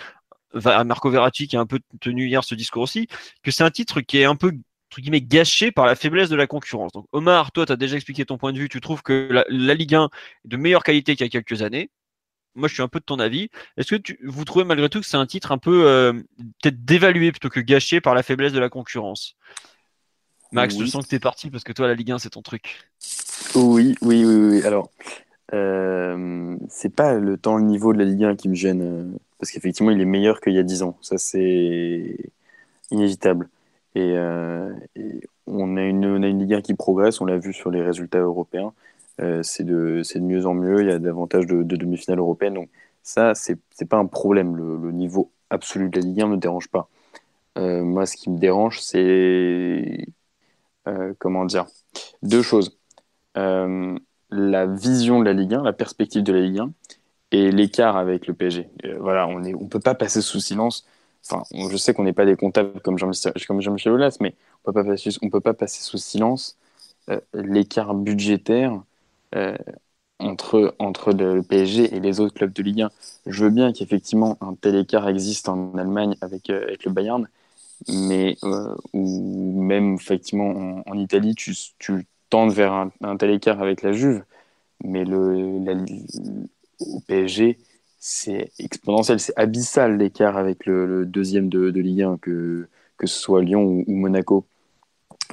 [0.53, 3.07] Va- Marco Verratti qui a un peu tenu hier ce discours aussi,
[3.43, 4.51] que c'est un titre qui est un peu
[4.99, 6.91] guillemets gâché par la faiblesse de la concurrence?
[6.91, 9.45] Donc Omar, toi tu as déjà expliqué ton point de vue, tu trouves que la,
[9.49, 10.05] la Ligue 1
[10.45, 11.89] est de meilleure qualité qu'il y a quelques années.
[12.55, 13.49] Moi je suis un peu de ton avis.
[13.77, 16.13] Est-ce que tu, vous trouvez malgré tout que c'est un titre un peu euh,
[16.61, 19.35] peut-être dévalué plutôt que gâché par la faiblesse de la concurrence?
[20.51, 22.79] Max, je sens que t'es parti parce que toi la Ligue 1 c'est ton truc.
[23.55, 24.65] Oui, oui, oui, oui.
[24.65, 24.89] Alors,
[25.53, 29.17] euh, c'est pas le temps, le niveau de la Ligue 1 qui me gêne, euh,
[29.39, 30.97] parce qu'effectivement, il est meilleur qu'il y a 10 ans.
[31.01, 32.17] Ça, c'est
[32.91, 33.49] inévitable.
[33.95, 37.37] Et, euh, et on, a une, on a une Ligue 1 qui progresse, on l'a
[37.37, 38.73] vu sur les résultats européens.
[39.21, 42.55] Euh, c'est de, de mieux en mieux, il y a davantage de, de demi-finales européennes.
[42.55, 42.69] Donc,
[43.03, 43.59] ça, c'est
[43.89, 44.55] pas un problème.
[44.55, 46.89] Le, niveau absolu de la Ligue 1 ne me dérange pas.
[47.57, 50.07] Euh, moi, ce qui me dérange, c'est.
[50.87, 51.67] euh, comment dire
[52.23, 52.77] Deux choses.
[54.29, 56.71] La vision de la Ligue 1, la perspective de la Ligue 1
[57.31, 58.69] et l'écart avec le PSG.
[58.99, 60.85] Voilà, on ne on peut pas passer sous silence.
[61.25, 64.35] Enfin, je sais qu'on n'est pas des comptables comme Jean-Michel Aulas, mais
[64.65, 64.83] on peut
[65.31, 66.57] peut pas passer sous silence
[67.33, 68.81] l'écart budgétaire
[70.19, 72.91] entre, entre le PSG et les autres clubs de Ligue 1.
[73.25, 77.27] Je veux bien qu'effectivement un tel écart existe en Allemagne avec, euh, avec le Bayern,
[77.89, 83.81] mais euh, ou même effectivement en, Italie, tu, tu tentes vers un, tel écart avec
[83.83, 84.23] la Juve,
[84.83, 85.75] mais le, la-
[86.79, 87.59] au PSG,
[87.99, 93.07] c'est exponentiel, c'est abyssal l'écart avec le, le deuxième de, de Ligue 1, que, que
[93.07, 94.45] ce soit Lyon ou, ou Monaco.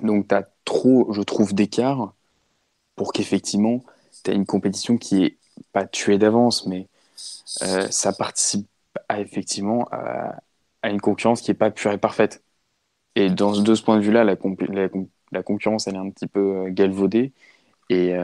[0.02, 2.14] Donc tu as trop, je trouve, d'écart
[2.96, 3.82] pour qu'effectivement
[4.24, 5.36] tu as une compétition qui est
[5.72, 8.68] pas tuer d'avance, mais ça participe
[9.08, 10.40] à, effectivement à,
[10.84, 12.42] une concurrence qui n'est pas pure et parfaite.
[13.16, 14.36] Et dans, de ce point de vue-là, la,
[15.32, 17.32] la, concurrence, elle est un petit peu galvaudée.
[17.90, 18.14] Et,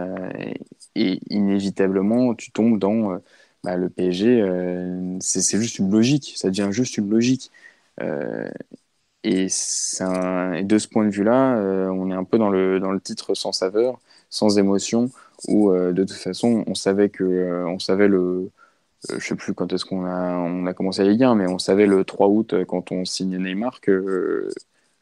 [0.94, 3.20] et inévitablement, tu tombes dans
[3.66, 7.50] bah, le PSG, euh, c'est juste une logique, ça devient juste une logique.
[8.00, 8.48] Euh,
[9.24, 13.00] et, de ce point de vue-là, euh, on est un peu dans le, dans le
[13.00, 13.98] titre sans saveur,
[14.30, 15.10] sans émotion,
[15.48, 18.50] où de toute façon, on savait que, on savait le,
[19.10, 21.58] je sais plus quand est-ce qu'on a, on a commencé la Ligue 1, mais on
[21.58, 24.48] savait le 3 août, quand on signait Neymar, que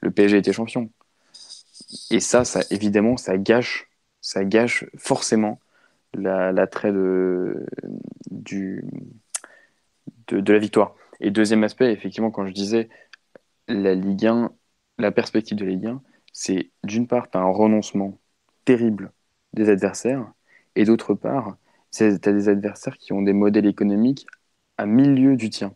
[0.02, 0.90] le PSG était champion.
[2.10, 3.90] Et ça, ça évidemment, ça gâche,
[4.20, 5.60] ça gâche forcément
[6.14, 7.66] l'attrait de,
[8.30, 8.84] du,
[10.28, 10.94] de, la victoire.
[11.20, 12.88] Et deuxième aspect, effectivement, quand je disais
[13.68, 14.52] la Ligue 1,
[14.98, 16.02] la perspective de Ligue 1,
[16.32, 18.18] c'est d'une part, un renoncement
[18.64, 19.12] terrible
[19.52, 20.32] des adversaires,
[20.76, 21.56] et d'autre part,
[21.92, 24.26] tu as des adversaires qui ont des modèles économiques
[24.78, 25.74] à milieu du tien.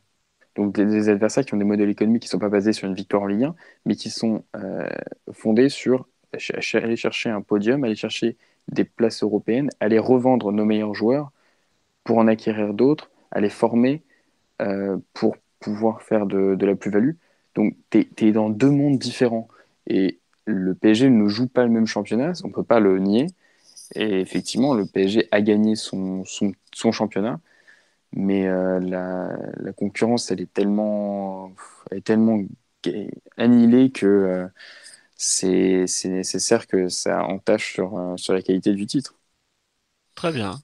[0.57, 2.95] Donc des adversaires qui ont des modèles économiques qui ne sont pas basés sur une
[2.95, 3.55] victoire en Ligue 1,
[3.87, 4.89] mais qui sont euh,
[5.33, 8.37] fondés sur aller chercher un podium, aller chercher
[8.69, 11.33] des places européennes, aller revendre nos meilleurs joueurs
[12.05, 14.03] pour en acquérir d'autres, les former
[14.63, 17.13] euh, pour pouvoir faire de, la plus-value.
[17.55, 19.49] Donc, tu es, dans deux mondes différents.
[19.87, 20.18] Et
[20.49, 23.27] le PSG ne joue pas le même championnat, on ne peut pas le nier.
[23.95, 27.41] Et effectivement, le PSG a gagné son, son, championnat,
[28.13, 31.53] mais euh, la, concurrence, elle est tellement,
[31.91, 32.43] elle est tellement
[33.37, 34.49] annihilée que euh,
[35.17, 39.15] c'est nécessaire que ça entache sur, euh, sur la qualité du titre.
[40.15, 40.59] Très bien.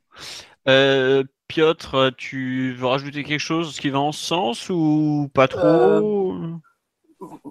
[0.69, 5.61] Euh, Piotr, tu veux rajouter quelque chose qui va en ce sens ou pas trop?
[5.61, 6.57] Euh,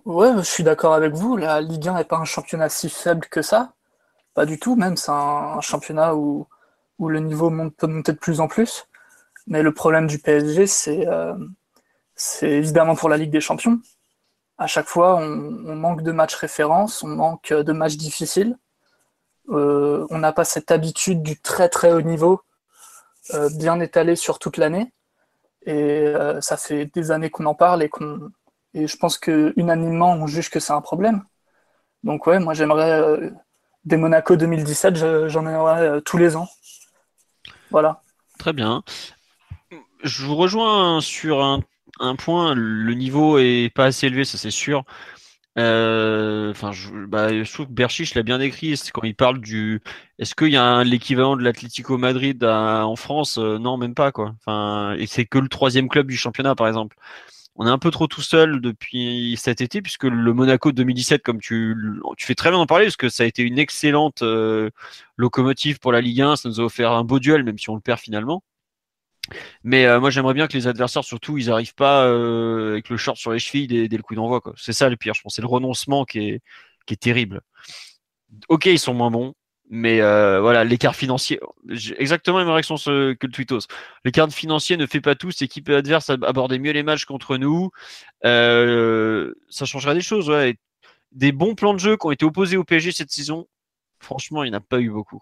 [0.06, 1.38] Ouais, je suis d'accord avec vous.
[1.38, 3.74] La Ligue 1 n'est pas un championnat si faible que ça.
[4.34, 4.98] Pas du tout, même.
[4.98, 6.48] C'est un, championnat où,
[7.00, 8.88] où le niveau monte, peut monter de plus en plus.
[9.48, 11.08] Mais le problème du PSG, c'est
[12.16, 13.80] c'est évidemment pour la Ligue des Champions
[14.58, 18.58] à chaque fois, on, manque de matchs références, on manque de matchs difficiles.
[19.50, 22.41] Euh, on n'a pas cette habitude du très très haut niveau
[23.34, 24.94] euh, bien étalé sur toute l'année.
[25.66, 25.74] Et
[26.08, 28.32] euh, ça fait des années qu'on en parle et, qu'on,
[28.74, 31.24] et je pense que unanimement on juge que c'est un problème.
[32.04, 33.32] Donc ouais, moi j'aimerais
[33.86, 36.48] des Monaco 2017, j'en aimerais tous les ans.
[37.72, 38.02] Voilà.
[38.38, 38.84] Très bien.
[40.04, 41.41] Je vous rejoins sur
[42.00, 44.84] un point, le niveau est pas assez élevé, ça c'est sûr.
[45.60, 46.54] Euh,
[47.08, 48.76] bah, je trouve que Berchiche l'a bien décrit.
[48.76, 49.82] C'est quand il parle du.
[50.18, 53.38] Est-ce qu'il y a l'équivalent de l'Atlético Madrid en France?
[53.38, 54.34] Euh, Non, même pas quoi.
[54.40, 56.98] Enfin, et c'est que le troisième club du championnat, par exemple.
[57.55, 61.39] On est un peu trop tout seul depuis cet été, puisque le Monaco 2017, comme
[61.39, 61.75] tu,
[62.17, 64.71] fais très bien en parler, parce que ça a été une excellente euh,
[65.17, 66.35] locomotive pour la Ligue 1.
[66.38, 68.43] Ça nous a offert un beau duel, même si on le perd finalement.
[69.63, 72.97] Mais euh, moi, j'aimerais bien que les adversaires, surtout, ils n'arrivent pas euh, avec le
[72.97, 74.41] short sur les chevilles dès, le coup d'envoi.
[74.57, 75.35] C'est ça le pire, je pense.
[75.35, 77.41] C'est le renoncement qui est terrible.
[78.49, 79.34] Ok, ils sont moins bons,
[79.69, 81.40] mais euh, voilà, l'écart financier,
[81.98, 83.68] exactement la même réaction que le Twitos.
[84.06, 85.30] L'écart financier ne fait pas tout.
[85.40, 87.72] L'équipe adverse aborder mieux les matchs contre nous.
[88.23, 90.31] ça changerait des choses.
[91.11, 93.48] Des bons plans de jeu qui ont été opposés au PSG cette saison,
[93.99, 95.22] franchement, il n'y en a pas eu beaucoup.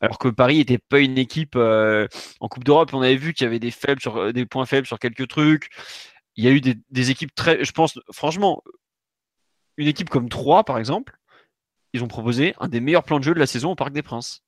[0.00, 2.08] Alors que Paris n'était pas une équipe euh,
[2.40, 2.90] en Coupe d'Europe.
[2.94, 5.28] On avait vu qu'il y avait des, faibles sur, euh, des points faibles sur quelques
[5.28, 5.68] trucs.
[6.36, 7.62] Il y a eu des, équipes très.
[7.64, 8.62] Je pense, franchement,
[9.76, 11.18] une équipe comme 3, par exemple,
[11.92, 14.02] ils ont proposé un des meilleurs plans de jeu de la saison au Parc des
[14.02, 14.42] Princes.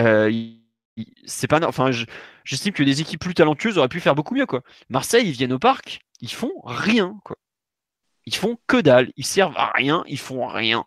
[0.00, 0.30] Euh,
[1.26, 1.66] c'est pas.
[1.66, 1.90] Enfin,
[2.44, 4.46] j'estime que des équipes plus talentueuses auraient pu faire beaucoup mieux.
[4.46, 4.62] Quoi.
[4.88, 7.18] Marseille, ils viennent au parc, ils font rien.
[7.24, 7.36] Quoi.
[8.26, 9.10] Ils font que dalle.
[9.16, 10.84] Ils servent à rien, ils font rien.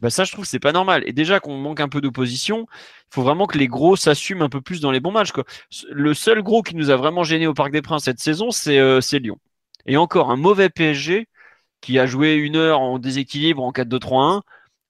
[0.00, 1.02] Bah ça, je trouve c'est pas normal.
[1.06, 4.48] Et déjà qu'on manque un peu d'opposition, il faut vraiment que les gros s'assument un
[4.48, 5.32] peu plus dans les bons matchs.
[5.90, 8.78] Le seul gros qui nous a vraiment gêné au Parc des Princes cette saison, c'est
[8.78, 9.38] euh, Lyon.
[9.86, 11.28] Et encore un mauvais PSG
[11.80, 14.42] qui a joué une heure en déséquilibre en 4-2-3-1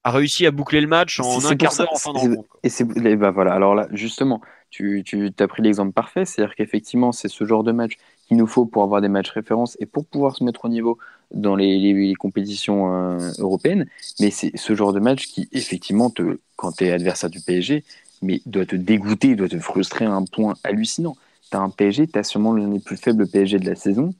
[0.04, 2.84] a réussi à boucler le match en un quart d'heure en fin de Et c'est
[2.84, 3.52] bah voilà.
[3.52, 7.72] Alors là, justement, tu, tu as pris l'exemple parfait, c'est-à-dire qu'effectivement, c'est ce genre de
[7.72, 10.68] match qu'il nous faut pour avoir des matchs références et pour pouvoir se mettre au
[10.68, 10.98] niveau
[11.32, 13.86] dans les, compétitions euh, européennes.
[14.20, 17.84] Mais c'est ce genre de match qui, effectivement, te, quand tu es adversaire du PSG,
[18.22, 21.16] mais doit te dégoûter, doit te frustrer à un point hallucinant.
[21.50, 24.14] Tu as un PSG, tu as sûrement l'un des plus faibles PSG de la saison,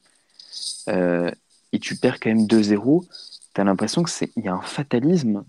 [0.89, 1.31] euh,
[1.73, 3.07] et tu perds quand même 2-0.
[3.55, 5.45] Tu as l'impression qu'il y a un fatalisme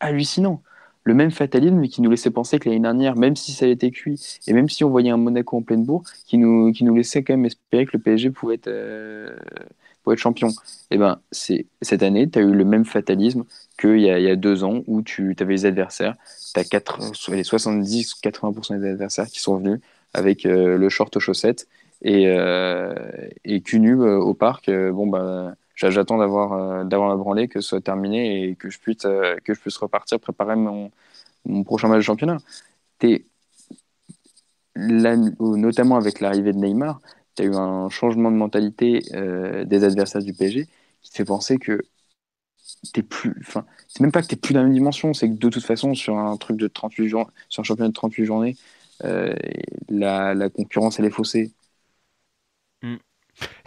[0.00, 0.62] hallucinant.
[1.04, 4.40] Le même fatalisme qui nous laissait penser que l'année dernière, même si ça été cuit,
[4.48, 7.22] et même si on voyait un Monaco en pleine bourre, qui nous, qui nous laissait
[7.22, 9.36] quand même espérer que le PSG pouvait être, euh,
[10.02, 10.48] pour être champion.
[10.48, 10.52] Et
[10.92, 13.44] eh ben, cette année, tu as eu le même fatalisme
[13.78, 16.16] qu'il y, a, il y a deux ans où tu avais les adversaires,
[16.54, 19.80] tu as 70-80% des adversaires qui sont venus
[20.12, 21.68] avec le short aux chaussettes
[22.02, 22.24] et,
[23.44, 24.70] et cul nu au parc.
[24.70, 29.02] bon, bah, j'attends d'avoir d'avoir la branlée, que ce soit terminé et que je puisse,
[29.02, 30.90] que je puisse repartir, préparer mon,
[31.64, 32.38] prochain match de championnat.
[33.02, 33.24] Es,
[34.76, 37.00] notamment avec l'arrivée de Neymar,
[37.34, 39.00] tu as eu un changement de mentalité
[39.66, 40.66] des adversaires du PSG
[41.02, 41.80] qui te fait penser que
[42.92, 43.34] t'es plus.
[43.40, 45.64] Enfin, c'est même pas que t'es plus dans la même dimension, c'est que de toute
[45.64, 48.56] façon, sur un truc de 38 jours, sur un championnat de 38 journées,
[49.04, 49.34] euh,
[49.88, 51.52] la, la, concurrence elle est faussée.
[52.82, 52.96] Hmm.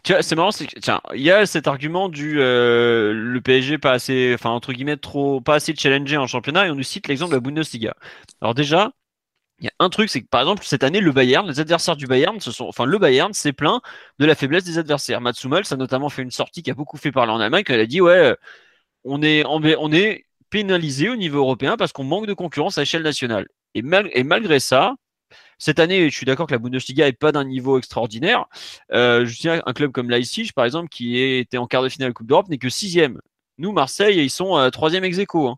[0.04, 0.52] C'est marrant,
[0.82, 4.98] tiens, il y a cet argument du euh, le PSG pas assez, enfin entre guillemets
[4.98, 7.96] trop, pas assez challengé en championnat, et on nous cite l'exemple de la Bundesliga.
[8.42, 8.92] Alors déjà,
[9.60, 11.98] il y a un truc, c'est que par exemple cette année le Bayern, les adversaires
[11.98, 13.82] du Bayern, se sont, enfin le Bayern s'est plaint
[14.20, 15.22] de la faiblesse des adversaires.
[15.22, 17.74] Mats Hummels a notamment fait une sortie qui a beaucoup fait parler en Allemagne, quand
[17.74, 18.36] a dit ouais
[19.04, 23.04] on est, on est pénalisé au niveau européen parce qu'on manque de concurrence à échelle
[23.04, 23.48] nationale.
[23.76, 24.96] Et, malgré ça,
[25.60, 28.46] cette année, je suis d'accord que la Bundesliga n'est pas d'un niveau extraordinaire.
[28.94, 32.14] Euh, je tiens un club comme Leipzig, par exemple, qui était en quart de finale
[32.14, 33.20] Coupe d'Europe, n'est que sixième.
[33.58, 35.50] Nous, Marseille, ils sont euh, troisième ex aequo.
[35.50, 35.58] Hein.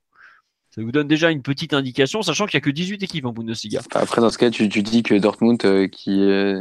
[0.71, 3.31] Ça vous donne déjà une petite indication, sachant qu'il n'y a que 18 équipes en
[3.31, 3.81] Bundesliga.
[3.93, 6.55] Après, dans ce cas, tu, dis que Dortmund, euh, qui est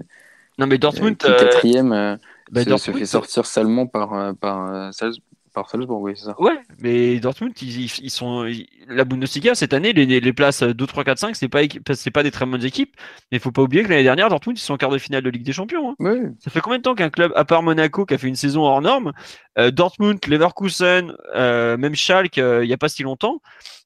[0.58, 2.18] non, mais Dortmund, quatrième,
[2.50, 4.92] bah, se, fait sortir salement par, par,
[5.52, 6.40] par Salzbourg, oui, c'est ça.
[6.40, 8.46] Ouais, mais Dortmund, ils, sont.
[8.88, 11.60] la Bundesliga, cette année, les, les, places 2, 3, 4, 5, c'est pas,
[11.94, 12.94] c'est pas des très bonnes équipes.
[13.30, 15.22] Mais il faut pas oublier que l'année dernière, Dortmund, ils sont en quart de finale
[15.22, 15.96] de Ligue des Champions.
[16.00, 16.32] Hein.
[16.38, 18.62] Ça fait combien de temps qu'un club, à part Monaco, qui a fait une saison
[18.62, 19.12] hors norme,
[19.58, 23.40] euh, Dortmund, Leverkusen, euh, même Schalke, euh, il n'y a pas si longtemps,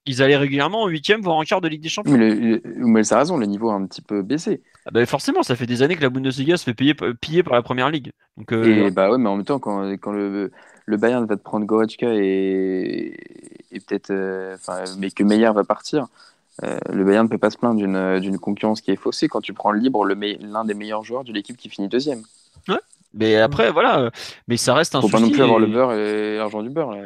[0.07, 2.16] ils allaient régulièrement en huitième, voire en quart de Ligue des Champions.
[2.16, 4.62] Mais, mais ça a raison, le niveau a un petit peu baissé.
[4.86, 7.55] Ah bah forcément, ça fait des années que la Bundesliga se fait payer, piller par
[7.55, 8.12] la première ligue.
[8.36, 10.53] Donc, et bah ouais, mais en même temps, quand, quand le
[10.86, 13.16] le Bayern va te prendre Goretzka et,
[13.73, 14.56] et peut-être, euh,
[14.98, 16.06] mais que Meyer va partir.
[16.62, 17.81] Euh, le Bayern ne peut pas se plaindre
[18.20, 21.56] d'une concurrence qui est faussée quand tu prends libre l'un des meilleurs joueurs de l'équipe
[21.56, 22.23] qui finit deuxième.
[22.69, 22.78] Ouais.
[23.12, 24.11] Mais après, voilà,
[24.48, 26.97] mais ça reste un Faut pas non plus avoir le beurre et l'argent du beurre.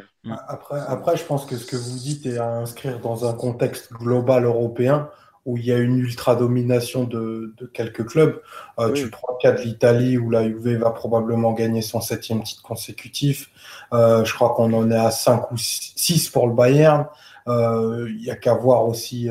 [0.47, 3.93] Après, après, je pense que ce que vous dites est à inscrire dans un contexte
[3.93, 5.09] global européen
[5.49, 8.39] où il y a une ultra-domination de, quelques clubs.
[8.79, 12.43] Euh, tu prends le cas de l'Italie, où la Juve va probablement gagner son septième
[12.43, 13.49] titre consécutif.
[13.91, 17.07] Euh, je crois qu'on en est à 5 ou 6 pour le Bayern.
[17.47, 19.27] Euh, il y a qu'à voir aussi,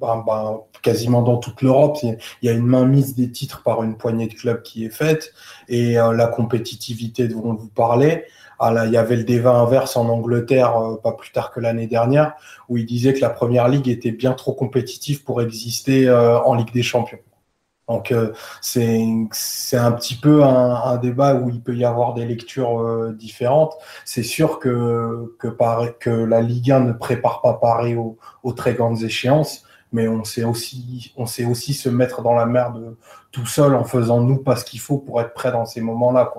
[0.00, 3.96] ben, ben, quasiment dans toute l'Europe, il y a une mainmise des titres par une
[3.96, 5.32] poignée de clubs qui est faite.
[5.66, 8.24] Et la compétitivité dont vous parlez,
[8.58, 11.86] ah il y avait le débat inverse en Angleterre, euh, pas plus tard que l'année
[11.86, 12.34] dernière,
[12.68, 16.54] où il disait que la première ligue était bien trop compétitive pour exister euh, en
[16.54, 17.20] Ligue des Champions.
[17.88, 18.98] Donc euh, c'est
[19.72, 23.74] un petit peu un, débat où il peut y avoir des lectures différentes.
[24.04, 25.48] C'est sûr que, que,
[25.98, 30.24] que la Ligue 1 ne prépare pas pareil aux, aux, très grandes échéances, mais on
[30.24, 32.96] sait, aussi, on sait aussi se mettre dans la merde
[33.30, 36.32] tout seul en faisant nous pas ce qu'il faut pour être prêt dans ces moments-là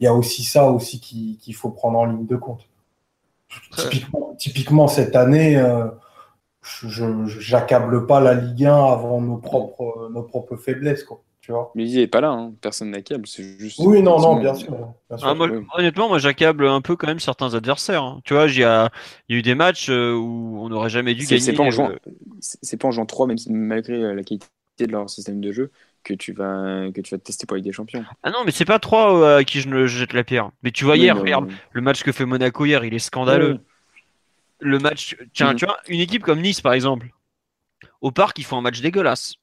[0.00, 2.68] il y a aussi ça aussi qu'il faut prendre en ligne de compte.
[4.38, 5.86] Typiquement, cette année, euh,
[6.62, 11.04] je n'accable pas la Ligue 1 avant nos propres, nos propres faiblesses.
[11.04, 12.52] Quoi, tu vois Mais il n'est pas là, hein.
[12.60, 13.24] personne n'accable.
[13.28, 13.78] C'est juste.
[13.78, 14.76] Oui, non, non, bien sûr.
[15.22, 15.32] Ah,
[15.74, 18.02] honnêtement, moi j'accable un peu quand même certains adversaires.
[18.02, 18.20] Hein.
[18.24, 18.90] Tu vois, il y, a,
[19.28, 21.38] eu des matchs euh, où on n'aurait jamais dû gagner.
[21.38, 24.48] C'est pas, en jouant, euh, pas en jouant 3, même malgré la qualité
[24.80, 25.70] de leur système de jeu
[26.02, 28.04] que tu vas que tu vas te tester pour Ligue des Champions.
[28.24, 30.50] Ah non, mais c'est pas trois euh, à qui je ne jette la pierre.
[30.64, 33.60] Mais tu vois hier, regarde, le match que fait Monaco hier, il est scandaleux.
[34.58, 35.58] Le match, tiens, mhm.
[35.58, 37.10] tu vois, une équipe comme Nice par exemple,
[38.00, 39.36] au parc, ils font un match dégueulasse.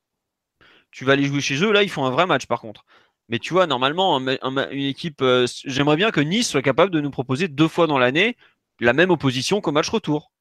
[0.93, 2.85] Tu vas aller jouer chez eux, là, ils font un vrai match par contre.
[3.29, 7.09] Mais tu vois, normalement, une équipe, euh, j'aimerais bien que Nice soit capable de nous
[7.09, 8.37] proposer deux fois dans l'année
[8.79, 10.31] la même opposition qu'au match retour,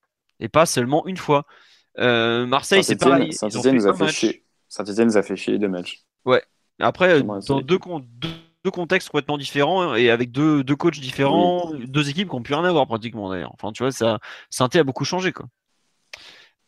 [0.41, 1.45] et pas seulement une fois.
[1.99, 3.33] Euh, Marseille, c'est pareil.
[3.33, 4.45] Saint-Etienne nous, a fait chier.
[4.79, 6.03] nous a fait chier deux matchs.
[6.25, 6.43] Ouais.
[6.81, 7.79] Après, dans deux,
[8.65, 12.55] deux, contextes complètement différents et avec deux, deux coachs différents, deux équipes qui n'ont plus
[12.55, 13.53] rien à voir pratiquement d'ailleurs.
[13.55, 14.19] Enfin, tu vois, ça,
[14.51, 15.47] Sainté a beaucoup changé quoi.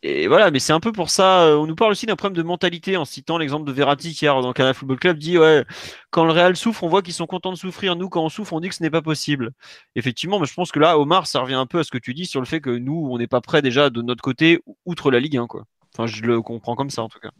[0.07, 1.45] Et voilà, mais c'est un peu pour ça.
[1.45, 4.25] Euh, on nous parle aussi d'un problème de mentalité en citant l'exemple de Verratti qui
[4.25, 5.65] hier dans le Canal Football Club dit ouais,
[6.11, 7.95] quand le Real souffre, on voit qu'ils sont contents de souffrir.
[7.95, 9.49] Nous, quand on souffre, on dit que ce n'est pas possible.
[9.95, 12.13] Effectivement, mais je pense que là, Omar, ça revient un peu à ce que tu
[12.13, 15.09] dis sur le fait que nous, on n'est pas prêt déjà de notre côté, outre
[15.09, 15.63] la Ligue 1 quoi.
[15.97, 17.31] Enfin, je le comprends comme ça en tout cas.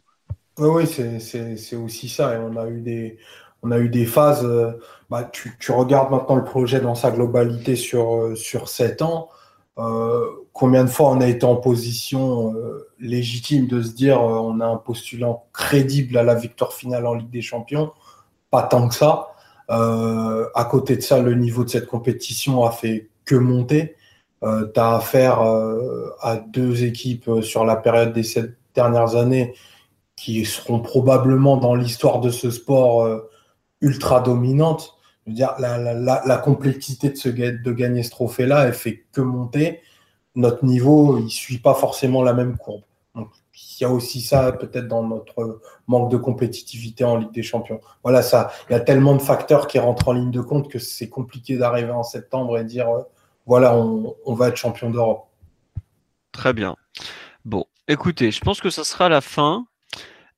[0.58, 2.34] Oui, c'est aussi ça.
[2.34, 3.18] Et on a eu des,
[3.62, 4.44] on a eu des phases.
[4.44, 4.72] Euh,
[5.08, 9.28] bah, tu, tu, regardes maintenant le projet dans sa globalité sur, euh, sur 7 ans.
[9.78, 12.54] Euh, combien de fois on a été en position
[12.98, 17.30] légitime de se dire on a un postulant crédible à la victoire finale en Ligue
[17.30, 17.92] des Champions?
[18.50, 19.28] Pas tant que ça.
[19.68, 23.96] à côté de ça, le niveau de cette compétition a fait que monter.
[24.42, 25.40] tu as affaire
[26.20, 29.54] à deux équipes sur la période des sept dernières années
[30.16, 33.28] qui seront probablement dans l'histoire de ce sport euh,
[33.80, 34.95] ultra dominante.
[35.26, 39.80] Je veux dire, la, complexité de gagner ce trophée-là, elle fait que monter.
[40.36, 42.82] Notre niveau, il ne suit pas forcément la même courbe.
[43.16, 47.42] Donc, il y a aussi ça peut-être dans notre manque de compétitivité en Ligue des
[47.42, 47.80] Champions.
[48.02, 50.78] Voilà, ça, il y a tellement de facteurs qui rentrent en ligne de compte que
[50.78, 53.02] c'est compliqué d'arriver en septembre et dire euh,
[53.46, 55.26] voilà, on, on va être champion d'Europe.
[56.32, 56.76] Très bien.
[57.44, 59.66] Bon, écoutez, je pense que ça sera la fin.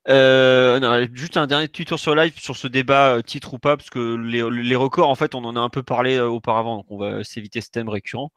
[0.08, 3.76] Euh, juste un dernier petit tour sur live sur ce débat euh, titre ou pas,
[3.76, 6.86] parce que les, records, en fait, on en a un peu parlé euh, auparavant, donc
[6.90, 8.32] on va s'éviter ce thème récurrent,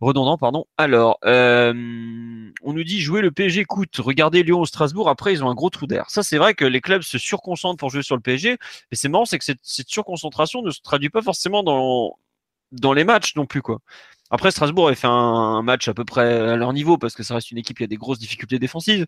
[0.00, 0.66] redondant, pardon.
[0.78, 3.96] Alors, on nous dit jouer le PSG coûte.
[3.98, 6.08] Regardez Lyon au Strasbourg, après ils ont un gros trou d'air.
[6.10, 8.58] Ça, c'est vrai que les clubs se surconcentrent pour jouer sur le PSG,
[8.90, 12.16] mais c'est marrant, c'est que cette, cette surconcentration ne se traduit pas forcément dans
[12.72, 13.80] dans les matchs non plus quoi.
[14.30, 17.34] Après, Strasbourg avait fait un, match à peu près à leur niveau parce que ça
[17.34, 19.06] reste une équipe qui a des grosses difficultés défensives.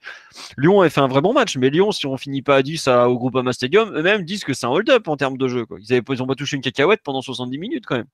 [0.56, 2.88] Lyon avait fait un vrai bon match, mais Lyon, si on finit pas à 10
[2.88, 5.64] à, au Groupama Stadium, eux-mêmes disent que c'est un hold-up en termes de jeu.
[5.66, 5.78] Quoi.
[5.80, 8.08] Ils, avaient, ils ont pas touché une cacahuète pendant 70 minutes quand même.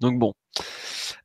[0.00, 0.34] Donc bon.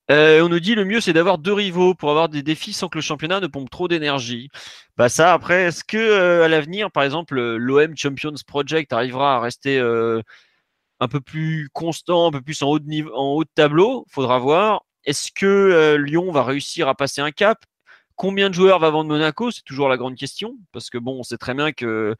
[0.10, 2.90] Euh, on nous dit le mieux c'est d'avoir deux rivaux pour avoir des défis sans
[2.90, 4.49] que le championnat ne pompe trop d'énergie.
[4.98, 9.40] Bah ça après, est-ce que euh, à l'avenir, par exemple, l'OM Champions Project arrivera à
[9.40, 10.22] rester euh,
[10.99, 14.06] un peu plus constant, un peu plus en haut de niveau, en haut de tableau?
[14.10, 14.84] Faudra voir.
[15.06, 17.65] Est-ce que euh, Lyon va réussir à passer un cap?
[18.15, 19.52] Combien de joueurs va vendre Monaco?
[19.52, 20.57] C'est toujours la grande question.
[20.72, 22.15] Parce que bon, on sait très bien que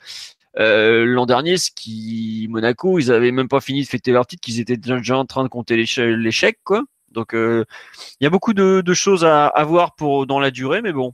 [0.58, 4.42] euh, l'an dernier, ce qui Monaco, ils avaient même pas fini de fêter leur titre,
[4.42, 6.84] qu'ils étaient déjà en train de compter l'échec, quoi.
[7.10, 7.66] Donc euh,
[8.20, 11.14] il y a beaucoup de, choses à, voir pour dans la durée, mais bon,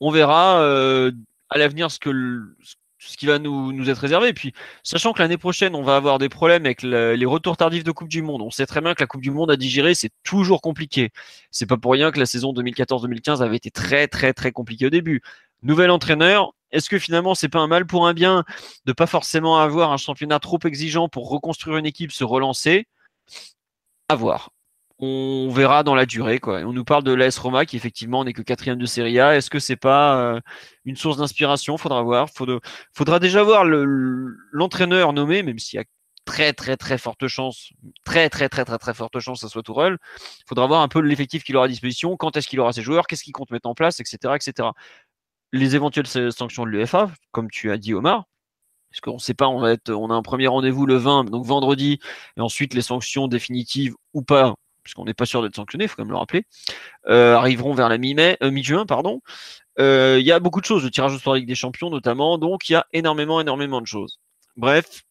[0.00, 0.60] on verra
[1.50, 2.10] à l'avenir ce que
[3.16, 4.28] qui va nous, nous être réservé.
[4.28, 4.52] Et puis,
[4.82, 8.08] sachant que l'année prochaine, on va avoir des problèmes avec les retours tardifs de Coupe
[8.08, 8.42] du Monde.
[8.42, 11.10] On sait très bien que la Coupe du Monde à digérer, c'est toujours compliqué.
[11.50, 14.90] C'est pas pour rien que la saison 2014-2015 avait été très, très, très compliquée au
[14.90, 15.22] début.
[15.62, 16.54] Nouvel entraîneur.
[16.70, 18.44] Est-ce que finalement, c'est pas un mal pour un bien
[18.86, 22.86] de pas forcément avoir un championnat trop exigeant pour reconstruire une équipe, se relancer?
[24.08, 24.50] À voir
[25.02, 26.38] on verra dans la durée.
[26.38, 26.60] Quoi.
[26.60, 29.36] On nous parle de l'AS Roma qui effectivement n'est que quatrième de Serie A.
[29.36, 30.40] Est-ce que c'est pas euh,
[30.84, 31.76] une source d'inspiration?
[31.76, 32.28] Faudra voir.
[32.94, 35.84] Faudra, déjà voir l'entraîneur nommé, même s'il y a
[36.24, 37.72] très très très forte chance,
[38.04, 39.98] très très très très très forte chance que ça soit Tourelle.
[40.48, 43.08] Faudra voir un peu l'effectif qu'il aura à disposition, quand est-ce qu'il aura ses joueurs,
[43.08, 44.68] qu'est-ce qu'il compte mettre en place, etc., etc.
[45.52, 48.26] Les éventuelles sanctions de l'UEFA, comme tu as dit Omar,
[48.90, 51.24] parce qu'on ne sait pas, on, va être, on a un premier rendez-vous le 20,
[51.24, 51.98] donc vendredi,
[52.36, 55.96] et ensuite les sanctions définitives ou pas, puisqu'on n'est pas sûr d'être sanctionné, il faut
[55.96, 56.44] quand même le rappeler,
[57.08, 59.20] euh, arriveront vers la mi-mai, euh, mi-juin, pardon.
[59.78, 62.38] Euh, il y a beaucoup de choses, le tirage au sport Ligue des Champions notamment,
[62.38, 64.20] donc il y a énormément, énormément de choses.
[64.56, 65.02] Bref,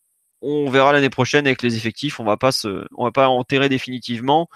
[0.41, 4.49] on verra l'année prochaine avec les effectifs, on va pas se, va pas enterrer définitivement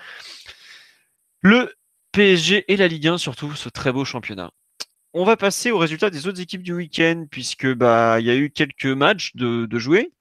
[1.41, 1.71] le
[2.11, 4.51] PSG et la Ligue 1 surtout, ce très beau championnat.
[5.13, 8.35] On va passer aux résultats des autres équipes du week-end puisque bah il y a
[8.35, 10.11] eu quelques matchs de, de jouer.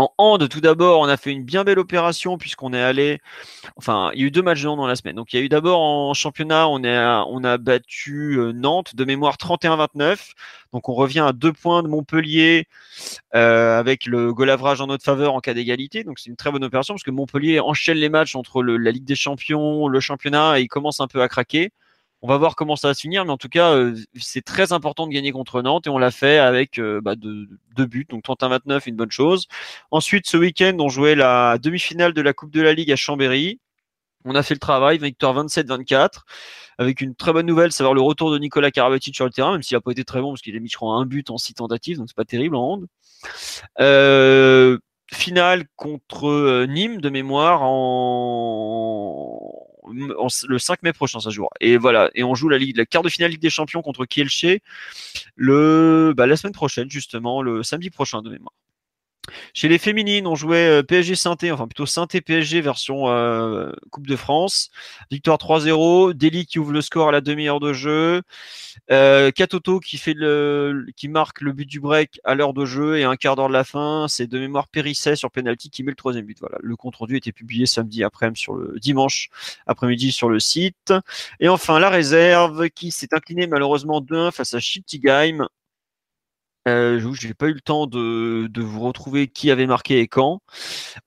[0.00, 3.20] En hand, tout d'abord, on a fait une bien belle opération puisqu'on est allé.
[3.76, 5.16] Enfin, il y a eu deux matchs de hand dans la semaine.
[5.16, 9.38] Donc, il y a eu d'abord en championnat, on, a battu euh, Nantes de mémoire
[9.38, 10.34] 31-29.
[10.72, 12.68] Donc, on revient à deux points de Montpellier
[13.34, 16.04] euh, avec le goal average en notre faveur en cas d'égalité.
[16.04, 19.04] Donc, c'est une très bonne opération parce que Montpellier enchaîne les matchs entre la Ligue
[19.04, 21.72] des Champions, le championnat et il commence un peu à craquer.
[22.20, 24.72] On va voir comment ça va se finir, mais en tout cas, euh, c'est très
[24.72, 27.46] important de gagner contre Nantes et on l'a fait avec euh, bah, deux,
[27.76, 29.46] buts, donc 31-29, une bonne chose.
[29.92, 33.60] Ensuite, ce week-end, on jouait la demi-finale de la Coupe de la Ligue à Chambéry.
[34.24, 36.22] On a fait le travail, victoire 27-24,
[36.78, 39.62] avec une très bonne nouvelle, savoir le retour de Nicolas Karabatic sur le terrain, même
[39.62, 41.38] s'il n'a pas été très bon parce qu'il a mis, je crois, un but en
[41.38, 42.86] six tentatives, donc c'est pas terrible en ronde.
[43.80, 44.78] Euh,
[45.12, 51.50] finale contre Nîmes de mémoire en le 5 mai prochain, ça jouera.
[51.60, 54.60] Et voilà, et on joue la, ligue, quart de finale Ligue des Champions contre Kielce
[55.36, 58.52] le, bah, la semaine prochaine, justement, le samedi prochain de mémoire.
[59.54, 64.06] Chez les féminines, on jouait euh, PSG Synthé, enfin plutôt Synthé PSG version euh, Coupe
[64.06, 64.70] de France.
[65.10, 66.14] Victoire 3-0.
[66.14, 68.22] Deli qui ouvre le score à la demi-heure de jeu.
[68.90, 73.36] Euh, Katoto qui marque le but du break à l'heure de jeu et un quart
[73.36, 74.06] d'heure de la fin.
[74.08, 76.38] C'est de mémoire Périsset sur penalty qui met le troisième but.
[76.40, 76.58] Voilà.
[76.60, 79.30] Le compte rendu était publié samedi après sur le dimanche
[79.66, 80.92] après-midi sur le site.
[81.40, 85.48] Et enfin la réserve qui s'est inclinée malheureusement 2-1 face à Schittigheim
[86.68, 90.40] euh, je n'ai pas eu le temps de, vous retrouver qui avait marqué et quand.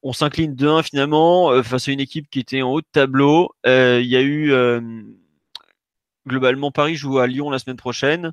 [0.03, 3.51] On s'incline 2-1 finalement euh, face à une équipe qui était en haut de tableau.
[3.65, 4.53] Euh, il y a eu
[6.27, 8.31] globalement Paris joue à Lyon la semaine prochaine.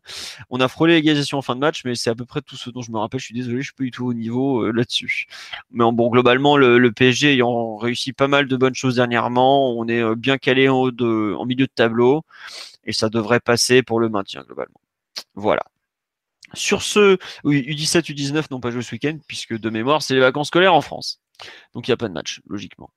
[0.51, 2.71] On a frôlé l'égalisation en fin de match, mais c'est à peu près tout ce
[2.71, 3.21] dont je me rappelle.
[3.21, 5.27] Je suis désolé, je suis pas du tout au niveau là-dessus.
[5.71, 10.15] Mais bon, globalement, le, PSG ayant réussi pas mal de bonnes choses dernièrement, on est
[10.17, 12.25] bien calé en en milieu de tableau
[12.85, 14.81] et ça devrait passer pour le maintien globalement.
[15.35, 15.63] Voilà.
[16.55, 20.21] Sur ce, oui, U17, U19 n'ont pas joué ce week-end, puisque de mémoire, c'est les
[20.21, 21.21] vacances scolaires en France.
[21.75, 22.91] Donc il n'y a pas de match, logiquement.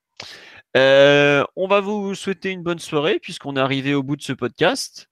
[0.77, 4.33] Euh, on va vous souhaiter une bonne soirée, puisqu'on est arrivé au bout de ce
[4.33, 5.09] podcast.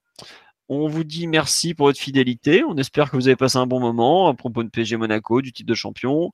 [0.68, 2.62] On vous dit merci pour votre fidélité.
[2.64, 5.52] On espère que vous avez passé un bon moment à propos de PSG Monaco, du
[5.52, 6.30] titre de champion.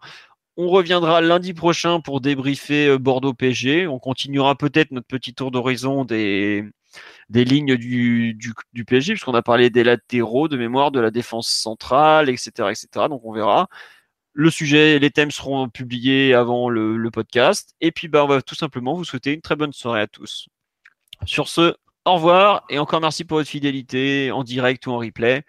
[0.58, 3.86] On reviendra lundi prochain pour débriefer euh, Bordeaux PSG.
[3.86, 6.64] On continuera peut-être notre petit tour d'horizon des,
[7.28, 11.48] des lignes du, du, PSG, puisqu'on a parlé des latéraux de mémoire, de la défense
[11.48, 13.06] centrale, etc., etc.
[13.08, 13.68] Donc on verra.
[14.32, 17.74] Le sujet, les thèmes seront publiés avant le, le podcast.
[17.80, 20.48] Et puis, bah, on va tout simplement vous souhaiter une très bonne soirée à tous.
[21.24, 21.74] Sur ce,
[22.06, 25.44] au revoir et encore merci pour votre fidélité en direct ou en replay.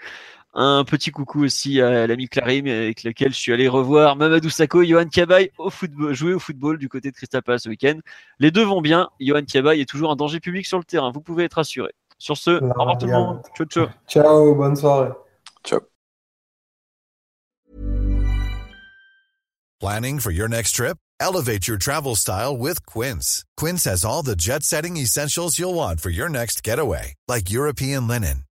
[0.60, 4.82] Un petit coucou aussi à l'ami Clarim avec lequel je suis allé revoir Mamadou Sakho
[4.82, 8.00] et Johan Kabaye au football, jouer au football du côté de Crystal Palace ce week-end.
[8.40, 9.08] Les deux vont bien.
[9.20, 11.12] Johan Kabaye est toujours un danger public sur le terrain.
[11.12, 11.92] Vous pouvez être assuré.
[12.18, 13.42] Sur ce, au revoir tout le monde.
[13.56, 13.88] Ciao, ciao.
[14.08, 15.12] Ciao, bonne soirée.
[15.64, 15.80] Ciao.
[19.80, 20.98] Planning for your next trip?
[21.20, 23.46] Elevate your travel style with Quince.
[23.58, 28.08] Quince has all the jet setting essentials you'll want for your next getaway, like European
[28.08, 28.46] linen,